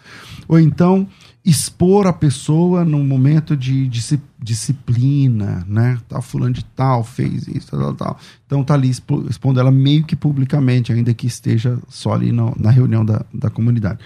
Ou 0.50 0.60
então, 0.60 1.08
expor 1.46 2.06
a 2.06 2.12
pessoa 2.12 2.84
num 2.84 3.06
momento 3.06 3.56
de, 3.56 3.88
de 3.88 4.20
disciplina, 4.38 5.66
né? 5.66 5.98
Tal 6.10 6.22
fulano 6.22 6.54
de 6.54 6.66
tal 6.66 7.06
fez 7.06 7.48
isso, 7.48 7.72
tal, 7.72 7.94
tal. 7.94 8.20
Então 8.46 8.66
tá 8.66 8.74
ali 8.74 8.90
expondo 8.90 9.62
ela 9.62 9.72
meio 9.72 10.04
que 10.04 10.18
publicamente, 10.18 10.92
ainda 10.92 11.14
que 11.14 11.26
esteja 11.26 11.80
só 11.88 12.14
ali 12.14 12.34
no, 12.34 12.54
na 12.60 12.70
reunião 12.70 13.06
da, 13.06 13.26
da 13.34 13.50
comunidade. 13.50 14.00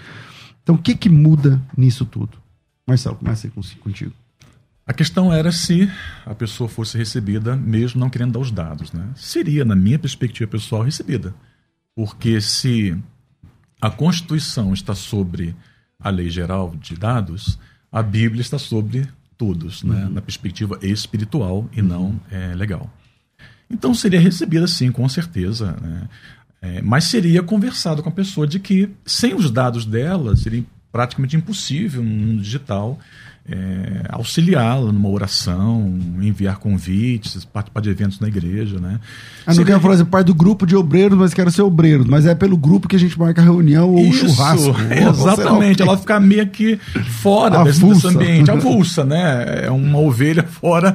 Então, 0.66 0.74
o 0.74 0.78
que, 0.78 0.96
que 0.96 1.08
muda 1.08 1.62
nisso 1.76 2.04
tudo? 2.04 2.38
Marcelo, 2.84 3.14
começa 3.14 3.46
aí 3.46 3.52
contigo. 3.76 4.12
A 4.84 4.92
questão 4.92 5.32
era 5.32 5.52
se 5.52 5.88
a 6.24 6.34
pessoa 6.34 6.68
fosse 6.68 6.98
recebida, 6.98 7.54
mesmo 7.54 8.00
não 8.00 8.10
querendo 8.10 8.32
dar 8.32 8.40
os 8.40 8.50
dados. 8.50 8.92
Né? 8.92 9.08
Seria, 9.14 9.64
na 9.64 9.76
minha 9.76 9.96
perspectiva 9.96 10.50
pessoal, 10.50 10.82
recebida. 10.82 11.32
Porque 11.94 12.40
se 12.40 13.00
a 13.80 13.90
Constituição 13.90 14.74
está 14.74 14.92
sobre 14.92 15.54
a 16.00 16.10
lei 16.10 16.28
geral 16.28 16.74
de 16.74 16.96
dados, 16.96 17.60
a 17.92 18.02
Bíblia 18.02 18.40
está 18.40 18.58
sobre 18.58 19.08
todos, 19.38 19.84
né? 19.84 20.06
Uhum. 20.06 20.14
na 20.14 20.20
perspectiva 20.20 20.80
espiritual 20.82 21.70
e 21.72 21.80
não 21.80 22.20
é, 22.28 22.56
legal. 22.56 22.92
Então 23.70 23.94
seria 23.94 24.18
recebida 24.18 24.66
sim, 24.66 24.90
com 24.90 25.08
certeza. 25.08 25.76
Né? 25.80 26.08
É, 26.66 26.82
mas 26.82 27.04
seria 27.04 27.42
conversado 27.42 28.02
com 28.02 28.08
a 28.08 28.12
pessoa 28.12 28.46
de 28.46 28.58
que, 28.58 28.90
sem 29.04 29.34
os 29.34 29.50
dados 29.50 29.86
dela, 29.86 30.34
seria 30.34 30.64
praticamente 30.90 31.36
impossível 31.36 32.02
no 32.02 32.10
mundo 32.10 32.42
digital 32.42 32.98
é, 33.48 34.02
auxiliá-la 34.08 34.90
numa 34.90 35.08
oração, 35.08 35.96
enviar 36.20 36.58
convites, 36.58 37.44
participar 37.44 37.80
de 37.80 37.90
eventos 37.90 38.18
na 38.18 38.26
igreja, 38.26 38.80
né? 38.80 38.98
Ah, 39.46 39.54
não 39.54 39.64
quero 39.64 39.80
falar 39.80 39.94
assim, 39.94 40.04
parte 40.04 40.26
do 40.26 40.34
grupo 40.34 40.66
de 40.66 40.74
obreiros, 40.74 41.16
mas 41.16 41.32
quero 41.32 41.50
ser 41.52 41.62
obreiro, 41.62 42.04
mas 42.08 42.26
é 42.26 42.34
pelo 42.34 42.56
grupo 42.56 42.88
que 42.88 42.96
a 42.96 42.98
gente 42.98 43.16
marca 43.16 43.40
a 43.40 43.44
reunião 43.44 43.90
ou 43.90 44.00
Isso, 44.00 44.28
churrasco. 44.28 44.74
Exatamente, 44.90 45.80
ela 45.80 45.96
ficar 45.96 46.18
meio 46.18 46.46
que 46.48 46.76
fora 47.20 47.62
desse, 47.62 47.84
desse, 47.84 48.08
ambiente, 48.08 48.50
avulsa, 48.50 49.04
né? 49.04 49.66
É 49.66 49.70
uma 49.70 49.98
ovelha 50.00 50.42
fora 50.50 50.94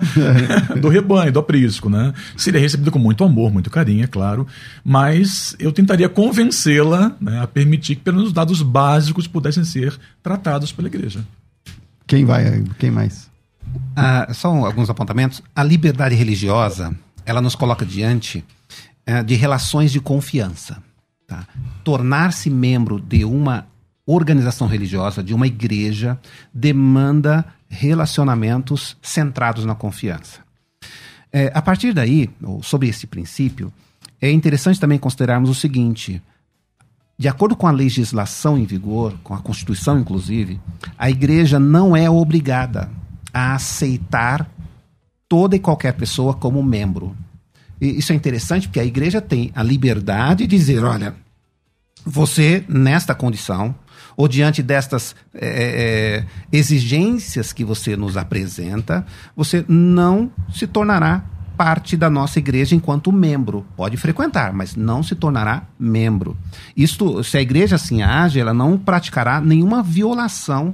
é. 0.76 0.78
do 0.78 0.90
rebanho, 0.90 1.32
do 1.32 1.40
aprisco, 1.40 1.90
né? 1.90 2.14
Seria 2.36 2.60
recebida 2.60 2.92
com 2.92 3.00
muito 3.00 3.24
amor, 3.24 3.52
muito 3.52 3.70
carinho, 3.70 4.04
é 4.04 4.08
claro, 4.08 4.46
mas 4.84 5.56
eu 5.58 5.72
tentaria 5.72 6.10
convencê-la 6.10 7.14
né, 7.22 7.42
a 7.42 7.48
permitir 7.48 7.96
que 7.96 8.02
pelo 8.02 8.18
menos 8.18 8.30
os 8.30 8.34
dados 8.34 8.62
básicos 8.62 9.26
pudessem 9.26 9.64
ser 9.64 9.98
tratados 10.22 10.74
pela 10.74 10.90
igreja. 10.90 11.22
Quem 12.12 12.26
vai? 12.26 12.62
Quem 12.78 12.92
mais? 12.92 13.32
Ah, 13.96 14.28
só 14.34 14.50
alguns 14.50 14.90
apontamentos. 14.90 15.42
A 15.56 15.64
liberdade 15.64 16.14
religiosa, 16.14 16.94
ela 17.26 17.40
nos 17.40 17.56
coloca 17.56 17.86
diante 17.86 18.44
eh, 19.06 19.24
de 19.24 19.36
relações 19.36 19.94
de 19.94 20.02
confiança. 20.02 20.84
Tá? 21.26 21.48
Tornar-se 21.86 22.50
membro 22.50 23.00
de 23.00 23.24
uma 23.24 23.66
organização 24.06 24.68
religiosa, 24.68 25.24
de 25.24 25.34
uma 25.34 25.48
igreja, 25.48 26.20
demanda 26.54 27.46
relacionamentos 27.70 28.98
centrados 29.02 29.64
na 29.64 29.74
confiança. 29.74 30.42
É, 31.32 31.50
a 31.56 31.62
partir 31.62 31.94
daí, 31.94 32.30
sobre 32.62 32.90
esse 32.90 33.08
princípio, 33.08 33.72
é 34.20 34.30
interessante 34.30 34.82
também 34.82 35.00
considerarmos 35.00 35.50
o 35.50 35.56
seguinte: 35.56 36.22
de 37.22 37.28
acordo 37.28 37.56
com 37.56 37.68
a 37.68 37.72
legislação 37.72 38.58
em 38.58 38.66
vigor, 38.66 39.14
com 39.24 39.36
a 39.36 39.38
Constituição 39.38 40.00
inclusive, 40.00 40.60
a 40.98 41.08
igreja 41.08 41.60
não 41.60 41.96
é 41.96 42.10
obrigada 42.10 42.90
a 43.32 43.54
aceitar 43.54 44.50
toda 45.30 45.56
e 45.56 45.60
qualquer 45.60 45.94
pessoa 45.94 46.34
como 46.34 46.64
membro. 46.64 47.16
E 47.80 47.90
isso 47.90 48.12
é 48.12 48.16
interessante 48.16 48.68
porque 48.68 48.80
a 48.80 48.84
igreja 48.84 49.22
tem 49.22 49.52
a 49.54 49.62
liberdade 49.62 50.48
de 50.48 50.58
dizer: 50.58 50.84
olha, 50.84 51.14
você, 52.04 52.66
nesta 52.68 53.14
condição, 53.14 53.76
ou 54.18 54.28
diante 54.28 54.64
destas 54.64 55.16
é, 55.32 55.46
é, 55.46 56.26
exigências 56.52 57.54
que 57.54 57.64
você 57.64 57.96
nos 57.96 58.18
apresenta, 58.18 59.06
você 59.36 59.64
não 59.68 60.32
se 60.52 60.66
tornará 60.66 61.24
parte 61.62 61.96
da 61.96 62.10
nossa 62.10 62.40
igreja 62.40 62.74
enquanto 62.74 63.12
membro. 63.12 63.64
Pode 63.78 63.96
frequentar, 63.96 64.52
mas 64.52 64.76
não 64.76 65.04
se 65.04 65.14
tornará 65.14 65.62
membro. 65.80 66.36
Isto, 66.76 67.24
se 67.24 67.38
a 67.38 67.42
igreja 67.42 67.76
assim 67.76 68.02
age, 68.02 68.40
ela 68.40 68.52
não 68.52 68.80
praticará 68.80 69.40
nenhuma 69.40 69.84
violação 69.84 70.74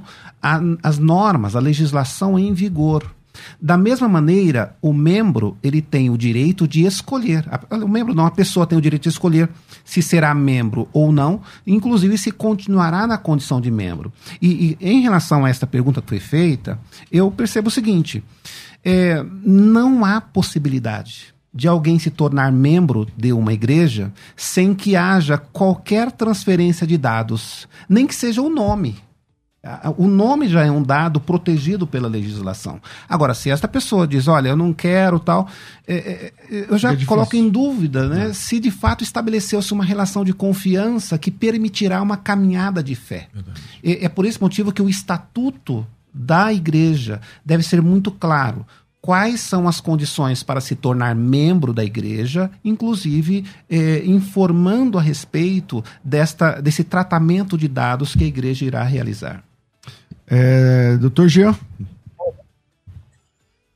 às 0.82 0.96
normas, 0.96 1.54
à 1.54 1.60
legislação 1.60 2.38
em 2.38 2.54
vigor. 2.54 3.04
Da 3.60 3.76
mesma 3.76 4.08
maneira, 4.08 4.74
o 4.80 4.94
membro 4.94 5.58
ele 5.62 5.82
tem 5.82 6.08
o 6.08 6.16
direito 6.16 6.66
de 6.66 6.86
escolher. 6.86 7.44
O 7.70 7.86
membro 7.86 8.14
não, 8.14 8.24
a 8.24 8.30
pessoa 8.30 8.66
tem 8.66 8.78
o 8.78 8.80
direito 8.80 9.02
de 9.02 9.10
escolher 9.10 9.50
se 9.84 10.00
será 10.00 10.34
membro 10.34 10.88
ou 10.90 11.12
não, 11.12 11.42
inclusive 11.66 12.16
se 12.16 12.30
continuará 12.30 13.06
na 13.06 13.18
condição 13.18 13.60
de 13.60 13.70
membro. 13.70 14.10
E, 14.40 14.78
e 14.80 14.88
em 14.88 15.02
relação 15.02 15.44
a 15.44 15.50
esta 15.50 15.66
pergunta 15.66 16.00
que 16.00 16.08
foi 16.08 16.18
feita, 16.18 16.78
eu 17.12 17.30
percebo 17.30 17.68
o 17.68 17.70
seguinte: 17.70 18.24
é, 18.84 19.24
não 19.44 20.04
há 20.04 20.20
possibilidade 20.20 21.34
de 21.52 21.66
alguém 21.66 21.98
se 21.98 22.10
tornar 22.10 22.52
membro 22.52 23.06
de 23.16 23.32
uma 23.32 23.52
igreja 23.52 24.12
sem 24.36 24.74
que 24.74 24.94
haja 24.94 25.38
qualquer 25.38 26.12
transferência 26.12 26.86
de 26.86 26.96
dados, 26.96 27.66
nem 27.88 28.06
que 28.06 28.14
seja 28.14 28.42
o 28.42 28.48
nome. 28.48 28.96
O 29.96 30.06
nome 30.06 30.48
já 30.48 30.64
é 30.64 30.70
um 30.70 30.82
dado 30.82 31.20
protegido 31.20 31.86
pela 31.86 32.08
legislação. 32.08 32.80
Agora, 33.08 33.34
se 33.34 33.50
esta 33.50 33.66
pessoa 33.66 34.06
diz, 34.06 34.28
olha, 34.28 34.50
eu 34.50 34.56
não 34.56 34.72
quero 34.72 35.18
tal, 35.18 35.48
é, 35.86 35.96
é, 35.96 36.32
é 36.48 36.66
eu 36.70 36.78
já 36.78 36.92
é 36.92 37.04
coloco 37.04 37.34
em 37.34 37.50
dúvida 37.50 38.08
né, 38.08 38.30
é. 38.30 38.32
se 38.32 38.60
de 38.60 38.70
fato 38.70 39.02
estabeleceu-se 39.02 39.72
uma 39.72 39.84
relação 39.84 40.24
de 40.24 40.32
confiança 40.32 41.18
que 41.18 41.30
permitirá 41.30 42.00
uma 42.00 42.16
caminhada 42.16 42.82
de 42.82 42.94
fé. 42.94 43.28
é 43.82 44.08
por 44.08 44.24
esse 44.24 44.40
motivo 44.40 44.72
que 44.72 44.80
o 44.80 44.88
estatuto 44.88 45.84
da 46.12 46.52
igreja 46.52 47.20
deve 47.44 47.62
ser 47.62 47.82
muito 47.82 48.10
claro 48.10 48.66
quais 49.00 49.40
são 49.40 49.68
as 49.68 49.80
condições 49.80 50.42
para 50.42 50.60
se 50.60 50.74
tornar 50.74 51.14
membro 51.14 51.72
da 51.72 51.84
igreja, 51.84 52.50
inclusive 52.64 53.44
eh, 53.70 54.02
informando 54.04 54.98
a 54.98 55.00
respeito 55.00 55.82
desta, 56.02 56.60
desse 56.60 56.84
tratamento 56.84 57.56
de 57.56 57.68
dados 57.68 58.14
que 58.14 58.24
a 58.24 58.26
igreja 58.26 58.64
irá 58.64 58.82
realizar. 58.82 59.42
É, 60.26 60.96
doutor 60.96 61.28
Jean? 61.28 61.56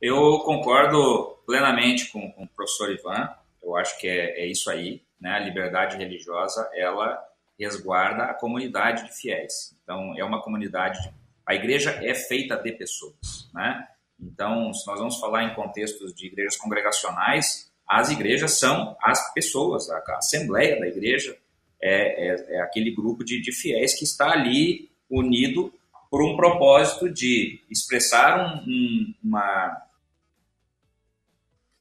Eu 0.01 0.41
concordo 0.41 1.39
plenamente 1.47 2.11
com, 2.11 2.30
com, 2.33 2.45
o 2.45 2.49
professor 2.49 2.91
Ivan. 2.91 3.30
Eu 3.62 3.76
acho 3.76 3.99
que 4.01 4.09
é, 4.09 4.43
é 4.43 4.47
isso 4.47 4.68
aí. 4.68 5.01
Né? 5.20 5.30
A 5.30 5.39
liberdade 5.39 5.97
religiosa 5.97 6.68
ela 6.74 7.18
resguarda 7.59 8.24
a 8.24 8.35
comunidade 8.35 9.05
de 9.05 9.16
fiéis. 9.16 9.74
Então, 9.83 10.14
é 10.18 10.24
uma 10.24 10.43
comunidade 10.43 11.01
de 11.03 11.22
a 11.47 11.55
igreja 11.55 11.90
é 12.03 12.14
feita 12.14 12.57
de 12.57 12.72
pessoas, 12.72 13.51
né? 13.55 13.86
Então, 14.20 14.72
se 14.72 14.86
nós 14.86 14.99
vamos 14.99 15.18
falar 15.18 15.45
em 15.45 15.55
contextos 15.55 16.14
de 16.14 16.26
igrejas 16.26 16.57
congregacionais, 16.57 17.72
as 17.88 18.11
igrejas 18.11 18.59
são 18.59 18.97
as 19.03 19.34
pessoas, 19.34 19.90
a, 19.90 20.16
assembleia 20.16 20.78
da 20.78 20.86
igreja 20.86 21.36
é, 21.80 22.28
é, 22.28 22.57
é 22.57 22.61
aquele 22.62 22.95
grupo 22.95 23.24
de, 23.24 23.40
de, 23.40 23.53
fiéis 23.53 23.99
que 23.99 24.05
está 24.05 24.30
ali 24.30 24.90
unido 25.11 25.74
por 26.11 26.22
um 26.22 26.36
propósito 26.36 27.11
de 27.11 27.61
expressar 27.68 28.38
um, 28.38 28.70
um, 28.70 29.14
uma 29.24 29.82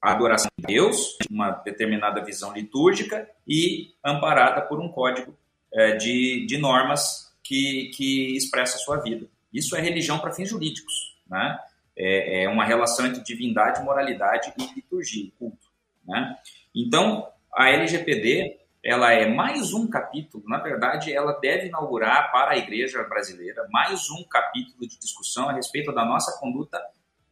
adoração 0.01 0.49
a 0.63 0.67
Deus, 0.67 1.17
uma 1.29 1.51
determinada 1.51 2.23
visão 2.23 2.51
litúrgica 2.51 3.29
e 3.47 3.93
amparada 4.03 4.61
por 4.61 4.79
um 4.79 4.89
código 4.89 5.37
é, 5.71 5.95
de, 5.95 6.45
de 6.47 6.57
normas 6.57 7.31
que, 7.43 7.91
que 7.95 8.35
expressa 8.35 8.77
a 8.77 8.79
sua 8.79 8.97
vida. 8.97 9.27
Isso 9.53 9.75
é 9.75 9.81
religião 9.81 10.19
para 10.19 10.31
fins 10.31 10.49
jurídicos, 10.49 11.17
né? 11.27 11.59
É, 11.95 12.43
é, 12.43 12.49
uma 12.49 12.63
relação 12.63 13.05
entre 13.05 13.21
divindade, 13.21 13.83
moralidade 13.83 14.53
e 14.57 14.75
liturgia, 14.75 15.29
culto, 15.37 15.67
né? 16.07 16.37
Então, 16.73 17.27
a 17.53 17.69
LGPD 17.69 18.61
ela 18.83 19.11
é 19.13 19.27
mais 19.27 19.73
um 19.73 19.87
capítulo, 19.87 20.43
na 20.47 20.57
verdade, 20.57 21.13
ela 21.13 21.33
deve 21.33 21.67
inaugurar 21.67 22.31
para 22.31 22.51
a 22.51 22.57
igreja 22.57 23.03
brasileira 23.03 23.67
mais 23.69 24.09
um 24.09 24.23
capítulo 24.23 24.87
de 24.87 24.97
discussão 24.97 25.49
a 25.49 25.53
respeito 25.53 25.93
da 25.93 26.03
nossa 26.03 26.39
conduta 26.39 26.81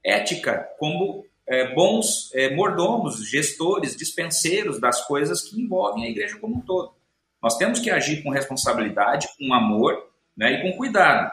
ética 0.03 0.69
como 0.77 1.25
é, 1.47 1.73
bons 1.73 2.31
é, 2.35 2.53
mordomos, 2.53 3.27
gestores, 3.27 3.95
dispenseiros 3.95 4.79
das 4.79 5.05
coisas 5.07 5.41
que 5.41 5.59
envolvem 5.59 6.05
a 6.05 6.09
igreja 6.09 6.37
como 6.37 6.57
um 6.57 6.61
todo. 6.61 6.93
Nós 7.41 7.57
temos 7.57 7.79
que 7.79 7.89
agir 7.89 8.21
com 8.21 8.29
responsabilidade, 8.29 9.27
com 9.37 9.51
amor 9.51 10.11
né, 10.37 10.51
e 10.51 10.61
com 10.61 10.77
cuidado. 10.77 11.31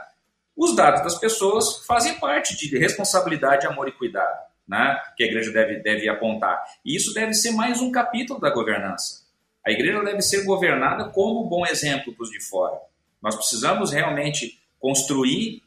Os 0.57 0.75
dados 0.75 1.03
das 1.03 1.19
pessoas 1.19 1.85
fazem 1.87 2.19
parte 2.19 2.57
de 2.57 2.79
responsabilidade, 2.79 3.67
amor 3.67 3.89
e 3.89 3.93
cuidado, 3.93 4.39
né, 4.67 4.99
que 5.17 5.23
a 5.23 5.27
igreja 5.27 5.53
deve, 5.53 5.81
deve 5.81 6.09
apontar. 6.09 6.63
E 6.85 6.97
isso 6.97 7.13
deve 7.13 7.35
ser 7.35 7.53
mais 7.53 7.81
um 7.81 7.93
capítulo 7.93 8.41
da 8.41 8.51
governança. 8.51 9.27
A 9.65 9.71
igreja 9.71 10.03
deve 10.03 10.23
ser 10.23 10.45
governada 10.45 11.11
como 11.11 11.49
bom 11.49 11.67
exemplo 11.67 12.15
para 12.15 12.23
os 12.23 12.31
de 12.31 12.41
fora. 12.41 12.79
Nós 13.21 13.35
precisamos 13.35 13.93
realmente 13.93 14.61
construir 14.79 15.63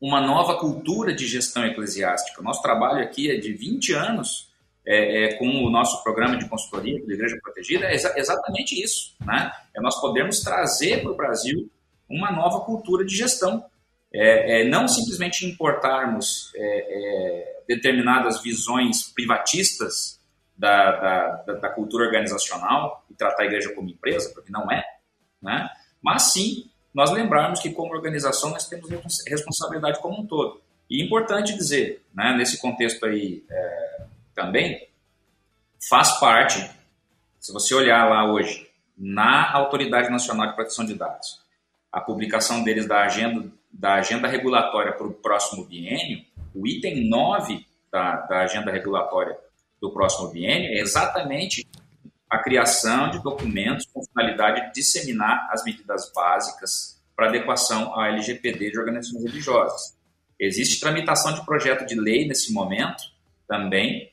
uma 0.00 0.20
nova 0.20 0.58
cultura 0.58 1.12
de 1.12 1.26
gestão 1.26 1.64
eclesiástica. 1.64 2.42
Nosso 2.42 2.62
trabalho 2.62 3.02
aqui 3.02 3.30
é 3.30 3.36
de 3.36 3.52
20 3.52 3.92
anos 3.92 4.50
é, 4.86 5.24
é, 5.24 5.32
com 5.34 5.46
o 5.46 5.70
nosso 5.70 6.02
programa 6.02 6.38
de 6.38 6.48
consultoria 6.48 7.04
da 7.06 7.12
Igreja 7.12 7.38
Protegida, 7.42 7.86
é 7.86 7.94
exa 7.94 8.12
exatamente 8.16 8.82
isso. 8.82 9.14
Né? 9.20 9.52
É 9.74 9.80
nós 9.80 10.00
podermos 10.00 10.40
trazer 10.40 11.02
para 11.02 11.10
o 11.10 11.16
Brasil 11.16 11.70
uma 12.08 12.32
nova 12.32 12.60
cultura 12.64 13.04
de 13.04 13.14
gestão. 13.14 13.64
É, 14.12 14.62
é 14.62 14.68
não 14.68 14.88
simplesmente 14.88 15.46
importarmos 15.46 16.52
é, 16.54 16.62
é, 16.62 17.62
determinadas 17.68 18.42
visões 18.42 19.04
privatistas 19.12 20.20
da, 20.56 21.36
da, 21.46 21.52
da, 21.54 21.68
cultura 21.70 22.04
organizacional 22.04 23.04
e 23.08 23.14
tratar 23.14 23.44
a 23.44 23.46
igreja 23.46 23.72
como 23.74 23.88
empresa, 23.88 24.30
porque 24.34 24.50
não 24.50 24.70
é, 24.70 24.84
né? 25.40 25.70
mas 26.02 26.32
sim 26.32 26.70
nós 26.92 27.10
lembrarmos 27.10 27.60
que 27.60 27.70
como 27.70 27.94
organização 27.94 28.50
nós 28.50 28.68
temos 28.68 28.90
responsabilidade 29.26 30.00
como 30.00 30.20
um 30.20 30.26
todo. 30.26 30.60
E 30.88 31.00
é 31.00 31.04
importante 31.04 31.54
dizer, 31.54 32.04
né, 32.12 32.34
nesse 32.36 32.60
contexto 32.60 33.06
aí 33.06 33.44
é, 33.48 34.02
também, 34.34 34.88
faz 35.88 36.18
parte, 36.18 36.68
se 37.38 37.52
você 37.52 37.74
olhar 37.74 38.08
lá 38.08 38.30
hoje, 38.30 38.68
na 38.98 39.52
Autoridade 39.52 40.10
Nacional 40.10 40.48
de 40.48 40.56
Proteção 40.56 40.84
de 40.84 40.94
Dados, 40.94 41.40
a 41.92 42.00
publicação 42.00 42.62
deles 42.64 42.86
da 42.86 43.02
agenda, 43.02 43.50
da 43.72 43.94
agenda 43.94 44.28
regulatória 44.28 44.92
para 44.92 45.06
o 45.06 45.12
próximo 45.12 45.64
biênio, 45.64 46.24
o 46.54 46.66
item 46.66 47.08
9 47.08 47.64
da, 47.90 48.16
da 48.22 48.40
agenda 48.40 48.70
regulatória 48.70 49.36
do 49.80 49.90
próximo 49.90 50.28
biênio 50.28 50.70
é 50.70 50.80
exatamente 50.80 51.66
a 52.28 52.38
criação 52.38 53.10
de 53.10 53.22
documentos 53.22 53.86
com 53.92 54.04
finalidade 54.04 54.66
de 54.66 54.72
disseminar 54.74 55.48
as 55.50 55.64
medidas 55.64 56.12
básicas 56.14 57.00
para 57.16 57.28
adequação 57.28 57.98
à 57.98 58.08
LGPD 58.08 58.70
de 58.70 58.78
organizações 58.78 59.24
religiosas. 59.24 59.96
Existe 60.38 60.80
tramitação 60.80 61.34
de 61.34 61.44
projeto 61.44 61.84
de 61.84 61.94
lei 61.94 62.26
nesse 62.26 62.52
momento 62.52 63.02
também, 63.48 64.10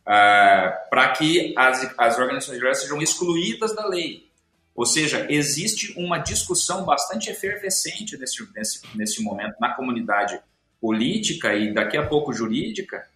uh, 0.00 0.90
para 0.90 1.12
que 1.12 1.54
as, 1.56 1.94
as 1.96 2.18
organizações 2.18 2.58
religiosas 2.58 2.82
sejam 2.82 3.00
excluídas 3.00 3.74
da 3.74 3.86
lei. 3.86 4.28
Ou 4.74 4.86
seja, 4.86 5.26
existe 5.30 5.92
uma 5.98 6.18
discussão 6.18 6.84
bastante 6.84 7.30
efervescente 7.30 8.16
nesse, 8.16 8.48
nesse, 8.54 8.96
nesse 8.96 9.22
momento 9.22 9.56
na 9.60 9.74
comunidade 9.74 10.40
política 10.80 11.54
e 11.54 11.72
daqui 11.72 11.96
a 11.96 12.06
pouco 12.06 12.32
jurídica, 12.32 13.06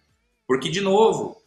porque, 0.47 0.69
de 0.69 0.79
novo, 0.79 1.41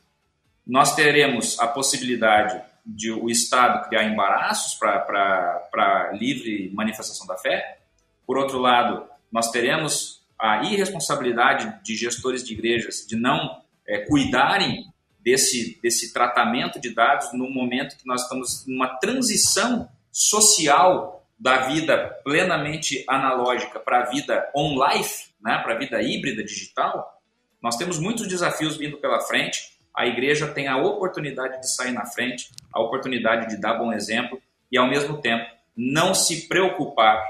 nós 0.66 0.94
teremos 0.94 1.58
a 1.58 1.66
possibilidade 1.66 2.60
de 2.84 3.10
o 3.10 3.30
Estado 3.30 3.88
criar 3.88 4.04
embaraços 4.04 4.74
para 4.74 6.10
livre 6.12 6.70
manifestação 6.74 7.26
da 7.26 7.36
fé. 7.36 7.78
Por 8.26 8.36
outro 8.36 8.58
lado, 8.58 9.04
nós 9.30 9.50
teremos 9.50 10.22
a 10.38 10.64
irresponsabilidade 10.64 11.82
de 11.84 11.96
gestores 11.96 12.42
de 12.42 12.52
igrejas 12.52 13.06
de 13.06 13.16
não 13.16 13.62
é, 13.86 13.98
cuidarem 14.06 14.86
desse, 15.20 15.78
desse 15.82 16.12
tratamento 16.12 16.80
de 16.80 16.94
dados 16.94 17.32
no 17.32 17.48
momento 17.50 17.96
que 17.96 18.06
nós 18.06 18.22
estamos 18.22 18.64
numa 18.66 18.98
transição 18.98 19.88
social 20.12 21.26
da 21.38 21.68
vida 21.68 22.20
plenamente 22.22 23.04
analógica 23.08 23.80
para 23.80 24.00
a 24.00 24.06
vida 24.06 24.50
on-life, 24.54 25.30
né, 25.40 25.58
para 25.58 25.74
a 25.74 25.78
vida 25.78 26.02
híbrida 26.02 26.44
digital. 26.44 27.20
Nós 27.62 27.76
temos 27.76 27.98
muitos 27.98 28.28
desafios 28.28 28.76
vindo 28.76 28.98
pela 28.98 29.20
frente 29.20 29.70
a 29.94 30.06
igreja 30.06 30.48
tem 30.48 30.68
a 30.68 30.76
oportunidade 30.76 31.60
de 31.60 31.74
sair 31.74 31.92
na 31.92 32.06
frente, 32.06 32.50
a 32.72 32.80
oportunidade 32.80 33.48
de 33.48 33.60
dar 33.60 33.74
bom 33.74 33.92
exemplo 33.92 34.40
e, 34.70 34.78
ao 34.78 34.88
mesmo 34.88 35.20
tempo, 35.20 35.44
não 35.76 36.14
se 36.14 36.48
preocupar, 36.48 37.22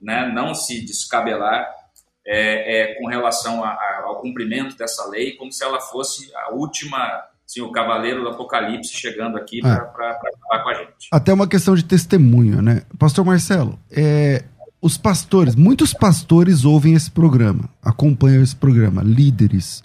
né, 0.00 0.30
não 0.32 0.54
se 0.54 0.84
descabelar 0.84 1.68
é, 2.26 2.80
é, 2.80 2.94
com 2.94 3.06
relação 3.06 3.62
a, 3.62 3.70
a, 3.70 4.02
ao 4.04 4.20
cumprimento 4.20 4.76
dessa 4.76 5.06
lei, 5.08 5.36
como 5.36 5.52
se 5.52 5.62
ela 5.62 5.80
fosse 5.80 6.34
a 6.34 6.50
última, 6.50 7.24
assim, 7.48 7.62
o 7.62 7.72
cavaleiro 7.72 8.22
do 8.22 8.28
apocalipse 8.28 8.92
chegando 8.92 9.38
aqui 9.38 9.60
para 9.60 9.74
é. 9.74 9.86
falar 9.86 10.62
com 10.62 10.68
a 10.68 10.74
gente. 10.74 11.08
Até 11.10 11.32
uma 11.32 11.48
questão 11.48 11.74
de 11.74 11.82
testemunho, 11.82 12.60
né? 12.60 12.82
Pastor 12.98 13.24
Marcelo, 13.24 13.78
é, 13.90 14.44
os 14.82 14.98
pastores, 14.98 15.54
muitos 15.54 15.94
pastores 15.94 16.66
ouvem 16.66 16.94
esse 16.94 17.10
programa, 17.10 17.68
acompanham 17.82 18.42
esse 18.42 18.54
programa, 18.54 19.02
líderes. 19.02 19.82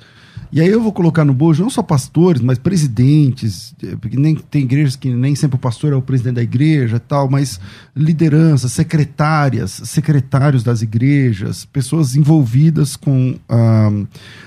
E 0.52 0.62
aí 0.62 0.70
eu 0.70 0.80
vou 0.80 0.92
colocar 0.92 1.26
no 1.26 1.34
bojo 1.34 1.64
não 1.64 1.70
só 1.70 1.82
pastores, 1.82 2.40
mas 2.40 2.60
presidentes, 2.60 3.74
porque 4.00 4.16
nem, 4.16 4.36
tem 4.36 4.62
igrejas 4.62 4.96
que 4.96 5.10
nem 5.10 5.34
sempre 5.34 5.56
o 5.56 5.60
pastor 5.60 5.94
é 5.94 5.96
o 5.96 6.02
presidente 6.02 6.36
da 6.36 6.44
igreja 6.44 7.00
tal, 7.00 7.28
mas 7.28 7.60
lideranças, 7.96 8.72
secretárias, 8.72 9.72
secretários 9.72 10.62
das 10.62 10.84
igrejas, 10.84 11.66
pessoas 11.66 12.16
envolvidas 12.16 12.96
com 12.96 13.36
a, 13.50 13.90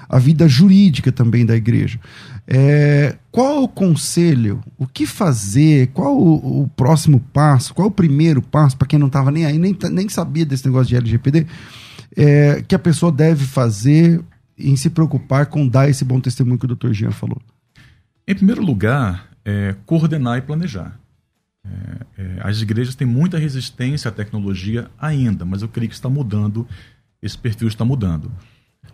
a 0.09 0.19
vida 0.21 0.47
jurídica 0.47 1.11
também 1.11 1.45
da 1.45 1.57
igreja. 1.57 1.99
É, 2.49 3.17
qual 3.33 3.65
o 3.65 3.69
conselho? 3.69 4.63
O 4.79 4.87
que 4.87 5.05
fazer? 5.05 5.89
Qual 5.89 6.17
o, 6.17 6.63
o 6.63 6.69
próximo 6.69 7.19
passo? 7.33 7.75
Qual 7.75 7.89
o 7.89 7.91
primeiro 7.91 8.41
passo 8.41 8.77
para 8.77 8.87
quem 8.87 8.99
não 8.99 9.09
estava 9.09 9.31
nem 9.31 9.45
aí, 9.45 9.59
nem, 9.59 9.77
nem 9.91 10.09
sabia 10.09 10.47
desse 10.47 10.65
negócio 10.67 10.89
de 10.89 10.97
LGPD? 10.97 11.47
É, 12.17 12.63
que 12.63 12.75
a 12.75 12.79
pessoa 12.79 13.11
deve 13.11 13.45
fazer 13.45 14.23
em 14.57 14.77
se 14.77 14.89
preocupar 14.89 15.47
com 15.47 15.67
dar 15.67 15.89
esse 15.89 16.05
bom 16.05 16.21
testemunho 16.21 16.59
que 16.59 16.65
o 16.65 16.75
Dr. 16.75 16.93
Jean 16.93 17.11
falou? 17.11 17.41
Em 18.27 18.35
primeiro 18.35 18.63
lugar, 18.63 19.29
é, 19.45 19.75
coordenar 19.85 20.39
e 20.39 20.43
planejar. 20.43 20.99
É, 21.65 22.23
é, 22.23 22.41
as 22.43 22.63
igrejas 22.63 22.95
têm 22.95 23.07
muita 23.07 23.39
resistência 23.39 24.09
à 24.09 24.13
tecnologia 24.13 24.89
ainda, 24.99 25.45
mas 25.45 25.63
eu 25.63 25.69
creio 25.69 25.89
que 25.89 25.95
está 25.95 26.09
mudando, 26.09 26.67
esse 27.21 27.37
perfil 27.37 27.69
está 27.69 27.85
mudando. 27.85 28.31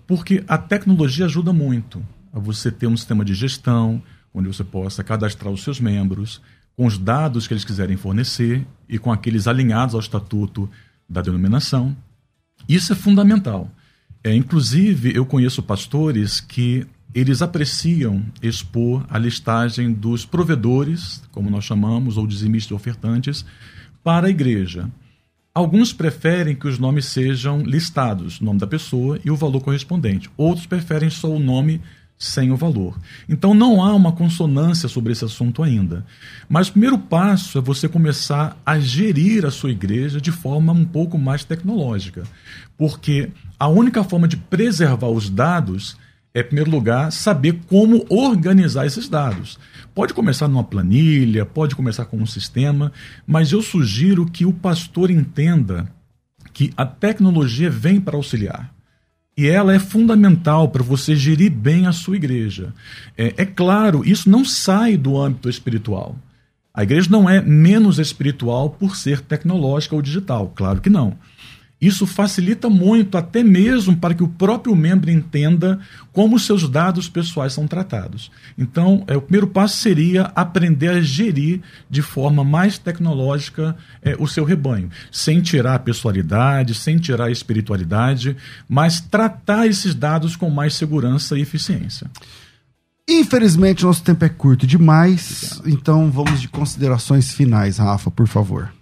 Porque 0.06 0.42
a 0.48 0.56
tecnologia 0.56 1.26
ajuda 1.26 1.52
muito 1.52 2.02
a 2.32 2.38
você 2.38 2.70
ter 2.70 2.86
um 2.86 2.96
sistema 2.96 3.24
de 3.24 3.34
gestão, 3.34 4.02
onde 4.32 4.48
você 4.48 4.64
possa 4.64 5.04
cadastrar 5.04 5.52
os 5.52 5.62
seus 5.62 5.78
membros, 5.78 6.40
com 6.76 6.86
os 6.86 6.96
dados 6.96 7.46
que 7.46 7.52
eles 7.52 7.64
quiserem 7.64 7.96
fornecer 7.96 8.66
e 8.88 8.98
com 8.98 9.12
aqueles 9.12 9.46
alinhados 9.46 9.94
ao 9.94 10.00
estatuto 10.00 10.68
da 11.08 11.20
denominação. 11.20 11.94
Isso 12.68 12.92
é 12.92 12.96
fundamental. 12.96 13.70
É, 14.24 14.34
inclusive, 14.34 15.14
eu 15.14 15.26
conheço 15.26 15.62
pastores 15.62 16.40
que 16.40 16.86
eles 17.14 17.42
apreciam 17.42 18.24
expor 18.42 19.04
a 19.10 19.18
listagem 19.18 19.92
dos 19.92 20.24
provedores, 20.24 21.22
como 21.30 21.50
nós 21.50 21.64
chamamos, 21.64 22.16
ou 22.16 22.26
dizimistas 22.26 22.72
ofertantes, 22.72 23.44
para 24.02 24.28
a 24.28 24.30
igreja. 24.30 24.88
Alguns 25.54 25.92
preferem 25.92 26.56
que 26.56 26.66
os 26.66 26.78
nomes 26.78 27.04
sejam 27.04 27.60
listados, 27.60 28.40
o 28.40 28.44
nome 28.44 28.58
da 28.58 28.66
pessoa 28.66 29.20
e 29.22 29.30
o 29.30 29.36
valor 29.36 29.60
correspondente. 29.60 30.30
Outros 30.36 30.66
preferem 30.66 31.10
só 31.10 31.30
o 31.30 31.38
nome 31.38 31.82
sem 32.22 32.52
o 32.52 32.56
valor. 32.56 32.96
Então 33.28 33.52
não 33.52 33.82
há 33.82 33.92
uma 33.92 34.12
consonância 34.12 34.88
sobre 34.88 35.12
esse 35.12 35.24
assunto 35.24 35.60
ainda. 35.60 36.06
Mas 36.48 36.68
o 36.68 36.72
primeiro 36.72 36.96
passo 36.96 37.58
é 37.58 37.60
você 37.60 37.88
começar 37.88 38.56
a 38.64 38.78
gerir 38.78 39.44
a 39.44 39.50
sua 39.50 39.72
igreja 39.72 40.20
de 40.20 40.30
forma 40.30 40.72
um 40.72 40.84
pouco 40.84 41.18
mais 41.18 41.42
tecnológica. 41.42 42.22
Porque 42.78 43.30
a 43.58 43.66
única 43.66 44.04
forma 44.04 44.28
de 44.28 44.36
preservar 44.36 45.08
os 45.08 45.28
dados 45.28 45.96
é, 46.32 46.40
em 46.40 46.44
primeiro 46.44 46.70
lugar, 46.70 47.10
saber 47.10 47.60
como 47.66 48.06
organizar 48.08 48.86
esses 48.86 49.08
dados. 49.08 49.58
Pode 49.92 50.14
começar 50.14 50.46
numa 50.46 50.64
planilha, 50.64 51.44
pode 51.44 51.74
começar 51.74 52.04
com 52.04 52.16
um 52.16 52.24
sistema, 52.24 52.92
mas 53.26 53.50
eu 53.50 53.60
sugiro 53.60 54.24
que 54.24 54.46
o 54.46 54.52
pastor 54.52 55.10
entenda 55.10 55.92
que 56.52 56.72
a 56.76 56.86
tecnologia 56.86 57.68
vem 57.68 58.00
para 58.00 58.16
auxiliar. 58.16 58.72
E 59.36 59.48
ela 59.48 59.74
é 59.74 59.78
fundamental 59.78 60.68
para 60.68 60.82
você 60.82 61.16
gerir 61.16 61.50
bem 61.50 61.86
a 61.86 61.92
sua 61.92 62.16
igreja. 62.16 62.74
É, 63.16 63.34
é 63.38 63.44
claro, 63.46 64.02
isso 64.04 64.28
não 64.28 64.44
sai 64.44 64.96
do 64.96 65.18
âmbito 65.18 65.48
espiritual. 65.48 66.16
A 66.74 66.82
igreja 66.82 67.08
não 67.10 67.28
é 67.28 67.40
menos 67.40 67.98
espiritual 67.98 68.70
por 68.70 68.96
ser 68.96 69.20
tecnológica 69.20 69.94
ou 69.94 70.02
digital, 70.02 70.52
claro 70.54 70.80
que 70.80 70.88
não. 70.88 71.16
Isso 71.82 72.06
facilita 72.06 72.70
muito, 72.70 73.18
até 73.18 73.42
mesmo 73.42 73.96
para 73.96 74.14
que 74.14 74.22
o 74.22 74.28
próprio 74.28 74.76
membro 74.76 75.10
entenda 75.10 75.80
como 76.12 76.36
os 76.36 76.46
seus 76.46 76.68
dados 76.68 77.08
pessoais 77.08 77.52
são 77.52 77.66
tratados. 77.66 78.30
Então, 78.56 79.02
é, 79.08 79.16
o 79.16 79.20
primeiro 79.20 79.48
passo 79.48 79.78
seria 79.78 80.30
aprender 80.36 80.90
a 80.90 81.00
gerir 81.00 81.60
de 81.90 82.00
forma 82.00 82.44
mais 82.44 82.78
tecnológica 82.78 83.76
é, 84.00 84.14
o 84.16 84.28
seu 84.28 84.44
rebanho, 84.44 84.90
sem 85.10 85.40
tirar 85.40 85.74
a 85.74 85.78
pessoalidade, 85.80 86.72
sem 86.72 86.98
tirar 86.98 87.24
a 87.24 87.32
espiritualidade, 87.32 88.36
mas 88.68 89.00
tratar 89.00 89.66
esses 89.66 89.92
dados 89.92 90.36
com 90.36 90.48
mais 90.48 90.74
segurança 90.74 91.36
e 91.36 91.42
eficiência. 91.42 92.08
Infelizmente, 93.08 93.84
nosso 93.84 94.04
tempo 94.04 94.24
é 94.24 94.28
curto 94.28 94.68
demais, 94.68 95.60
então 95.66 96.12
vamos 96.12 96.40
de 96.40 96.46
considerações 96.46 97.32
finais, 97.32 97.78
Rafa, 97.78 98.08
por 98.08 98.28
favor. 98.28 98.72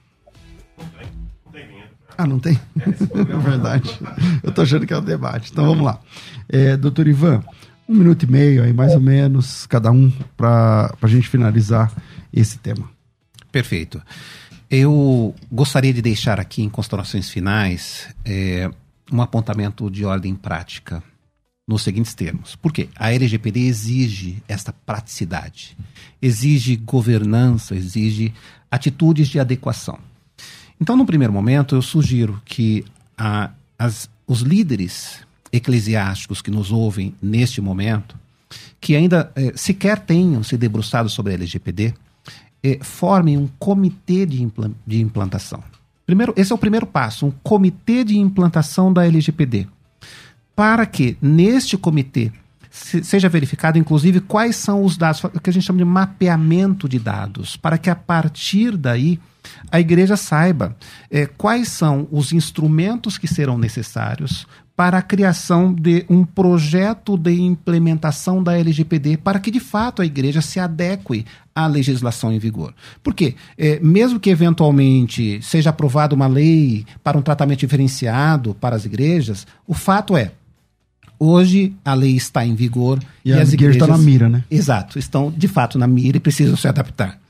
Ah, 2.21 2.27
não 2.27 2.39
tem? 2.39 2.61
É 2.79 3.25
verdade. 3.41 3.99
Eu 4.43 4.53
tô 4.53 4.61
achando 4.61 4.87
que 4.87 4.93
é 4.93 4.97
o 4.97 5.01
um 5.01 5.05
debate. 5.05 5.51
Então 5.51 5.65
vamos 5.65 5.83
lá. 5.83 5.99
É, 6.51 6.77
doutor 6.77 7.09
Ivan, 7.09 7.43
um 7.89 7.95
minuto 7.95 8.25
e 8.25 8.31
meio 8.31 8.63
aí, 8.63 8.75
mais 8.75 8.93
ou 8.93 9.01
menos, 9.01 9.67
cada 9.67 9.91
um, 9.91 10.13
para 10.37 10.95
a 11.01 11.07
gente 11.07 11.31
finalizar 11.31 11.91
esse 12.31 12.59
tema. 12.59 12.91
Perfeito. 13.51 14.03
Eu 14.71 15.35
gostaria 15.51 15.95
de 15.95 16.03
deixar 16.03 16.39
aqui 16.39 16.63
em 16.63 16.69
considerações 16.69 17.31
finais 17.31 18.15
é, 18.23 18.71
um 19.11 19.23
apontamento 19.23 19.91
de 19.91 20.05
ordem 20.05 20.35
prática 20.35 21.03
nos 21.67 21.81
seguintes 21.81 22.13
termos. 22.13 22.55
Por 22.55 22.71
quê? 22.71 22.91
A 22.97 23.15
LGPD 23.15 23.61
exige 23.61 24.43
esta 24.47 24.75
praticidade, 24.75 25.75
exige 26.21 26.77
governança, 26.77 27.75
exige 27.75 28.35
atitudes 28.71 29.29
de 29.29 29.41
adequação. 29.41 30.10
Então, 30.81 30.97
no 30.97 31.05
primeiro 31.05 31.33
momento, 31.33 31.75
eu 31.75 31.83
sugiro 31.83 32.41
que 32.45 32.85
a, 33.17 33.51
as, 33.79 34.09
os 34.27 34.41
líderes 34.41 35.21
eclesiásticos 35.53 36.41
que 36.41 36.51
nos 36.51 36.73
ouvem 36.73 37.15
neste 37.21 37.61
momento, 37.61 38.17
que 38.81 38.97
ainda 38.97 39.31
eh, 39.37 39.53
sequer 39.55 39.99
tenham 39.99 40.43
se 40.43 40.57
debruçado 40.57 41.09
sobre 41.11 41.33
a 41.33 41.35
LGPD, 41.35 41.93
eh, 42.63 42.79
formem 42.81 43.37
um 43.37 43.49
comitê 43.59 44.25
de, 44.25 44.43
implan 44.43 44.73
de 44.87 45.01
implantação. 45.01 45.63
Primeiro, 46.07 46.33
esse 46.37 46.51
é 46.51 46.55
o 46.55 46.59
primeiro 46.59 46.87
passo, 46.87 47.27
um 47.27 47.31
comitê 47.31 48.03
de 48.03 48.19
implantação 48.19 48.93
da 48.93 49.07
LGPD. 49.07 49.67
Para 50.57 50.87
que 50.87 51.17
neste 51.21 51.77
comitê 51.77 52.33
seja 52.71 53.29
verificado, 53.29 53.79
inclusive, 53.79 54.21
quais 54.21 54.57
são 54.57 54.85
os 54.85 54.97
dados, 54.97 55.25
o 55.25 55.41
que 55.41 55.51
a 55.51 55.53
gente 55.53 55.67
chama 55.67 55.79
de 55.79 55.85
mapeamento 55.85 56.89
de 56.89 56.99
dados, 56.99 57.57
para 57.57 57.77
que 57.77 57.91
a 57.91 57.97
partir 57.97 58.77
daí 58.77 59.19
a 59.71 59.81
igreja 59.81 60.17
saiba 60.17 60.77
é, 61.11 61.27
quais 61.27 61.69
são 61.69 62.07
os 62.11 62.33
instrumentos 62.33 63.19
que 63.19 63.27
serão 63.27 63.59
necessários 63.59 64.47
para 64.77 64.97
a 64.97 65.03
criação 65.03 65.75
de 65.75 66.07
um 66.09 66.25
projeto 66.25 67.19
de 67.19 67.39
implementação 67.39 68.43
da 68.43 68.57
LGPD 68.57 69.19
para 69.19 69.39
que 69.39 69.51
de 69.51 69.61
fato 69.61 70.01
a 70.01 70.07
igreja 70.07 70.41
se 70.41 70.59
adeque 70.59 71.27
à 71.55 71.67
legislação 71.67 72.33
em 72.33 72.39
vigor. 72.39 72.75
Porque, 73.03 73.35
é, 73.59 73.79
mesmo 73.81 74.19
que 74.19 74.31
eventualmente 74.31 75.39
seja 75.43 75.69
aprovada 75.69 76.15
uma 76.15 76.27
lei 76.27 76.87
para 77.05 77.19
um 77.19 77.23
tratamento 77.23 77.61
diferenciado 77.61 78.55
para 78.55 78.75
as 78.75 78.87
igrejas, 78.87 79.47
o 79.67 79.75
fato 79.75 80.17
é 80.17 80.33
Hoje 81.23 81.75
a 81.85 81.93
lei 81.93 82.17
está 82.17 82.47
em 82.47 82.55
vigor 82.55 82.99
e, 83.23 83.29
e 83.29 83.33
as 83.35 83.53
igrejas 83.53 83.77
estão 83.77 83.89
na 83.89 83.99
mira, 84.03 84.27
né? 84.27 84.43
Exato, 84.51 84.99
estão 84.99 85.31
de 85.31 85.47
fato 85.47 85.79
na 85.79 85.87
mira 85.87 86.17
e 86.17 86.21
precisam 86.21 86.57
se 86.57 86.67
adaptar. 86.67 87.21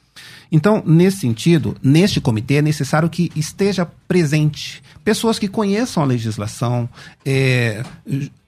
Então, 0.53 0.83
nesse 0.87 1.19
sentido, 1.19 1.77
neste 1.83 2.21
comitê 2.21 2.55
é 2.55 2.63
necessário 2.63 3.11
que 3.11 3.31
esteja 3.35 3.87
presente 4.09 4.83
pessoas 5.05 5.39
que 5.39 5.49
conheçam 5.49 6.03
a 6.03 6.07
legislação, 6.07 6.89
é, 7.25 7.83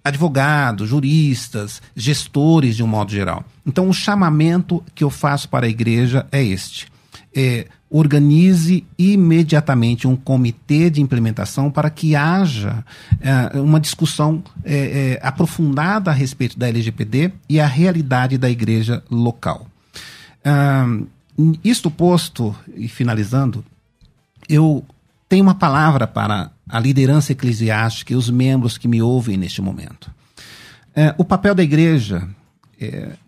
advogados, 0.04 0.88
juristas, 0.88 1.80
gestores 1.94 2.76
de 2.76 2.82
um 2.82 2.88
modo 2.88 3.10
geral. 3.10 3.44
Então, 3.66 3.88
o 3.88 3.92
chamamento 3.92 4.82
que 4.94 5.04
eu 5.04 5.10
faço 5.10 5.48
para 5.48 5.66
a 5.66 5.68
igreja 5.68 6.26
é 6.32 6.42
este. 6.42 6.86
É, 7.34 7.66
organize 7.94 8.86
imediatamente 8.98 10.08
um 10.08 10.16
comitê 10.16 10.88
de 10.88 11.02
implementação 11.02 11.70
para 11.70 11.90
que 11.90 12.16
haja 12.16 12.82
é, 13.20 13.60
uma 13.60 13.78
discussão 13.78 14.42
é, 14.64 15.18
é, 15.20 15.20
aprofundada 15.22 16.10
a 16.10 16.14
respeito 16.14 16.58
da 16.58 16.66
LGPD 16.68 17.30
e 17.50 17.60
a 17.60 17.66
realidade 17.66 18.38
da 18.38 18.48
igreja 18.48 19.02
local. 19.10 19.66
Isto 21.62 21.90
posto 21.90 22.56
e 22.74 22.88
finalizando, 22.88 23.64
eu 24.48 24.84
tenho 25.28 25.44
uma 25.44 25.54
palavra 25.54 26.06
para 26.06 26.50
a 26.68 26.80
liderança 26.80 27.32
eclesiástica 27.32 28.14
e 28.14 28.16
os 28.16 28.30
membros 28.30 28.78
que 28.78 28.88
me 28.88 29.02
ouvem 29.02 29.36
neste 29.36 29.60
momento. 29.60 30.10
O 31.16 31.24
papel 31.24 31.54
da 31.54 31.62
igreja 31.62 32.26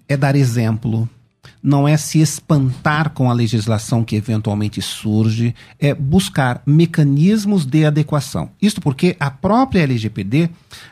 é 0.08 0.16
dar 0.16 0.34
exemplo, 0.34 1.08
não 1.64 1.88
é 1.88 1.96
se 1.96 2.20
espantar 2.20 3.10
com 3.10 3.30
a 3.30 3.32
legislação 3.32 4.04
que 4.04 4.16
eventualmente 4.16 4.82
surge, 4.82 5.54
é 5.80 5.94
buscar 5.94 6.62
mecanismos 6.66 7.64
de 7.64 7.86
adequação. 7.86 8.50
Isto 8.60 8.82
porque 8.82 9.16
a 9.18 9.30
própria 9.30 9.80
LGPD 9.80 10.50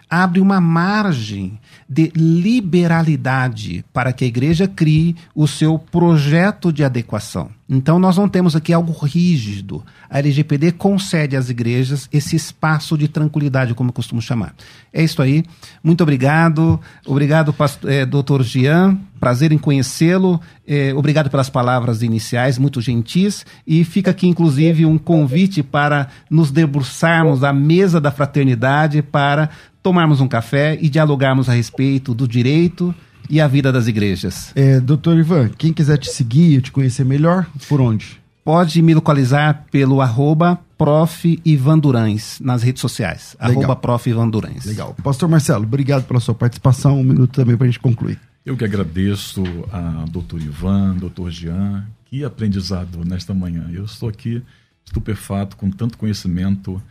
abre 0.08 0.40
uma 0.40 0.62
margem 0.62 1.58
de 1.86 2.10
liberalidade 2.16 3.84
para 3.92 4.14
que 4.14 4.24
a 4.24 4.26
igreja 4.26 4.66
crie 4.66 5.14
o 5.34 5.46
seu 5.46 5.78
projeto 5.78 6.72
de 6.72 6.82
adequação. 6.82 7.50
Então, 7.68 7.98
nós 7.98 8.18
não 8.18 8.28
temos 8.28 8.54
aqui 8.54 8.72
algo 8.72 8.92
rígido. 8.92 9.82
A 10.10 10.18
LGPD 10.18 10.72
concede 10.72 11.36
às 11.36 11.48
igrejas 11.48 12.08
esse 12.12 12.36
espaço 12.36 12.98
de 12.98 13.08
tranquilidade, 13.08 13.72
como 13.72 13.88
eu 13.88 13.94
costumo 13.94 14.20
chamar. 14.20 14.54
É 14.92 15.02
isso 15.02 15.22
aí. 15.22 15.42
Muito 15.82 16.02
obrigado. 16.02 16.78
Obrigado, 17.06 17.50
pastor, 17.50 17.90
é, 17.90 18.04
doutor 18.04 18.42
Gian. 18.42 18.98
Prazer 19.18 19.52
em 19.52 19.58
conhecê-lo. 19.58 20.38
É, 20.66 20.94
obrigado 20.94 21.28
pelas 21.28 21.50
palavras 21.50 22.02
iniciais, 22.02 22.58
muito 22.58 22.80
gentis. 22.80 23.44
E 23.66 23.84
fica 23.84 24.10
aqui, 24.10 24.28
inclusive, 24.28 24.86
um 24.86 24.98
convite 24.98 25.62
para 25.62 26.08
nos 26.30 26.50
debruçarmos 26.50 27.42
à 27.42 27.52
mesa 27.52 28.00
da 28.00 28.10
fraternidade 28.10 29.02
para 29.02 29.50
tomarmos 29.82 30.20
um 30.20 30.28
café 30.28 30.78
e 30.80 30.88
dialogarmos 30.88 31.48
a 31.48 31.52
respeito 31.52 32.14
do 32.14 32.28
direito 32.28 32.94
e 33.28 33.40
a 33.40 33.48
vida 33.48 33.72
das 33.72 33.88
igrejas. 33.88 34.52
É, 34.54 34.80
doutor 34.80 35.18
Ivan, 35.18 35.50
quem 35.58 35.72
quiser 35.72 35.98
te 35.98 36.10
seguir 36.10 36.58
e 36.58 36.60
te 36.60 36.70
conhecer 36.70 37.04
melhor, 37.04 37.46
por 37.68 37.80
onde? 37.80 38.20
Pode 38.44 38.82
me 38.82 38.92
localizar 38.92 39.66
pelo 39.70 40.00
arroba 40.00 40.58
prof. 40.76 41.40
Ivan 41.44 41.78
Durães 41.78 42.40
nas 42.40 42.62
redes 42.62 42.80
sociais. 42.80 43.36
Legal. 43.40 43.62
Arroba 43.62 43.76
prof. 43.76 44.10
Ivan 44.10 44.28
Durães. 44.28 44.64
Legal. 44.64 44.96
Pastor 45.02 45.28
Marcelo, 45.28 45.62
obrigado 45.62 46.04
pela 46.04 46.18
sua 46.18 46.34
participação. 46.34 46.98
Um 46.98 47.04
minuto 47.04 47.32
também 47.32 47.56
para 47.56 47.66
a 47.66 47.70
gente 47.70 47.78
concluir. 47.78 48.18
Eu 48.44 48.56
que 48.56 48.64
agradeço 48.64 49.42
a 49.72 50.04
doutor 50.10 50.40
Ivan, 50.40 50.96
doutor 50.96 51.30
Jean. 51.30 51.86
Que 52.06 52.24
aprendizado 52.24 53.04
nesta 53.04 53.32
manhã. 53.32 53.70
Eu 53.72 53.84
estou 53.84 54.08
aqui 54.08 54.42
estupefato 54.84 55.56
com 55.56 55.70
tanto 55.70 55.96
conhecimento 55.96 56.82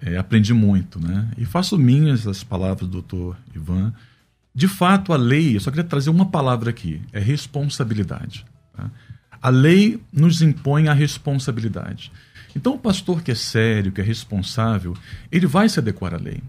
é, 0.00 0.16
aprendi 0.16 0.52
muito, 0.52 1.00
né? 1.00 1.30
E 1.38 1.44
faço 1.44 1.78
minhas 1.78 2.26
as 2.26 2.42
palavras 2.44 2.88
do 2.88 2.92
doutor 2.92 3.36
Ivan. 3.54 3.92
De 4.54 4.68
fato, 4.68 5.12
a 5.12 5.16
lei, 5.16 5.56
eu 5.56 5.60
só 5.60 5.70
queria 5.70 5.84
trazer 5.84 6.10
uma 6.10 6.26
palavra 6.26 6.70
aqui, 6.70 7.00
é 7.12 7.18
responsabilidade. 7.18 8.44
Tá? 8.76 8.90
A 9.40 9.48
lei 9.50 10.00
nos 10.12 10.42
impõe 10.42 10.88
a 10.88 10.92
responsabilidade. 10.92 12.12
Então, 12.54 12.74
o 12.74 12.78
pastor 12.78 13.22
que 13.22 13.32
é 13.32 13.34
sério, 13.34 13.90
que 13.90 14.00
é 14.00 14.04
responsável, 14.04 14.96
ele 15.30 15.46
vai 15.46 15.68
se 15.68 15.78
adequar 15.78 16.14
à 16.14 16.18
lei. 16.18 16.40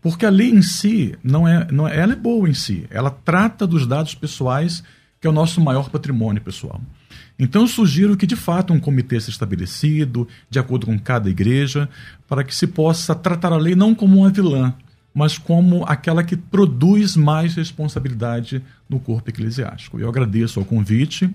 Porque 0.00 0.24
a 0.24 0.30
lei 0.30 0.50
em 0.50 0.62
si, 0.62 1.14
não 1.22 1.46
é, 1.46 1.66
não 1.70 1.86
é, 1.86 1.98
ela 1.98 2.12
é 2.12 2.16
boa 2.16 2.48
em 2.48 2.54
si. 2.54 2.86
Ela 2.90 3.10
trata 3.10 3.66
dos 3.66 3.86
dados 3.86 4.14
pessoais, 4.14 4.82
que 5.20 5.26
é 5.26 5.30
o 5.30 5.32
nosso 5.32 5.60
maior 5.60 5.90
patrimônio 5.90 6.40
pessoal. 6.40 6.80
Então 7.38 7.62
eu 7.62 7.68
sugiro 7.68 8.16
que 8.16 8.26
de 8.26 8.36
fato 8.36 8.72
um 8.72 8.80
comitê 8.80 9.18
seja 9.18 9.32
estabelecido, 9.32 10.28
de 10.48 10.58
acordo 10.58 10.86
com 10.86 10.98
cada 10.98 11.28
igreja, 11.28 11.88
para 12.28 12.44
que 12.44 12.54
se 12.54 12.66
possa 12.66 13.14
tratar 13.14 13.52
a 13.52 13.56
lei 13.56 13.74
não 13.74 13.94
como 13.94 14.18
uma 14.18 14.30
vilã, 14.30 14.74
mas 15.12 15.38
como 15.38 15.84
aquela 15.86 16.22
que 16.22 16.36
produz 16.36 17.16
mais 17.16 17.54
responsabilidade 17.54 18.62
no 18.88 19.00
corpo 19.00 19.28
eclesiástico. 19.30 19.98
Eu 19.98 20.08
agradeço 20.08 20.60
ao 20.60 20.66
convite, 20.66 21.30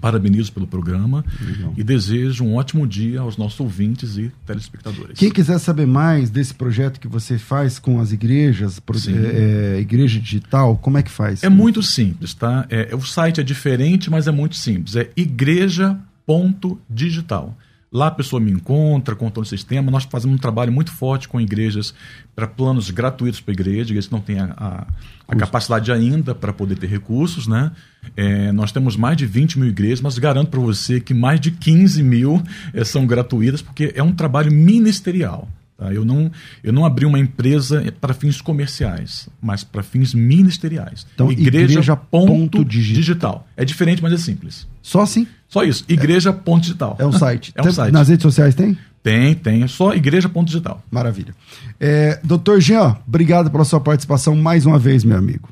parabenizo 0.00 0.52
pelo 0.52 0.66
programa 0.66 1.24
Legal. 1.40 1.72
e 1.76 1.84
desejo 1.84 2.42
um 2.44 2.56
ótimo 2.56 2.84
dia 2.86 3.20
aos 3.20 3.36
nossos 3.36 3.60
ouvintes 3.60 4.16
e 4.16 4.32
telespectadores. 4.44 5.16
Quem 5.18 5.30
quiser 5.30 5.58
saber 5.58 5.86
mais 5.86 6.28
desse 6.28 6.52
projeto 6.52 6.98
que 6.98 7.06
você 7.06 7.38
faz 7.38 7.78
com 7.78 8.00
as 8.00 8.10
igrejas, 8.10 8.82
é, 9.08 9.76
é, 9.76 9.80
igreja 9.80 10.18
digital, 10.18 10.76
como 10.76 10.98
é 10.98 11.02
que 11.02 11.10
faz? 11.10 11.44
É 11.44 11.48
muito 11.48 11.82
simples, 11.82 12.34
tá? 12.34 12.66
É, 12.68 12.94
o 12.94 13.00
site 13.00 13.40
é 13.40 13.44
diferente, 13.44 14.10
mas 14.10 14.26
é 14.26 14.32
muito 14.32 14.56
simples. 14.56 14.96
É 14.96 15.08
igreja.digital. 15.16 17.56
Lá 17.92 18.08
a 18.08 18.10
pessoa 18.10 18.40
me 18.40 18.50
encontra, 18.50 19.14
conta 19.14 19.40
o 19.40 19.44
sistema. 19.44 19.90
Nós 19.90 20.04
fazemos 20.04 20.36
um 20.36 20.38
trabalho 20.38 20.72
muito 20.72 20.90
forte 20.90 21.28
com 21.28 21.40
igrejas 21.40 21.94
para 22.34 22.46
planos 22.46 22.90
gratuitos 22.90 23.40
para 23.40 23.52
a 23.52 23.54
igreja. 23.54 23.94
Eles 23.94 24.10
não 24.10 24.20
têm 24.20 24.38
a, 24.40 24.52
a, 24.56 24.86
a 25.28 25.36
capacidade 25.36 25.92
ainda 25.92 26.34
para 26.34 26.52
poder 26.52 26.76
ter 26.76 26.88
recursos, 26.88 27.46
né? 27.46 27.70
É, 28.16 28.50
nós 28.52 28.72
temos 28.72 28.96
mais 28.96 29.16
de 29.16 29.24
20 29.24 29.58
mil 29.58 29.68
igrejas, 29.68 30.00
mas 30.00 30.18
garanto 30.18 30.50
para 30.50 30.60
você 30.60 31.00
que 31.00 31.14
mais 31.14 31.40
de 31.40 31.50
15 31.52 32.02
mil 32.02 32.42
é, 32.74 32.84
são 32.84 33.06
gratuitas, 33.06 33.62
porque 33.62 33.92
é 33.94 34.02
um 34.02 34.12
trabalho 34.12 34.52
ministerial. 34.52 35.48
Tá? 35.76 35.92
Eu, 35.92 36.04
não, 36.04 36.30
eu 36.64 36.72
não 36.72 36.84
abri 36.84 37.04
uma 37.04 37.18
empresa 37.18 37.84
para 38.00 38.14
fins 38.14 38.40
comerciais, 38.40 39.28
mas 39.40 39.62
para 39.62 39.82
fins 39.82 40.14
ministeriais. 40.14 41.06
Então, 41.14 41.30
igreja, 41.30 41.72
igreja 41.72 41.96
ponto, 41.96 42.32
ponto 42.32 42.64
digital. 42.64 43.00
digital. 43.00 43.48
É 43.56 43.64
diferente, 43.64 44.02
mas 44.02 44.12
é 44.12 44.16
simples. 44.16 44.66
Só 44.82 45.02
assim? 45.02 45.26
Só 45.48 45.62
isso. 45.62 45.84
Igreja 45.88 46.32
ponto 46.32 46.62
digital. 46.62 46.96
É 46.98 47.06
um 47.06 47.12
site. 47.12 47.52
é 47.56 47.62
um 47.62 47.72
site. 47.72 47.92
Nas 47.92 48.08
redes 48.08 48.22
sociais 48.22 48.54
tem? 48.54 48.78
Tem, 49.02 49.34
tem. 49.34 49.62
É 49.62 49.68
só 49.68 49.94
igreja 49.94 50.28
ponto 50.28 50.46
digital. 50.46 50.82
Maravilha. 50.90 51.34
É, 51.78 52.18
doutor 52.24 52.60
Jean, 52.60 52.96
obrigado 53.06 53.50
pela 53.50 53.64
sua 53.64 53.80
participação 53.80 54.34
mais 54.34 54.66
uma 54.66 54.78
vez, 54.78 55.04
meu 55.04 55.16
amigo. 55.16 55.48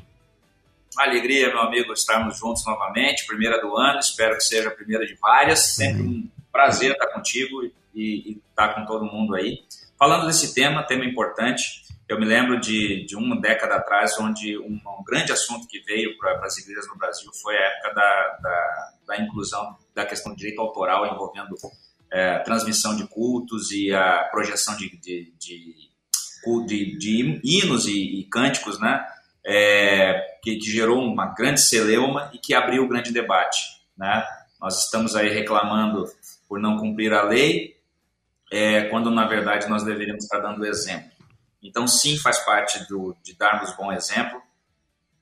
Alegria, 0.97 1.49
meu 1.49 1.61
amigo, 1.61 1.93
estarmos 1.93 2.37
juntos 2.37 2.65
novamente. 2.65 3.25
Primeira 3.25 3.61
do 3.61 3.75
ano, 3.75 3.99
espero 3.99 4.35
que 4.37 4.43
seja 4.43 4.69
a 4.69 4.71
primeira 4.71 5.05
de 5.05 5.15
várias. 5.15 5.75
Sempre 5.75 6.01
um 6.01 6.27
prazer 6.51 6.91
estar 6.91 7.07
contigo 7.07 7.63
e, 7.63 7.71
e 7.93 8.41
estar 8.49 8.73
com 8.75 8.85
todo 8.85 9.05
mundo 9.05 9.35
aí. 9.35 9.59
Falando 9.97 10.27
desse 10.27 10.53
tema, 10.53 10.83
tema 10.83 11.05
importante, 11.05 11.85
eu 12.07 12.19
me 12.19 12.25
lembro 12.25 12.59
de, 12.59 13.05
de 13.05 13.15
uma 13.15 13.39
década 13.39 13.75
atrás, 13.75 14.17
onde 14.19 14.57
um, 14.59 14.73
um 14.73 15.03
grande 15.03 15.31
assunto 15.31 15.67
que 15.67 15.79
veio 15.81 16.17
para 16.17 16.45
as 16.45 16.57
igrejas 16.57 16.87
no 16.87 16.97
Brasil 16.97 17.31
foi 17.41 17.57
a 17.57 17.61
época 17.61 17.93
da, 17.95 18.37
da, 18.41 18.93
da, 19.07 19.21
inclusão 19.21 19.75
da 19.95 20.05
questão 20.05 20.33
do 20.33 20.37
direito 20.37 20.61
autoral 20.61 21.07
envolvendo 21.07 21.55
é, 22.11 22.39
transmissão 22.39 22.95
de 22.95 23.07
cultos 23.07 23.71
e 23.71 23.93
a 23.93 24.25
projeção 24.31 24.75
de, 24.75 24.89
de, 24.97 25.33
de, 25.39 25.75
de, 26.67 26.97
de 26.97 27.41
hinos 27.43 27.87
e, 27.87 28.19
e, 28.19 28.23
cânticos, 28.25 28.79
né? 28.79 29.05
É, 29.47 30.37
que, 30.41 30.57
que, 30.57 30.71
gerou 30.71 30.99
uma 30.99 31.27
grande 31.27 31.61
celeuma 31.61 32.31
e 32.33 32.39
que 32.39 32.53
abriu 32.53 32.83
o 32.83 32.87
grande 32.87 33.11
debate. 33.11 33.59
Né? 33.95 34.25
Nós 34.59 34.85
estamos 34.85 35.15
aí 35.15 35.29
reclamando 35.29 36.05
por 36.49 36.59
não 36.59 36.77
cumprir 36.77 37.13
a 37.13 37.21
lei, 37.21 37.77
é, 38.51 38.85
quando 38.85 39.11
na 39.11 39.27
verdade 39.27 39.67
nós 39.69 39.83
deveríamos 39.83 40.23
estar 40.23 40.39
dando 40.39 40.65
exemplo. 40.65 41.11
Então, 41.61 41.87
sim, 41.87 42.17
faz 42.17 42.39
parte 42.39 42.87
do, 42.87 43.15
de 43.23 43.35
darmos 43.35 43.75
bom 43.75 43.91
exemplo, 43.91 44.41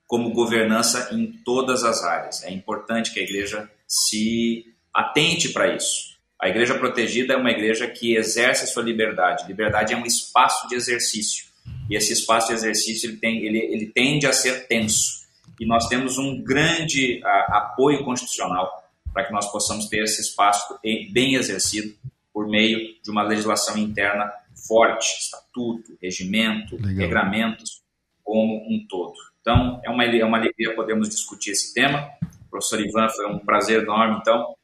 como 0.08 0.32
governança 0.32 1.10
em 1.14 1.32
todas 1.44 1.84
as 1.84 2.04
áreas. 2.04 2.44
É 2.44 2.52
importante 2.52 3.14
que 3.14 3.20
a 3.20 3.24
igreja 3.24 3.70
se 3.94 4.66
atente 4.94 5.50
para 5.50 5.76
isso. 5.76 6.14
A 6.42 6.50
igreja 6.50 6.78
protegida 6.78 7.34
é 7.34 7.38
uma 7.38 7.52
igreja 7.52 7.88
que 7.88 8.16
exerce 8.16 8.64
a 8.64 8.68
sua 8.68 8.84
liberdade. 8.84 9.48
Liberdade 9.48 9.94
é 9.94 9.98
um 9.98 10.06
espaço 10.06 10.68
de 10.68 10.76
exercício. 10.76 11.46
E 11.90 11.96
esse 11.96 12.12
espaço 12.12 12.48
de 12.48 12.54
exercício 12.54 13.10
ele, 13.10 13.18
tem, 13.18 13.46
ele, 13.46 13.60
ele 13.60 13.86
tende 13.86 14.26
a 14.26 14.34
ser 14.34 14.68
tenso. 14.68 15.24
E 15.60 15.66
nós 15.66 15.88
temos 15.88 16.18
um 16.18 16.44
grande 16.44 17.22
a, 17.24 17.58
apoio 17.58 18.04
constitucional 18.04 18.84
para 19.14 19.26
que 19.26 19.32
nós 19.32 19.50
possamos 19.52 19.88
ter 19.88 20.04
esse 20.04 20.22
espaço 20.22 20.78
bem 21.12 21.36
exercido 21.36 21.96
por 22.34 22.48
meio 22.48 22.80
de 23.02 23.12
uma 23.12 23.22
legislação 23.22 23.78
interna 23.78 24.32
forte, 24.68 25.06
estatuto, 25.20 25.96
regimento, 26.02 26.76
Legal. 26.76 26.96
regramentos, 26.96 27.84
como 28.24 28.56
um 28.68 28.86
todo. 28.90 29.14
Então, 29.42 29.80
é 29.84 29.90
uma, 29.90 30.04
é 30.04 30.26
uma 30.26 30.38
alegria 30.38 30.74
podermos 30.74 31.10
discutir 31.10 31.52
esse 31.52 31.74
tema. 31.74 32.10
Professor 32.54 32.80
Ivan, 32.80 33.10
foi 33.10 33.26
um 33.26 33.40
prazer 33.40 33.82
enorme, 33.82 34.20
então, 34.22 34.56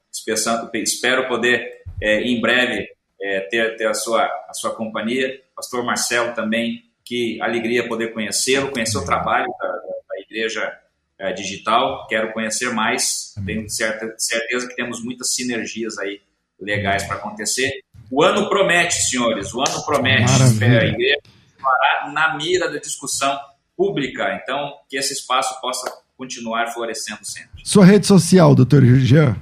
espero 0.76 1.28
poder, 1.28 1.82
é, 2.00 2.22
em 2.22 2.40
breve, 2.40 2.88
é, 3.20 3.40
ter, 3.50 3.76
ter 3.78 3.88
a, 3.88 3.96
sua, 3.96 4.26
a 4.48 4.54
sua 4.54 4.76
companhia. 4.76 5.42
Pastor 5.56 5.84
Marcelo 5.84 6.36
também, 6.36 6.84
que 7.04 7.42
alegria 7.42 7.88
poder 7.88 8.14
conhecê-lo, 8.14 8.72
conhecer 8.72 9.00
o 9.00 9.06
trabalho 9.06 9.52
da, 9.60 9.68
da 9.68 10.20
Igreja 10.20 10.72
é, 11.18 11.34
Digital. 11.34 12.06
Quero 12.08 12.32
conhecer 12.32 12.72
mais, 12.72 13.34
tenho 13.44 13.68
certa, 13.68 14.14
certeza 14.20 14.68
que 14.68 14.76
temos 14.76 15.04
muitas 15.04 15.34
sinergias 15.34 15.98
aí 15.98 16.22
legais 16.62 17.06
para 17.06 17.16
acontecer. 17.16 17.82
O 18.12 18.22
ano 18.22 18.48
promete, 18.48 18.94
senhores, 18.94 19.52
o 19.52 19.62
ano 19.62 19.84
promete. 19.84 20.32
Maravilha. 20.32 20.82
A 20.82 20.86
igreja 20.86 21.20
estará 21.58 22.12
na 22.12 22.38
mira 22.38 22.70
da 22.70 22.78
discussão 22.78 23.36
pública, 23.76 24.40
então 24.44 24.76
que 24.88 24.96
esse 24.96 25.14
espaço 25.14 25.60
possa 25.60 25.90
continuar 26.20 26.68
florescendo 26.74 27.24
sempre. 27.24 27.62
Sua 27.64 27.86
rede 27.86 28.06
social, 28.06 28.54
doutor 28.54 28.84
Jean? 28.84 29.38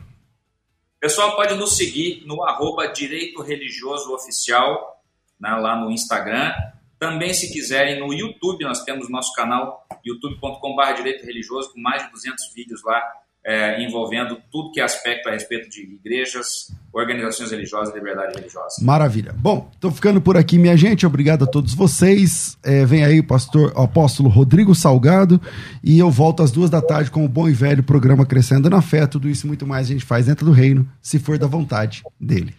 Pessoal, 1.00 1.36
pode 1.36 1.56
nos 1.56 1.76
seguir 1.76 2.24
no 2.28 2.44
arroba 2.44 2.86
Direito 2.86 3.42
Religioso 3.42 4.14
Oficial, 4.14 5.02
né, 5.40 5.50
lá 5.56 5.76
no 5.76 5.90
Instagram. 5.90 6.54
Também, 7.00 7.34
se 7.34 7.52
quiserem, 7.52 8.00
no 8.00 8.14
YouTube, 8.14 8.64
nós 8.64 8.84
temos 8.84 9.10
nosso 9.10 9.34
canal 9.34 9.88
youtube.com.br 10.06 10.94
Direito 10.96 11.26
Religioso, 11.26 11.74
com 11.74 11.82
mais 11.82 12.06
de 12.06 12.12
200 12.12 12.54
vídeos 12.54 12.84
lá 12.84 13.02
é, 13.48 13.82
envolvendo 13.82 14.38
tudo 14.52 14.74
que 14.74 14.82
é 14.82 14.84
aspecto 14.84 15.30
a 15.30 15.32
respeito 15.32 15.70
de 15.70 15.82
igrejas, 15.82 16.70
organizações 16.92 17.50
religiosas 17.50 17.96
e 17.96 17.98
liberdade 17.98 18.36
religiosa. 18.36 18.84
Maravilha. 18.84 19.34
Bom, 19.38 19.72
estou 19.74 19.90
ficando 19.90 20.20
por 20.20 20.36
aqui, 20.36 20.60
minha 20.60 20.76
gente. 20.76 21.06
Obrigado 21.06 21.46
a 21.46 21.48
todos 21.48 21.74
vocês. 21.74 22.58
É, 22.62 22.84
vem 22.84 23.06
aí 23.06 23.22
o 23.22 23.24
pastor, 23.24 23.72
o 23.74 23.84
apóstolo 23.84 24.28
Rodrigo 24.28 24.76
Salgado 24.76 25.40
e 25.82 25.98
eu 25.98 26.12
volto 26.12 26.44
às 26.44 26.52
duas 26.52 26.70
da 26.70 26.82
tarde 26.82 27.10
com 27.10 27.24
o 27.24 27.30
bom 27.30 27.48
e 27.48 27.54
velho 27.54 27.82
programa 27.82 28.26
Crescendo 28.26 28.70
na 28.70 28.82
Fé. 28.82 29.08
Tudo 29.08 29.30
isso 29.30 29.46
e 29.46 29.48
muito 29.48 29.66
mais 29.66 29.88
a 29.88 29.94
gente 29.94 30.04
faz 30.04 30.26
dentro 30.26 30.46
do 30.46 30.52
reino, 30.52 30.86
se 31.02 31.18
for 31.18 31.38
da 31.38 31.48
vontade 31.48 32.04
dele. 32.20 32.54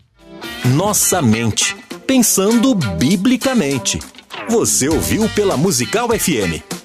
Nossa 0.74 1.20
mente, 1.20 1.76
pensando 2.06 2.74
biblicamente. 2.74 3.98
Você 4.48 4.88
ouviu 4.88 5.28
pela 5.30 5.54
Musical 5.58 6.08
FM. 6.18 6.77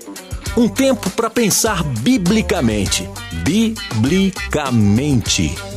Um 0.56 0.70
tempo 0.70 1.10
para 1.10 1.32
pensar 1.32 1.84
biblicamente. 1.84 3.10
Biblicamente. 3.44 5.73